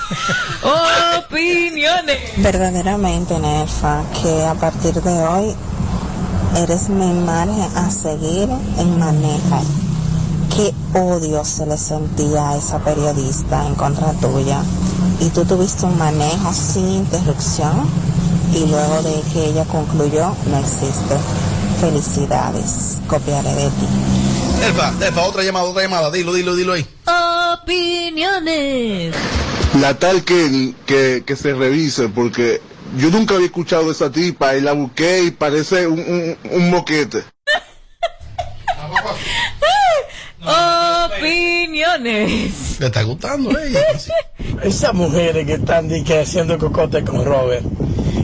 Opiniones. 1.18 2.20
Verdaderamente, 2.38 3.38
Nerfa, 3.40 4.04
que 4.22 4.46
a 4.46 4.54
partir 4.56 4.94
de 5.02 5.24
hoy 5.24 5.56
eres 6.58 6.90
mi 6.90 7.14
margen 7.14 7.70
a 7.76 7.90
seguir 7.90 8.50
en 8.78 9.00
manejo. 9.00 9.62
Qué 10.56 10.74
odio 11.00 11.46
se 11.46 11.66
le 11.66 11.78
sentía 11.78 12.50
a 12.50 12.58
esa 12.58 12.80
periodista 12.80 13.66
en 13.66 13.76
contra 13.76 14.12
tuya. 14.14 14.62
Y 15.20 15.30
tú 15.30 15.46
tuviste 15.46 15.86
un 15.86 15.98
manejo 15.98 16.52
sin 16.54 16.88
interrupción 16.90 17.90
y 18.54 18.66
luego 18.66 19.02
de 19.04 19.22
que 19.32 19.46
ella 19.46 19.66
concluyó, 19.66 20.36
no 20.48 20.58
existe. 20.58 21.16
Felicidades, 21.80 22.98
copiaré 23.08 23.54
de 23.56 23.70
ti. 23.70 24.21
Nelfa, 24.62 24.92
Nelfa, 24.92 25.22
otra 25.24 25.44
llamada, 25.44 25.66
otra 25.66 25.84
llamada. 25.84 26.12
Dilo, 26.12 26.34
dilo, 26.34 26.56
dilo 26.56 26.74
ahí. 26.74 26.86
Opiniones. 27.64 29.16
La 29.82 29.96
tal 29.98 30.24
que, 30.24 30.74
que, 30.86 31.24
que 31.26 31.36
se 31.36 31.54
revise, 31.54 32.10
porque 32.10 32.62
yo 32.98 33.10
nunca 33.10 33.34
había 33.36 33.48
escuchado 33.48 33.86
de 33.86 33.94
esa 33.94 34.12
tipa 34.12 34.56
y 34.56 34.62
la 34.62 34.74
busqué 34.74 35.24
y 35.24 35.32
parece 35.32 35.88
un, 35.88 36.00
un, 36.00 36.38
un 36.52 36.70
moquete. 36.70 37.24
Opiniones. 41.18 42.80
¿Le 42.80 42.86
está 42.86 43.04
gustando 43.04 43.58
ella? 43.58 43.80
Esas 44.64 44.94
mujeres 44.94 45.46
que 45.46 45.54
están 45.54 45.90
que 46.04 46.20
haciendo 46.20 46.58
cocote 46.58 47.04
con 47.04 47.26
Robert, 47.26 47.66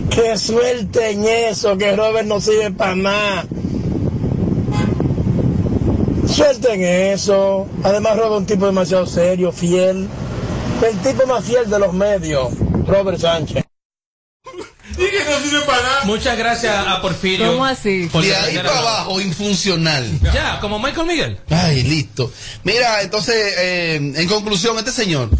que 0.09 0.37
suelten 0.37 1.25
eso, 1.25 1.77
que 1.77 1.95
Robert 1.95 2.27
no 2.27 2.39
sirve 2.41 2.71
para 2.71 2.95
nada. 2.95 3.45
Suelten 6.37 6.83
eso. 6.83 7.67
Además, 7.83 8.15
es 8.15 8.29
un 8.29 8.45
tipo 8.45 8.67
demasiado 8.67 9.07
serio, 9.07 9.51
fiel. 9.51 10.07
El 10.87 10.97
tipo 10.99 11.25
más 11.25 11.43
fiel 11.43 11.67
de 11.67 11.79
los 11.79 11.93
medios, 11.93 12.49
Robert 12.85 13.19
Sánchez. 13.19 13.63
Muchas 16.03 16.37
gracias 16.37 16.75
a 16.87 17.01
Porfirio. 17.01 17.47
¿Cómo 17.53 17.65
así? 17.65 18.07
por 18.11 18.23
De 18.23 18.35
ahí 18.35 18.55
para 18.55 18.77
abajo, 18.77 19.19
infuncional. 19.19 20.07
Ya, 20.31 20.59
como 20.59 20.77
Michael 20.77 21.07
Miguel. 21.07 21.39
Ay, 21.49 21.81
listo. 21.81 22.31
Mira, 22.63 23.01
entonces, 23.01 23.55
eh, 23.57 23.95
en 23.95 24.27
conclusión, 24.27 24.77
este 24.77 24.91
señor, 24.91 25.31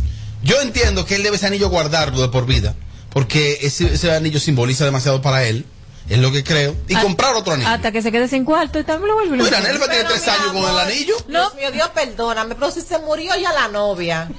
yo 0.42 0.60
entiendo 0.62 1.06
que 1.06 1.14
él 1.14 1.22
debe 1.22 1.36
ese 1.36 1.46
anillo 1.46 1.70
guardarlo 1.70 2.20
de 2.24 2.30
por 2.30 2.48
vida, 2.48 2.74
porque 3.12 3.60
ese, 3.62 3.94
ese 3.94 4.12
anillo 4.12 4.40
simboliza 4.40 4.84
demasiado 4.84 5.22
para 5.22 5.44
él, 5.44 5.68
es 6.10 6.18
lo 6.20 6.32
que 6.32 6.44
creo, 6.44 6.76
y 6.88 6.96
comprar 6.96 7.36
otro 7.36 7.54
anillo. 7.54 7.70
Hasta 7.70 7.92
que 7.92 8.02
se 8.02 8.12
quede 8.12 8.28
sin 8.28 8.46
cuarto 8.46 8.80
y 8.80 8.84
también 8.84 9.08
lo 9.10 9.16
vuelve. 9.16 9.38
Mira. 9.38 9.60
Nelfa 9.60 9.88
tiene 9.90 10.04
tres 10.06 10.28
años 10.28 10.52
con 10.54 10.64
el 10.70 10.80
anillo. 10.80 11.16
No, 11.28 11.50
mío, 11.56 11.72
Dios 11.72 11.90
perdóname, 11.90 12.56
pero 12.56 12.72
si 12.72 12.82
se 12.82 12.98
murió 13.00 13.36
ya 13.36 13.52
la 13.54 13.68
novia, 13.68 14.30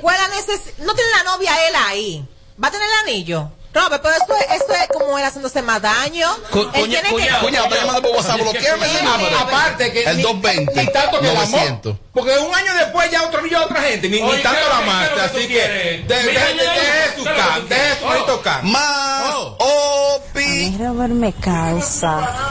¿cuál 0.00 0.16
la 0.18 0.28
neces- 0.36 0.72
No 0.84 0.94
tiene 0.94 1.10
la 1.12 1.24
novia 1.24 1.52
él 1.68 1.74
ahí. 1.86 2.28
¿Va 2.62 2.68
a 2.68 2.70
tener 2.70 2.86
el 2.86 3.08
anillo? 3.10 3.50
Robert, 3.76 4.02
pero 4.02 4.14
esto 4.16 4.34
es, 4.34 4.60
esto 4.60 4.72
es 4.72 4.88
como 4.88 5.18
el 5.18 5.24
haciéndose 5.24 5.62
más 5.62 5.82
daño. 5.82 6.28
Co- 6.50 6.62
Él 6.72 6.82
coña- 6.82 7.02
coña- 7.40 7.62
está 7.64 7.76
llamando 7.76 8.02
por 8.02 8.16
WhatsApp. 8.16 8.40
Bloqueame 8.40 8.86
ese 8.86 9.02
número. 9.04 9.38
Aparte 9.38 9.92
que 9.92 10.02
El 10.04 10.16
ni- 10.16 10.22
220. 10.22 10.72
ni 10.84 10.86
tanto 10.92 11.20
que 11.20 11.28
amor, 11.30 11.44
900. 11.44 11.96
porque 12.12 12.38
un 12.38 12.54
año 12.54 12.74
después 12.74 13.10
ya 13.10 13.22
otro 13.24 13.42
niño 13.42 13.58
a 13.58 13.64
otra 13.64 13.82
gente, 13.82 14.08
ni, 14.08 14.20
ni 14.22 14.42
tanto 14.42 14.58
¿qué- 14.60 14.86
la 14.90 15.08
que 15.14 15.20
Así 15.20 15.48
que 15.48 16.04
deje 16.06 16.06
¿qué 16.06 17.16
su 17.16 17.24
tú 17.24 17.30
deje 17.68 17.98
su 18.00 18.04
bonito 18.06 18.42
can. 18.42 18.70
Más 18.70 18.82
A 18.86 20.38
mí 20.38 20.76
Robert 20.78 21.12
me 21.14 21.32
causa. 21.32 22.50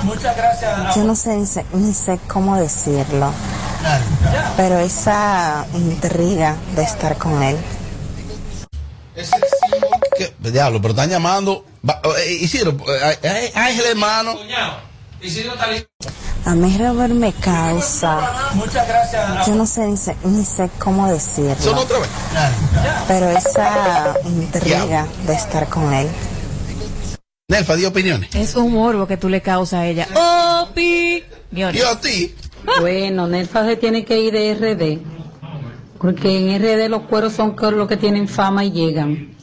Yo 0.96 1.04
no 1.04 1.16
sé 1.16 1.30
ni, 1.36 1.46
sé 1.46 1.66
ni 1.74 1.94
sé 1.94 2.20
cómo 2.28 2.58
decirlo. 2.58 3.32
Pero 4.58 4.80
esa 4.80 5.66
intriga 5.74 6.56
de 6.76 6.84
estar 6.84 7.18
con 7.18 7.42
él. 7.44 7.58
¿Qué? 10.18 10.34
Diablo, 10.40 10.82
pero 10.82 10.94
están 10.94 11.10
llamando. 11.10 11.66
Va- 11.88 12.02
eh, 12.20 12.34
Isidro, 12.42 12.72
eh, 12.88 13.20
eh, 13.24 13.52
Ángel, 13.56 13.86
hermano. 13.92 14.36
A 16.46 16.54
mí 16.54 16.78
Robert 16.78 17.14
me 17.14 17.34
causa. 17.34 18.52
Yo 19.48 19.56
no 19.56 19.66
sé 19.66 19.88
ni, 19.88 19.98
sé 19.98 20.16
ni 20.24 20.46
sé 20.46 20.70
cómo 20.80 21.12
decirlo. 21.12 21.56
Son 21.60 21.78
otra 21.78 22.00
vez. 22.00 22.10
Pero 23.08 23.30
esa 23.32 24.16
intriga 24.26 25.08
de 25.26 25.34
estar 25.34 25.68
con 25.70 25.92
él. 25.94 26.08
Nelfa, 27.48 27.76
di 27.76 27.86
opiniones. 27.86 28.34
Es 28.36 28.56
un 28.56 28.74
morbo 28.74 29.08
que 29.08 29.18
tú 29.18 29.30
le 29.30 29.42
causas 29.42 29.80
a 29.82 29.86
ella. 29.88 30.08
Opi. 30.62 31.24
¿Y 31.52 31.62
a 31.62 32.00
ti? 32.00 32.36
Bueno, 32.80 33.28
Nelfa 33.28 33.66
se 33.66 33.76
tiene 33.78 34.04
que 34.06 34.20
ir 34.20 34.34
de 34.34 34.54
RD. 34.56 35.25
Porque 36.06 36.38
en 36.38 36.62
RD 36.62 36.88
los 36.88 37.02
cueros 37.04 37.34
son 37.34 37.56
los 37.60 37.88
que 37.88 37.98
tienen 37.98 38.28
fama 38.28 38.64
y 38.64 38.72
llegan. 38.72 39.36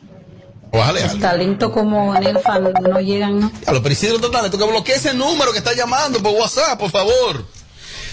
Bájale 0.73 1.03
Los 1.03 1.19
talentos 1.19 1.73
como 1.73 2.15
Nelfa 2.15 2.61
no 2.61 3.01
llegan, 3.01 3.41
¿no? 3.41 3.51
Diablo, 3.61 3.83
pero 3.83 3.93
Isidro 3.93 4.21
total, 4.21 4.49
tú 4.49 4.59
que 4.59 4.65
bloquee 4.65 4.95
ese 4.95 5.13
número 5.13 5.51
que 5.51 5.59
está 5.59 5.75
llamando 5.75 6.23
por 6.23 6.33
WhatsApp, 6.33 6.79
por 6.79 6.91
favor. 6.91 7.45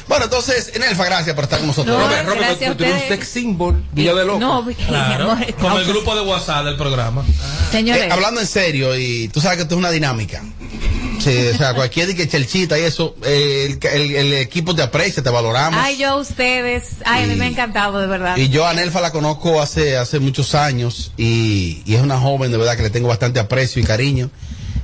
Bueno, 0.07 0.25
entonces, 0.25 0.73
Nelfa, 0.79 1.05
gracias 1.05 1.35
por 1.35 1.43
estar 1.43 1.59
con 1.59 1.67
nosotros. 1.67 1.95
No, 1.95 2.03
Robert, 2.03 2.25
Robert, 2.25 2.41
gracias 2.41 2.71
a 2.71 2.73
tú 2.73 2.83
tienes 2.83 3.03
un 3.03 3.07
sex 3.09 3.27
symbol, 3.27 3.85
Villa 3.91 4.15
de 4.15 4.25
Loco. 4.25 4.39
No, 4.39 4.65
Claro, 4.87 5.31
amor, 5.31 5.53
como 5.61 5.77
el 5.77 5.85
grupo 5.85 6.15
de 6.15 6.21
WhatsApp 6.21 6.65
del 6.65 6.75
programa. 6.75 7.23
Señores. 7.71 8.05
Eh, 8.05 8.09
hablando 8.11 8.41
en 8.41 8.47
serio, 8.47 8.97
y 8.97 9.27
tú 9.27 9.41
sabes 9.41 9.57
que 9.57 9.63
esto 9.63 9.75
es 9.75 9.79
una 9.79 9.91
dinámica. 9.91 10.41
Sí, 11.19 11.47
o 11.53 11.57
sea, 11.57 11.73
cualquier 11.73 12.15
que 12.15 12.27
chelchita 12.27 12.79
y 12.79 12.83
eso, 12.83 13.15
eh, 13.23 13.77
el, 13.81 14.01
el- 14.01 14.15
el 14.15 14.33
equipo 14.35 14.73
te 14.73 14.81
aprecia, 14.81 15.21
te 15.21 15.29
valoramos. 15.29 15.79
Ay, 15.83 15.97
yo 15.97 16.09
a 16.09 16.15
ustedes. 16.15 16.95
Ay, 17.05 17.25
a 17.25 17.27
mí 17.27 17.35
me 17.35 17.45
ha 17.45 17.49
encantado, 17.49 17.99
de 17.99 18.07
verdad. 18.07 18.37
Y 18.37 18.49
yo 18.49 18.65
a 18.65 18.73
Nelfa 18.73 19.01
la 19.01 19.11
conozco 19.11 19.61
hace, 19.61 19.97
hace 19.97 20.19
muchos 20.19 20.55
años 20.55 21.11
y, 21.17 21.81
y 21.85 21.95
es 21.95 22.01
una 22.01 22.17
joven 22.19 22.51
de 22.51 22.57
verdad 22.57 22.77
que 22.77 22.83
le 22.83 22.89
tengo 22.89 23.07
bastante 23.09 23.39
aprecio 23.39 23.81
y 23.81 23.85
cariño 23.85 24.29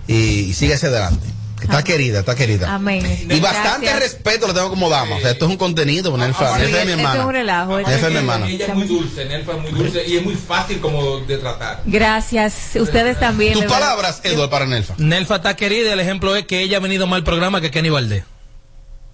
y, 0.08 0.14
y 0.16 0.54
sigue 0.54 0.74
hacia 0.74 0.90
adelante. 0.90 1.26
Está 1.66 1.84
querida, 1.84 2.20
está 2.20 2.36
querida. 2.36 2.74
Amén. 2.74 3.28
Y 3.30 3.40
bastante 3.40 3.88
Gracias. 3.88 4.00
respeto 4.14 4.48
le 4.48 4.54
tengo 4.54 4.70
como 4.70 4.90
dama. 4.90 5.16
O 5.18 5.20
sea, 5.20 5.32
esto 5.32 5.46
es 5.46 5.52
un 5.52 5.58
contenido 5.58 6.12
con 6.12 6.20
Nelfa. 6.20 6.58
Nelfa 6.58 6.80
es 6.80 6.86
mi 6.86 6.92
es 6.94 6.98
hermana. 7.00 7.26
un 7.26 7.34
relajo. 7.34 7.80
esto 7.80 7.90
Nelfa 7.92 8.06
es 8.08 8.12
mi 8.12 8.18
es- 8.18 8.22
hermana. 8.24 8.48
Ella 8.48 8.66
es 8.68 8.74
muy 8.76 8.88
dulce, 8.88 9.26
Nelfa 9.26 9.52
es 9.54 9.58
muy 9.62 9.72
dulce 9.72 10.04
y 10.08 10.18
es 10.18 10.24
muy 10.24 10.36
fácil 10.36 10.80
como 10.80 11.20
de 11.22 11.38
tratar. 11.38 11.82
Gracias. 11.86 12.54
Ustedes 12.76 13.20
también. 13.20 13.54
Tus 13.54 13.66
palabras, 13.66 14.20
Eduardo, 14.24 14.50
para 14.50 14.66
Nelfa. 14.66 14.94
Nelfa 14.98 15.36
está 15.38 15.56
querida 15.56 15.94
el 15.94 16.00
ejemplo 16.00 16.36
es 16.36 16.46
que 16.46 16.62
ella 16.62 16.78
ha 16.78 16.80
venido 16.82 17.08
más 17.08 17.18
al 17.18 17.24
programa 17.24 17.62
que 17.62 17.72
Kenny 17.72 17.90
Valdés. 17.90 18.24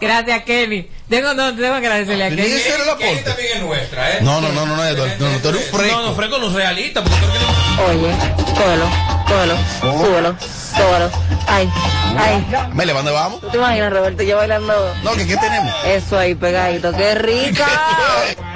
Gracias, 0.00 0.44
Kenny. 0.44 0.88
Tengo, 1.08 1.34
no, 1.34 1.48
tengo 1.54 1.60
que 1.80 1.86
agradecerle 1.86 2.24
a 2.24 2.28
Kenny. 2.30 2.42
Aporte. 2.42 3.22
también 3.24 3.48
es 3.56 3.62
nuestra, 3.62 4.10
¿eh? 4.12 4.18
No, 4.22 4.40
no, 4.40 4.48
no, 4.52 4.66
no, 4.66 4.76
no, 4.76 4.84
Eduardo. 4.84 5.14
No, 5.18 5.30
no, 5.32 5.38
tú 5.38 5.48
eres 5.48 5.62
un 5.72 5.78
fresco. 5.78 5.96
No, 6.00 6.06
no, 6.08 6.14
fresco 6.14 6.38
no 6.38 6.46
es 6.48 6.52
realista. 6.52 7.02
Porque 7.02 7.16
tú 7.18 7.24
eres- 7.26 8.02
Oye, 8.02 8.16
cógelo, 8.54 8.54
cógelo, 8.54 8.88
súbelo, 9.28 10.36
súbelo. 10.76 11.10
Ay, 11.46 11.70
ay. 12.18 12.46
Mele, 12.72 12.92
¿dónde 12.92 13.12
vamos? 13.12 13.40
¿Tú 13.40 13.48
te 13.48 13.56
imaginas, 13.58 13.92
Roberto, 13.92 14.22
yo 14.22 14.36
bailando? 14.36 14.94
No, 15.02 15.12
que 15.12 15.26
¿qué 15.26 15.36
tenemos? 15.36 15.72
Eso 15.86 16.18
ahí 16.18 16.34
pegadito, 16.34 16.92
qué 16.92 17.14
rica. 17.14 17.66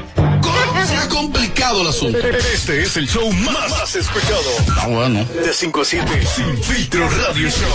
Se 0.86 0.96
ha 0.96 1.08
complicado 1.08 1.82
el 1.82 1.88
asunto. 1.88 2.18
Este 2.18 2.82
es 2.82 2.96
el 2.96 3.08
show 3.08 3.30
más, 3.32 3.70
más 3.70 3.94
escuchado. 3.96 4.40
Ah, 4.80 4.86
bueno. 4.88 5.24
De 5.24 5.52
5 5.52 5.80
a 5.80 5.84
7, 5.84 6.26
Sin 6.26 6.62
Filtro 6.62 7.08
Radio 7.08 7.50
Show. 7.50 7.68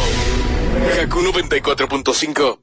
Kaku 0.97 1.21
94.5. 1.21 2.59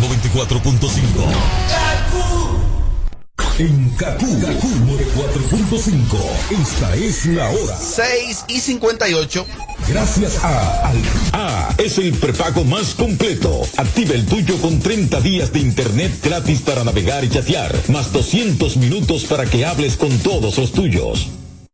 94.5. 0.00 1.89
En 3.60 3.90
Kaku, 3.90 4.40
Kaku 4.40 4.68
94.5. 4.86 6.16
Esta 6.62 6.96
es 6.96 7.26
la 7.26 7.50
hora. 7.50 7.76
6 7.76 8.44
y 8.48 8.58
58. 8.58 9.46
Gracias 9.86 10.42
a 10.42 10.88
Al 10.88 10.96
A 11.34 11.74
es 11.76 11.98
el 11.98 12.14
prepago 12.14 12.64
más 12.64 12.94
completo. 12.94 13.60
Activa 13.76 14.14
el 14.14 14.24
tuyo 14.24 14.56
con 14.62 14.80
30 14.80 15.20
días 15.20 15.52
de 15.52 15.60
internet 15.60 16.10
gratis 16.22 16.62
para 16.62 16.84
navegar 16.84 17.22
y 17.22 17.28
chatear, 17.28 17.76
más 17.88 18.10
200 18.14 18.78
minutos 18.78 19.24
para 19.24 19.44
que 19.44 19.66
hables 19.66 19.98
con 19.98 20.08
todos 20.20 20.56
los 20.56 20.72
tuyos. 20.72 21.28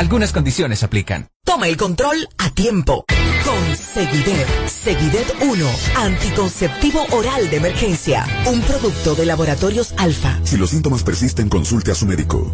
Algunas 0.00 0.32
condiciones 0.32 0.82
aplican. 0.82 1.28
Toma 1.44 1.68
el 1.68 1.76
control 1.76 2.26
a 2.38 2.48
tiempo. 2.48 3.04
Con 3.44 3.76
Seguidet. 3.76 4.48
Seguidet 4.66 5.26
1. 5.42 5.66
Anticonceptivo 5.94 7.04
oral 7.10 7.50
de 7.50 7.58
emergencia. 7.58 8.24
Un 8.46 8.62
producto 8.62 9.14
de 9.14 9.26
laboratorios 9.26 9.92
alfa. 9.98 10.40
Si 10.42 10.56
los 10.56 10.70
síntomas 10.70 11.02
persisten, 11.02 11.50
consulte 11.50 11.90
a 11.90 11.94
su 11.94 12.06
médico. 12.06 12.50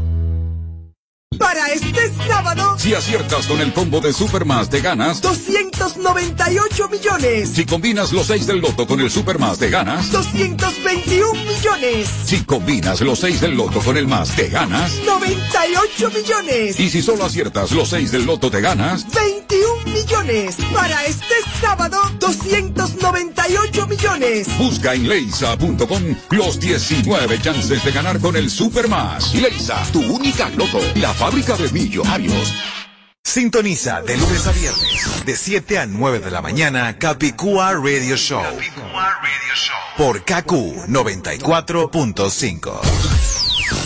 Para 1.39 1.71
este 1.73 2.11
sábado, 2.29 2.79
Si 2.79 2.95
aciertas 2.95 3.47
con 3.47 3.61
el 3.61 3.73
combo 3.75 4.01
de 4.01 4.13
Supermas 4.13 4.71
de 4.71 4.81
ganas, 4.81 5.21
298 5.21 6.89
millones. 6.89 7.51
si 7.53 7.67
combinas 7.67 8.13
los 8.13 8.29
6 8.29 8.47
del 8.47 8.61
loto 8.61 8.87
con 8.87 9.01
el 9.01 9.11
Supermas 9.11 9.59
de 9.59 9.69
ganas, 9.69 10.11
221 10.13 11.35
millones. 11.45 12.09
si 12.25 12.43
combinas 12.45 13.01
los 13.03 13.19
6 13.19 13.41
del 13.41 13.55
loto 13.57 13.81
con 13.81 13.97
el 13.99 14.07
más 14.07 14.35
de 14.37 14.49
ganas, 14.49 14.93
98 15.05 16.11
millones. 16.11 16.81
y 16.81 16.89
si 16.91 17.03
solo 17.03 17.25
aciertas 17.25 17.73
los 17.73 17.89
6 17.91 18.13
del 18.13 18.25
loto 18.25 18.49
te 18.51 18.61
ganas, 18.63 19.05
21 19.13 19.85
millones. 19.93 20.57
Para 20.73 21.05
este 21.07 21.35
sábado, 21.61 21.99
298 22.21 23.87
millones. 23.89 24.47
busca 24.59 24.95
en 24.95 25.09
leisa.com 25.09 26.03
los 26.31 26.61
19 26.61 27.41
chances 27.43 27.85
de 27.85 27.93
ganar 27.93 28.21
con 28.21 28.37
el 28.37 28.49
Supermas. 28.51 29.35
Leisa, 29.35 29.83
tu 29.93 30.01
única 30.03 30.49
loto, 30.51 30.79
la 30.95 31.13
fábrica 31.17 31.57
de 31.57 31.69
millonarios. 31.71 32.55
Sintoniza 33.25 34.03
de 34.03 34.17
lunes 34.17 34.47
a 34.47 34.53
viernes, 34.53 35.27
de 35.27 35.37
7 35.37 35.81
a 35.81 35.87
9 35.87 36.21
de 36.21 36.31
la 36.31 36.41
mañana, 36.43 36.97
Capicúa 36.99 37.73
Radio 37.73 38.17
Show. 38.17 38.45
Por 39.97 40.23
KQ 40.23 40.87
94.5. 40.89 43.86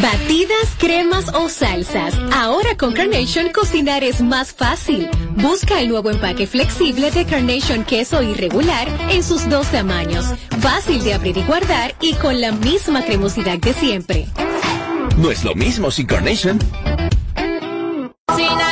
Batidas, 0.00 0.74
cremas 0.78 1.28
o 1.34 1.50
salsas. 1.50 2.14
Ahora 2.32 2.76
con 2.78 2.94
Carnation 2.94 3.52
cocinar 3.52 4.02
es 4.02 4.22
más 4.22 4.50
fácil. 4.50 5.06
Busca 5.36 5.80
el 5.80 5.90
nuevo 5.90 6.10
empaque 6.10 6.46
flexible 6.46 7.10
de 7.10 7.26
Carnation 7.26 7.84
queso 7.84 8.22
irregular 8.22 8.88
en 9.10 9.22
sus 9.22 9.46
dos 9.50 9.66
tamaños. 9.66 10.24
Fácil 10.60 11.04
de 11.04 11.12
abrir 11.12 11.36
y 11.36 11.42
guardar 11.42 11.94
y 12.00 12.14
con 12.14 12.40
la 12.40 12.52
misma 12.52 13.04
cremosidad 13.04 13.58
de 13.58 13.74
siempre. 13.74 14.26
No 15.18 15.30
es 15.30 15.44
lo 15.44 15.54
mismo 15.54 15.90
sin 15.90 16.06
Carnation. 16.06 16.58
Esto 18.28 18.71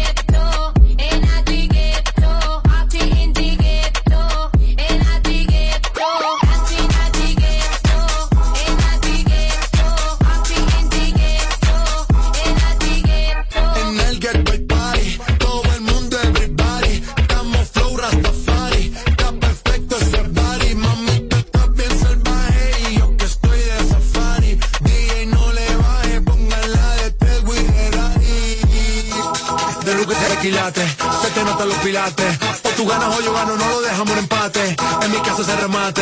Los 31.65 31.77
pilates. 31.77 32.39
O 32.63 32.69
tú 32.69 32.87
ganas 32.87 33.15
o 33.15 33.21
yo 33.21 33.33
gano. 33.33 33.55
No 33.55 33.69
lo 33.69 33.81
dejamos 33.81 34.13
en 34.13 34.19
empate. 34.19 34.75
En 35.03 35.11
mi 35.11 35.17
casa 35.19 35.43
se 35.43 35.55
remate. 35.55 36.01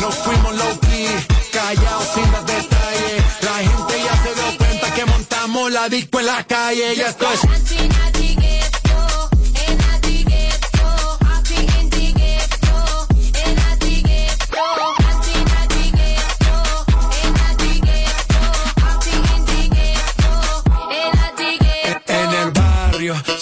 Nos 0.00 0.14
fuimos 0.16 0.54
low 0.56 0.80
key. 0.80 1.08
Callados 1.52 2.08
sin 2.14 2.32
dar 2.32 2.44
detalles. 2.44 3.24
La 3.42 3.56
gente 3.58 4.02
ya 4.04 4.22
se 4.22 4.34
dio 4.34 4.58
cuenta 4.58 4.94
que 4.94 5.04
montamos 5.04 5.72
la 5.72 5.88
disco 5.88 6.18
en 6.18 6.26
la 6.26 6.44
calle. 6.44 6.94
Y 6.94 7.00
esto 7.00 7.26
es. 7.32 8.11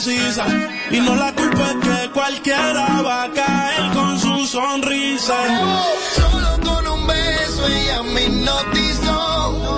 Y 0.00 1.00
no 1.00 1.16
la 1.16 1.32
culpa 1.34 1.70
es 1.70 1.76
que 1.88 2.10
cualquiera 2.12 3.02
va 3.02 3.24
a 3.24 3.32
caer 3.32 3.92
con 3.92 4.16
su 4.20 4.46
sonrisa. 4.46 5.34
Solo 6.14 6.60
con 6.62 6.86
un 6.86 7.04
beso 7.08 7.66
ella 7.66 8.02
me 8.04 8.22
hipnotizó. 8.22 9.68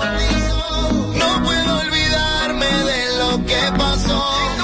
No 1.15 1.43
puedo 1.43 1.75
olvidarme 1.79 2.65
de 2.67 3.17
lo 3.17 3.45
que 3.47 3.71
pasó. 3.75 4.60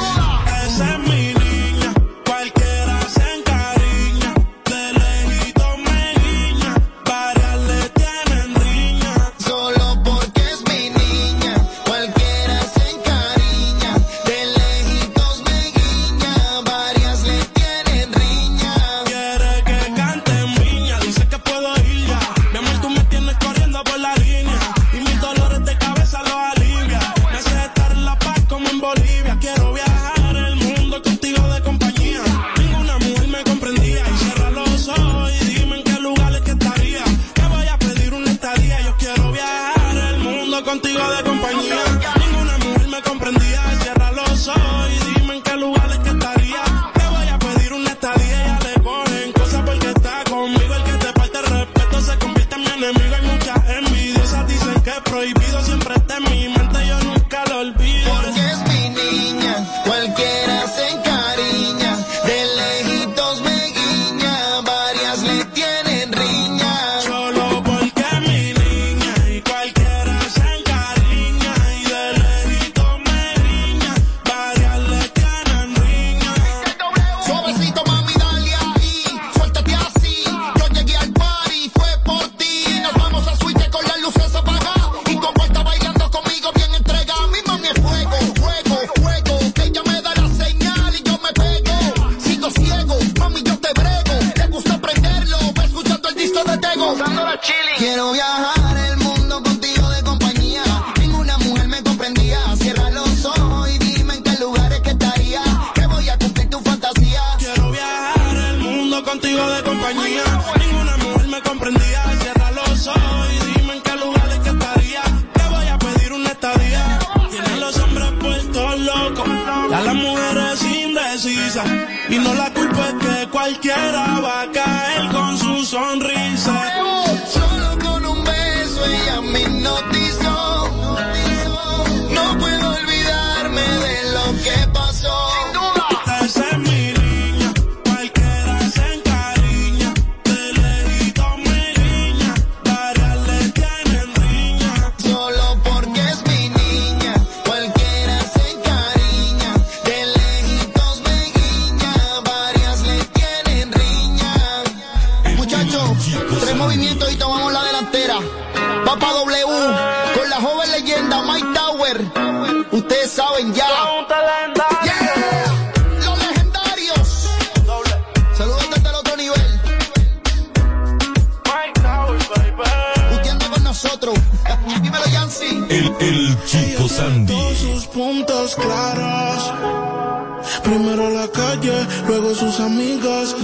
Y 122.09 122.17
no 122.19 122.33
la 122.33 122.49
culpa 122.53 122.87
es 122.87 122.93
que 122.95 123.27
cualquiera 123.29 124.19
va 124.21 124.41
a 124.41 124.51
caer 124.51 124.76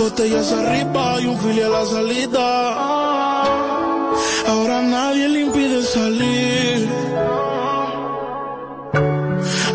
botellas 0.04 0.52
arriba 0.52 1.22
y 1.22 1.26
un 1.28 1.40
filial 1.40 1.74
a 1.74 1.80
la 1.80 1.86
salida. 1.86 2.48
Ahora 4.52 4.82
nadie 4.82 5.30
le 5.30 5.40
impide 5.48 5.82
salir. 5.82 6.90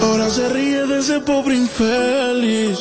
Ahora 0.02 0.28
se 0.28 0.48
ríe 0.50 0.86
de 0.86 0.98
ese 0.98 1.20
pobre 1.20 1.54
infeliz. 1.56 2.78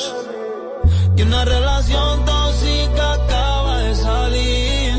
Y 1.16 1.22
una 1.22 1.46
relación 1.46 2.26
tóxica 2.26 3.14
acaba 3.14 3.78
de 3.78 3.96
salir. 3.96 4.96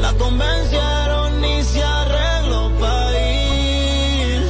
La 0.00 0.12
convencieron 0.14 1.44
y 1.44 1.64
se 1.64 1.82
arregló 1.82 2.62
para 2.78 3.18
ir. 3.32 4.42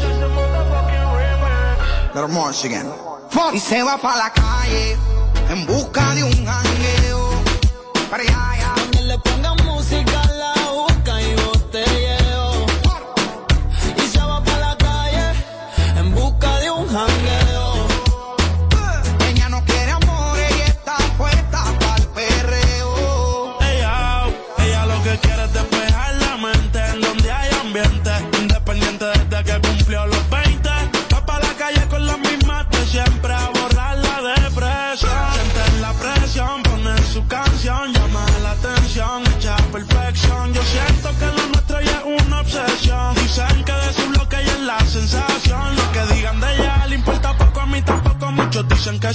Y 3.54 3.60
se 3.60 3.82
va 3.82 3.96
para 3.96 4.16
la 4.24 4.30
calle 4.30 5.07
en 5.48 5.66
busca 5.66 6.14
de 6.14 6.24
un 6.24 6.46
jangueo. 6.46 7.42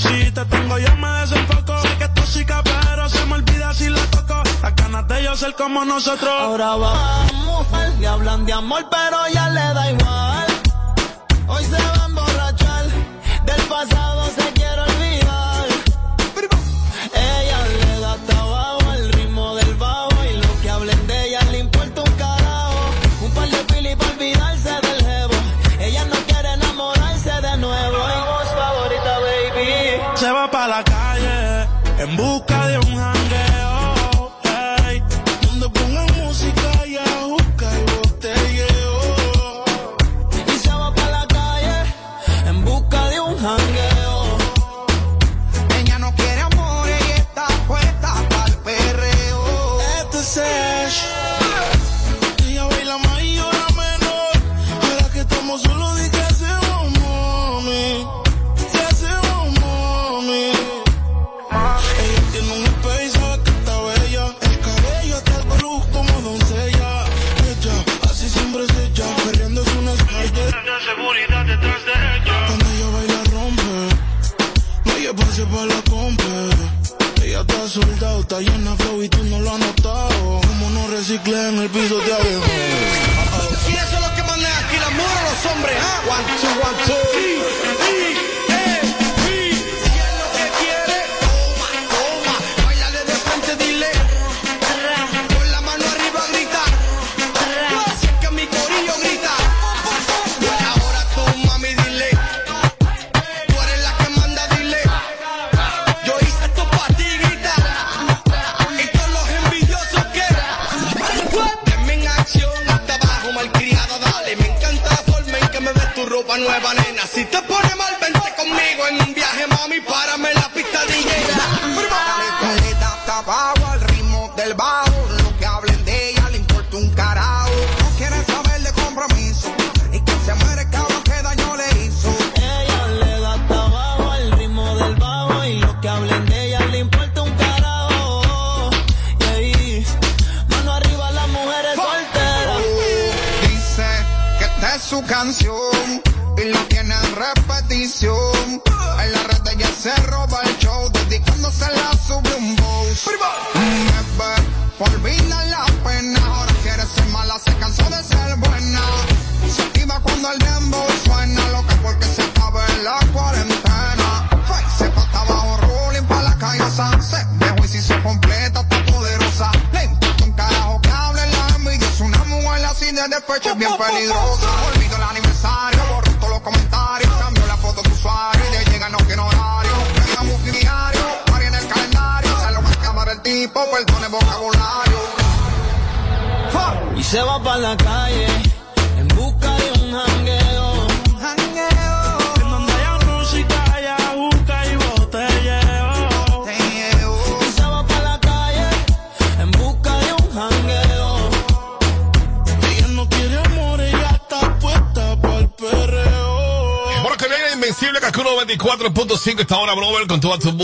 si 0.03 0.31
te 0.31 0.45
tengo 0.45 0.77
yo 0.77 0.95
me 0.97 1.09
desenfoco. 1.21 1.81
Sé 1.81 1.97
que 1.97 2.03
es 2.03 2.13
tóxica, 2.13 2.61
pero 2.63 3.09
se 3.09 3.25
me 3.25 3.33
olvida 3.35 3.73
si 3.73 3.89
la 3.89 4.05
toco. 4.07 4.43
Las 4.61 4.75
ganas 4.75 5.07
de 5.07 5.23
yo 5.23 5.35
ser 5.35 5.53
como 5.55 5.85
nosotros. 5.85 6.31
Ahora 6.31 6.75
vamos, 6.75 7.67
le 7.99 8.07
hablan 8.07 8.45
de 8.45 8.53
amor, 8.53 8.85
pero 8.89 9.17
ya 9.33 9.49
le 9.49 9.73
da 9.77 9.91
igual. 9.91 10.47
Hoy 11.47 11.63
se 11.63 11.81
va 11.81 12.03
a 12.03 12.05
emborrachar 12.05 12.85
del 13.45 13.61
pasado. 13.67 14.02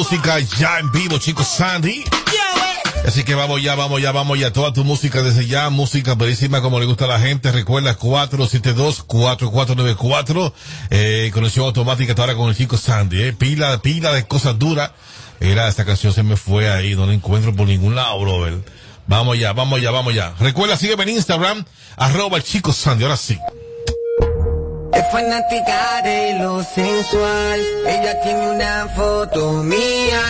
música 0.10 0.40
ya 0.40 0.80
en 0.80 0.92
vivo, 0.92 1.20
chicos, 1.20 1.46
Sandy. 1.46 2.04
Así 3.06 3.24
que 3.24 3.36
vamos 3.36 3.62
ya, 3.62 3.76
vamos 3.76 4.02
ya, 4.02 4.12
vamos 4.12 4.40
ya. 4.40 4.52
Toda 4.52 4.74
tu 4.74 4.84
música 4.84 5.22
desde 5.22 5.46
ya, 5.46 5.70
música 5.70 6.16
bellísima 6.16 6.64
como 6.64 6.80
le 6.80 6.88
gusta 6.88 7.06
a 7.06 7.10
la 7.10 7.20
gente. 7.20 7.52
Recuerda 7.52 7.96
472-4494. 7.96 10.52
Eh, 10.90 11.30
conexión 11.32 11.68
automática 11.68 12.16
ahora 12.18 12.34
con 12.34 12.50
el 12.50 12.58
chico 12.58 12.76
Sandy. 12.76 13.22
Eh. 13.22 13.34
Pila, 13.34 13.84
pila 13.84 14.12
de 14.12 14.26
cosas 14.26 14.58
duras. 14.58 14.90
Era 15.40 15.68
esta 15.68 15.86
canción 15.86 16.12
se 16.12 16.24
me 16.24 16.38
fue 16.38 16.72
ahí, 16.72 16.96
no 16.96 17.06
la 17.06 17.14
encuentro 17.14 17.56
por 17.56 17.68
ningún 17.68 17.94
lado, 17.94 18.20
brother. 18.20 18.64
Vamos 19.06 19.38
ya, 19.38 19.54
vamos 19.54 19.80
ya, 19.80 19.92
vamos 19.92 20.16
ya. 20.16 20.34
Recuerda, 20.40 20.76
sígueme 20.76 21.04
en 21.04 21.10
Instagram, 21.10 21.66
arroba 21.98 22.38
el 22.38 22.44
chico 22.44 22.74
Sandy. 22.74 23.04
Ahora 23.04 23.18
sí. 23.18 23.38
Es 25.00 25.08
fanática 25.14 26.02
de 26.04 26.34
lo 26.40 26.62
sensual. 26.62 27.60
Ella 27.88 28.20
tiene 28.22 28.52
una 28.52 28.86
foto 28.98 29.64
mía 29.64 30.22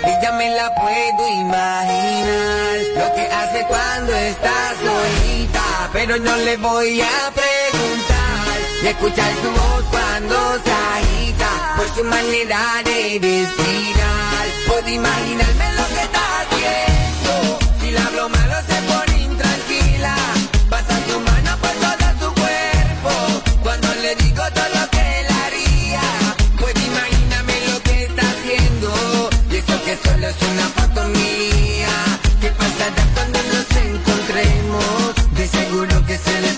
y 0.00 0.22
ya 0.22 0.32
me 0.32 0.48
la 0.48 0.74
puedo 0.74 1.22
imaginar. 1.42 2.76
Lo 2.96 3.14
que 3.14 3.20
hace 3.20 3.66
cuando 3.66 4.14
está 4.14 4.72
solita, 4.82 5.90
pero 5.92 6.16
no 6.16 6.36
le 6.38 6.56
voy 6.56 7.02
a 7.02 7.30
preguntar. 7.40 8.56
Y 8.82 8.86
escuchar 8.86 9.30
su 9.42 9.50
voz 9.50 9.84
cuando 9.90 10.36
se 10.64 10.72
agita 10.72 11.74
por 11.76 11.88
su 11.94 12.04
manera 12.04 12.82
de 12.82 13.18
respirar. 13.20 14.46
Puedo 14.66 14.88
imaginarme 14.88 15.73
es 30.28 30.36
una 30.42 30.66
foto 30.68 31.08
mía. 31.08 31.94
¿Qué 32.40 32.48
pasará 32.50 33.04
cuando 33.14 33.38
nos 33.52 33.68
encontremos? 33.76 35.14
De 35.36 35.46
seguro 35.46 36.06
que 36.06 36.16
se 36.16 36.40
le 36.40 36.53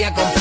día 0.00 0.39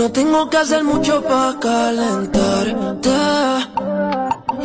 No 0.00 0.10
tengo 0.10 0.48
que 0.48 0.56
hacer 0.56 0.82
mucho 0.82 1.22
para 1.24 1.58
calentarte. 1.60 3.10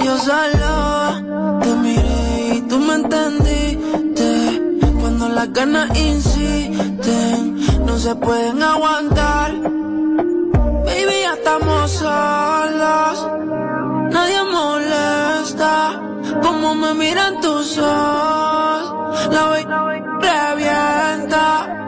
Yo 0.01 0.17
solo 0.17 1.59
te 1.59 1.75
miré 1.75 2.55
y 2.55 2.61
tú 2.61 2.79
me 2.79 2.93
entendiste. 2.93 4.61
Cuando 5.01 5.27
las 5.27 5.51
ganas 5.51 5.89
insisten, 5.99 7.86
no 7.86 7.97
se 7.97 8.15
pueden 8.15 8.63
aguantar. 8.63 9.51
Baby, 10.86 11.17
ya 11.23 11.33
estamos 11.33 11.91
solos. 11.91 13.27
Nadie 14.11 14.41
molesta 14.41 16.01
como 16.43 16.75
me 16.75 16.93
miran 16.93 17.41
tus 17.41 17.77
ojos. 17.77 19.27
La 19.33 19.47
voy 19.49 19.67
revienta. 20.21 21.84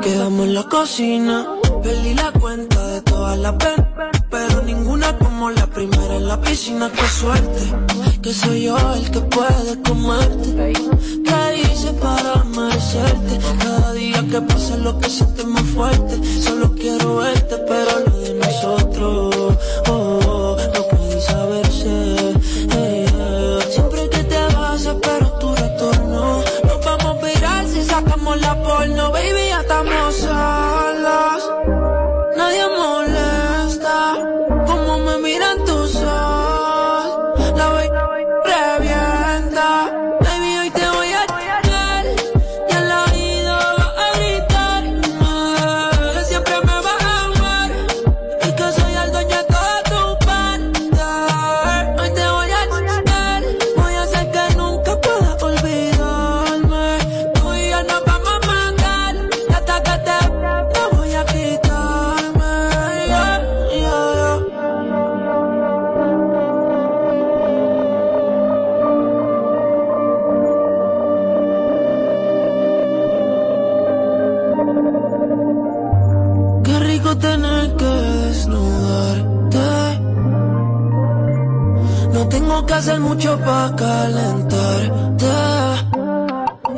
Quedamos 0.00 0.46
en 0.46 0.54
la 0.54 0.62
cocina. 0.64 1.46
Perdí 1.82 2.14
la 2.14 2.32
cuenta 2.32 2.86
de 2.86 3.02
todas 3.02 3.38
las 3.38 3.56
veces, 3.58 3.84
pero 4.30 4.62
ninguna 4.62 5.18
como 5.18 5.50
la 5.50 5.66
primera 5.66 6.16
en 6.16 6.28
la 6.28 6.40
piscina. 6.40 6.90
Qué 6.90 7.08
suerte, 7.08 7.62
que 8.22 8.32
soy 8.32 8.64
yo 8.64 8.76
el 8.94 9.10
que 9.10 9.20
puede 9.20 9.82
comerte. 9.82 10.72
¿Qué 11.26 11.60
hice 11.62 11.92
para 11.94 12.44
merecerte? 12.44 13.38
Cada 13.58 13.92
día 13.92 14.24
que 14.30 14.40
pasa 14.40 14.76
lo 14.76 14.98
que 14.98 15.08
sientes 15.08 15.46
más 15.46 15.64
fuerte. 15.74 16.14
Solo 16.40 16.74
quiero 16.74 17.16
verte, 17.16 17.56
pero 17.68 17.90
lo 18.06 18.18
de 18.20 18.34
nosotros 18.34 19.21
que 82.72 82.78
hacer 82.78 83.00
mucho 83.00 83.38
para 83.40 83.76
calentarte. 83.76 85.26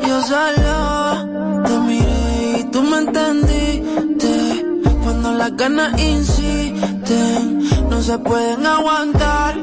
Yo 0.08 0.22
solo 0.22 1.62
te 1.64 1.78
miré 1.88 2.58
y 2.58 2.64
tú 2.72 2.82
me 2.82 2.98
entendiste. 2.98 4.34
Cuando 5.04 5.34
las 5.34 5.56
ganas 5.56 6.00
insisten, 6.00 7.88
no 7.88 8.02
se 8.02 8.18
pueden 8.18 8.66
aguantar. 8.66 9.54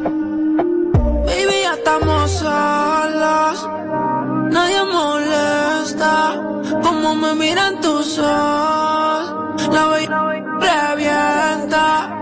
Baby, 1.28 1.58
ya 1.64 1.74
estamos 1.74 2.32
solos. 2.32 3.70
Nadie 4.52 4.84
molesta 4.86 6.14
como 6.82 7.14
me 7.16 7.36
miran 7.36 7.82
tus 7.82 8.20
ojos. 8.20 9.68
La 9.70 9.86
voy 9.86 10.06
revienta. 10.62 12.21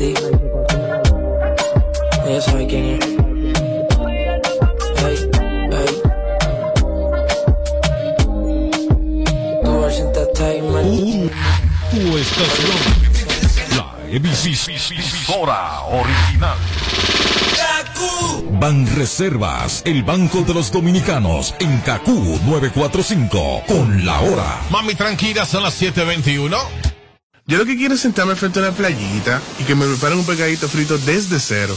Ti. 0.00 0.14
Ella 2.26 2.40
sabe 2.40 2.66
quién 2.66 2.84
es. 2.86 3.04
Ey, 5.04 5.16
ey. 5.80 5.92
Tours 9.62 9.98
Entertainment. 9.98 11.32
Tu 11.90 12.16
estación. 12.16 12.78
La 13.76 13.86
emisora 14.08 15.80
original. 15.82 16.58
Ban 18.52 18.86
Reservas, 18.96 19.82
el 19.84 20.02
Banco 20.02 20.42
de 20.42 20.54
los 20.54 20.70
Dominicanos, 20.70 21.54
en 21.60 21.78
Cacú 21.78 22.38
945, 22.46 23.62
con 23.66 24.04
la 24.04 24.20
hora. 24.20 24.60
Mami, 24.70 24.94
tranquila, 24.94 25.46
son 25.46 25.62
las 25.62 25.80
7.21. 25.80 26.89
Yo 27.50 27.58
lo 27.58 27.66
que 27.66 27.76
quiero 27.76 27.94
es 27.94 28.00
sentarme 28.00 28.36
frente 28.36 28.60
a 28.60 28.62
una 28.62 28.70
playita 28.70 29.42
y 29.58 29.64
que 29.64 29.74
me 29.74 29.84
preparen 29.84 30.18
un 30.18 30.24
pegadito 30.24 30.68
frito 30.68 30.96
desde 30.98 31.40
cero. 31.40 31.76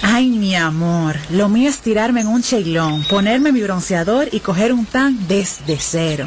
Ay, 0.00 0.30
mi 0.30 0.56
amor, 0.56 1.16
lo 1.28 1.50
mío 1.50 1.68
es 1.68 1.80
tirarme 1.80 2.22
en 2.22 2.28
un 2.28 2.42
cheilón, 2.42 3.04
ponerme 3.04 3.52
mi 3.52 3.60
bronceador 3.60 4.30
y 4.32 4.40
coger 4.40 4.72
un 4.72 4.86
tan 4.86 5.28
desde 5.28 5.76
cero. 5.78 6.26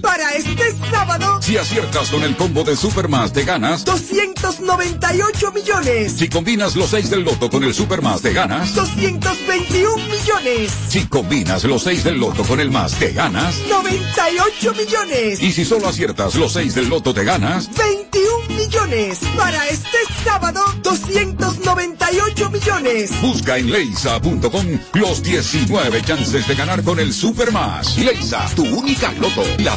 Para 0.00 0.34
este 0.34 0.72
sábado, 0.88 1.42
Si 1.42 1.56
aciertas 1.56 2.10
con 2.10 2.22
el 2.22 2.36
combo 2.36 2.62
de 2.62 2.76
Supermas, 2.76 3.32
te 3.32 3.42
ganas. 3.42 3.84
298 3.84 5.50
millones. 5.50 6.12
Si 6.12 6.28
combinas 6.28 6.76
los 6.76 6.90
6 6.90 7.10
del 7.10 7.24
loto 7.24 7.50
con 7.50 7.64
el 7.64 7.74
Supermas, 7.74 8.22
te 8.22 8.32
ganas. 8.32 8.72
221 8.76 9.96
millones. 10.06 10.72
Si 10.88 11.06
combinas 11.06 11.64
los 11.64 11.82
6 11.82 12.04
del 12.04 12.20
loto 12.20 12.44
con 12.44 12.60
el 12.60 12.70
más, 12.70 12.92
te 13.00 13.12
ganas. 13.12 13.56
98 13.68 14.74
millones. 14.74 15.42
Y 15.42 15.50
si 15.50 15.64
solo 15.64 15.88
aciertas 15.88 16.36
los 16.36 16.52
6 16.52 16.72
del 16.76 16.88
loto, 16.88 17.12
te 17.12 17.24
ganas. 17.24 17.68
21 17.74 18.48
millones. 18.56 19.18
Para 19.36 19.66
este 19.70 19.98
sábado, 20.24 20.62
298 20.84 22.50
millones. 22.50 23.10
Busca 23.20 23.58
en 23.58 23.72
leisa.com 23.72 24.66
los 24.94 25.22
19 25.24 26.02
chances 26.02 26.46
de 26.46 26.54
ganar 26.54 26.84
con 26.84 27.00
el 27.00 27.12
Supermas. 27.12 27.98
Leisa, 27.98 28.48
tu 28.54 28.64
única 28.64 29.10
loto. 29.14 29.42
La 29.58 29.76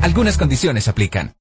Algunas 0.00 0.38
condiciones 0.38 0.88
aplican. 0.88 1.36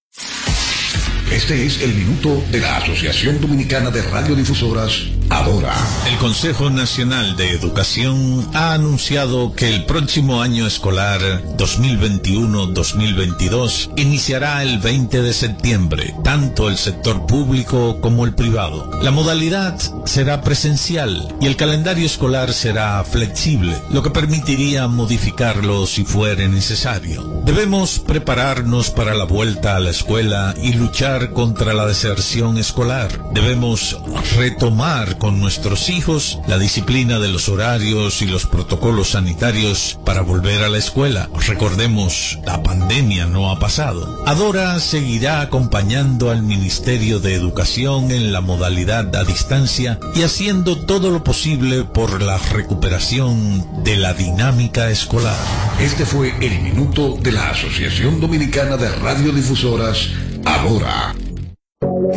Este 1.32 1.64
es 1.64 1.84
el 1.84 1.94
minuto 1.94 2.44
de 2.52 2.60
la 2.60 2.78
Asociación 2.78 3.40
Dominicana 3.40 3.92
de 3.92 4.02
Radiodifusoras, 4.02 5.10
Adora. 5.30 5.76
El 6.08 6.18
Consejo 6.18 6.72
Nacional 6.72 7.36
de 7.36 7.52
Educación 7.52 8.50
ha 8.56 8.74
anunciado 8.74 9.54
que 9.54 9.70
el 9.70 9.86
próximo 9.86 10.42
año 10.42 10.66
escolar 10.66 11.22
2021-2022 11.56 13.92
iniciará 13.96 14.64
el 14.64 14.80
20 14.80 15.22
de 15.22 15.34
septiembre, 15.34 16.16
tanto 16.24 16.68
el 16.68 16.78
sector 16.78 17.28
público 17.28 18.02
como 18.02 18.26
el 18.26 18.34
privado. 18.34 18.90
La 19.04 19.12
modalidad 19.12 19.80
será 20.06 20.42
presencial 20.42 21.32
y 21.40 21.46
el 21.46 21.56
calendario 21.56 22.08
escolar 22.08 22.54
será 22.54 23.04
flexible, 23.04 23.76
lo 23.92 24.02
que 24.02 24.10
permitiría 24.10 24.88
modificarlo 24.88 25.86
si 25.86 26.06
fuere 26.06 26.50
necesario. 26.50 27.44
Debemos 27.46 28.00
prepararnos 28.00 28.90
para 28.90 29.14
la 29.14 29.26
vuelta 29.26 29.76
a 29.76 29.80
la 29.80 29.92
escuela 29.92 30.56
y 30.62 30.74
luchar 30.74 31.19
contra 31.28 31.74
la 31.74 31.86
deserción 31.86 32.58
escolar. 32.58 33.10
Debemos 33.34 34.00
retomar 34.38 35.18
con 35.18 35.40
nuestros 35.40 35.90
hijos 35.90 36.40
la 36.48 36.58
disciplina 36.58 37.20
de 37.20 37.28
los 37.28 37.50
horarios 37.50 38.22
y 38.22 38.26
los 38.26 38.46
protocolos 38.46 39.12
sanitarios 39.12 40.00
para 40.06 40.22
volver 40.22 40.64
a 40.64 40.70
la 40.70 40.78
escuela. 40.78 41.30
Recordemos, 41.46 42.40
la 42.46 42.64
pandemia 42.64 43.26
no 43.26 43.52
ha 43.52 43.60
pasado. 43.60 44.24
Adora 44.26 44.80
seguirá 44.80 45.42
acompañando 45.42 46.32
al 46.32 46.42
Ministerio 46.42 47.20
de 47.20 47.36
Educación 47.36 48.12
en 48.12 48.32
la 48.32 48.42
modalidad 48.42 49.14
a 49.16 49.24
distancia 49.26 50.00
y 50.16 50.24
haciendo 50.24 50.78
todo 50.78 51.12
lo 51.12 51.24
posible 51.24 51.84
por 51.84 52.22
la 52.22 52.38
recuperación 52.38 53.84
de 53.84 53.98
la 53.98 54.14
dinámica 54.14 54.90
escolar. 54.90 55.38
Este 55.80 56.06
fue 56.06 56.34
el 56.40 56.62
minuto 56.62 57.18
de 57.22 57.32
la 57.34 57.50
Asociación 57.50 58.20
Dominicana 58.22 58.78
de 58.78 58.90
Radiodifusoras 58.90 60.29
ahora. 60.46 61.16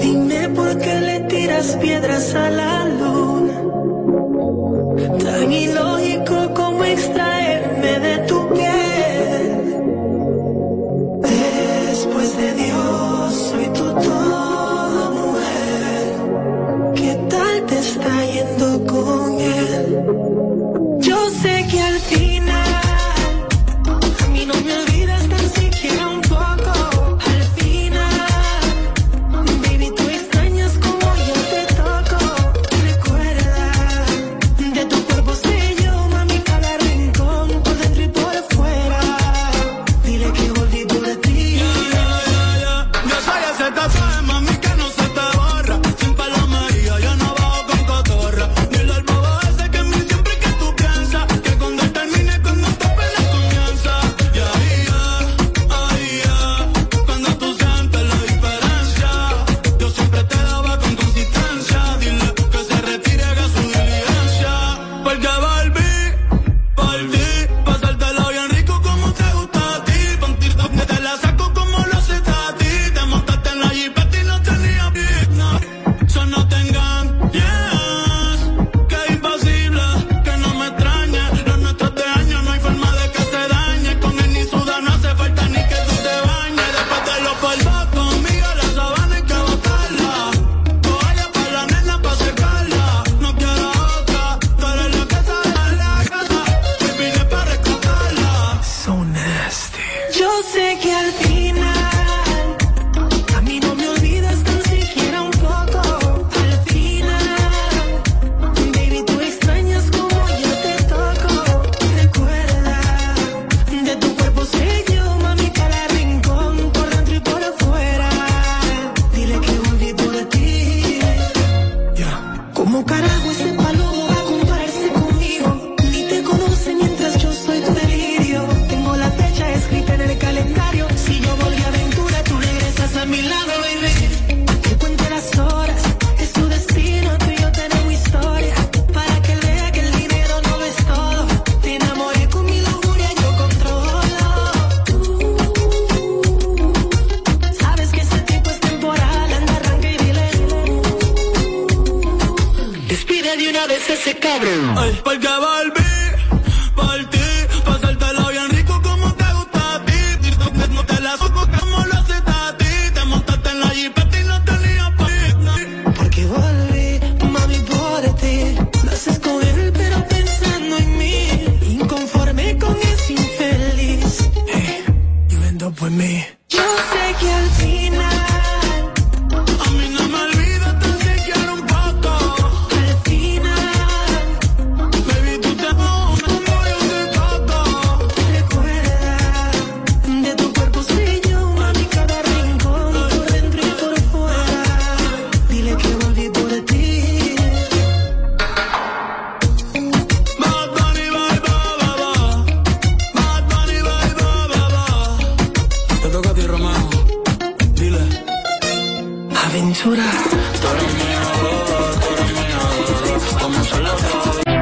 Dime 0.01 0.49
por 0.51 0.79
qué 0.79 1.01
le 1.01 1.21
tiras 1.21 1.77
piedras 1.77 2.35
a 2.35 2.51
la 2.51 2.85
luna. 2.85 3.63
Tan 5.19 5.53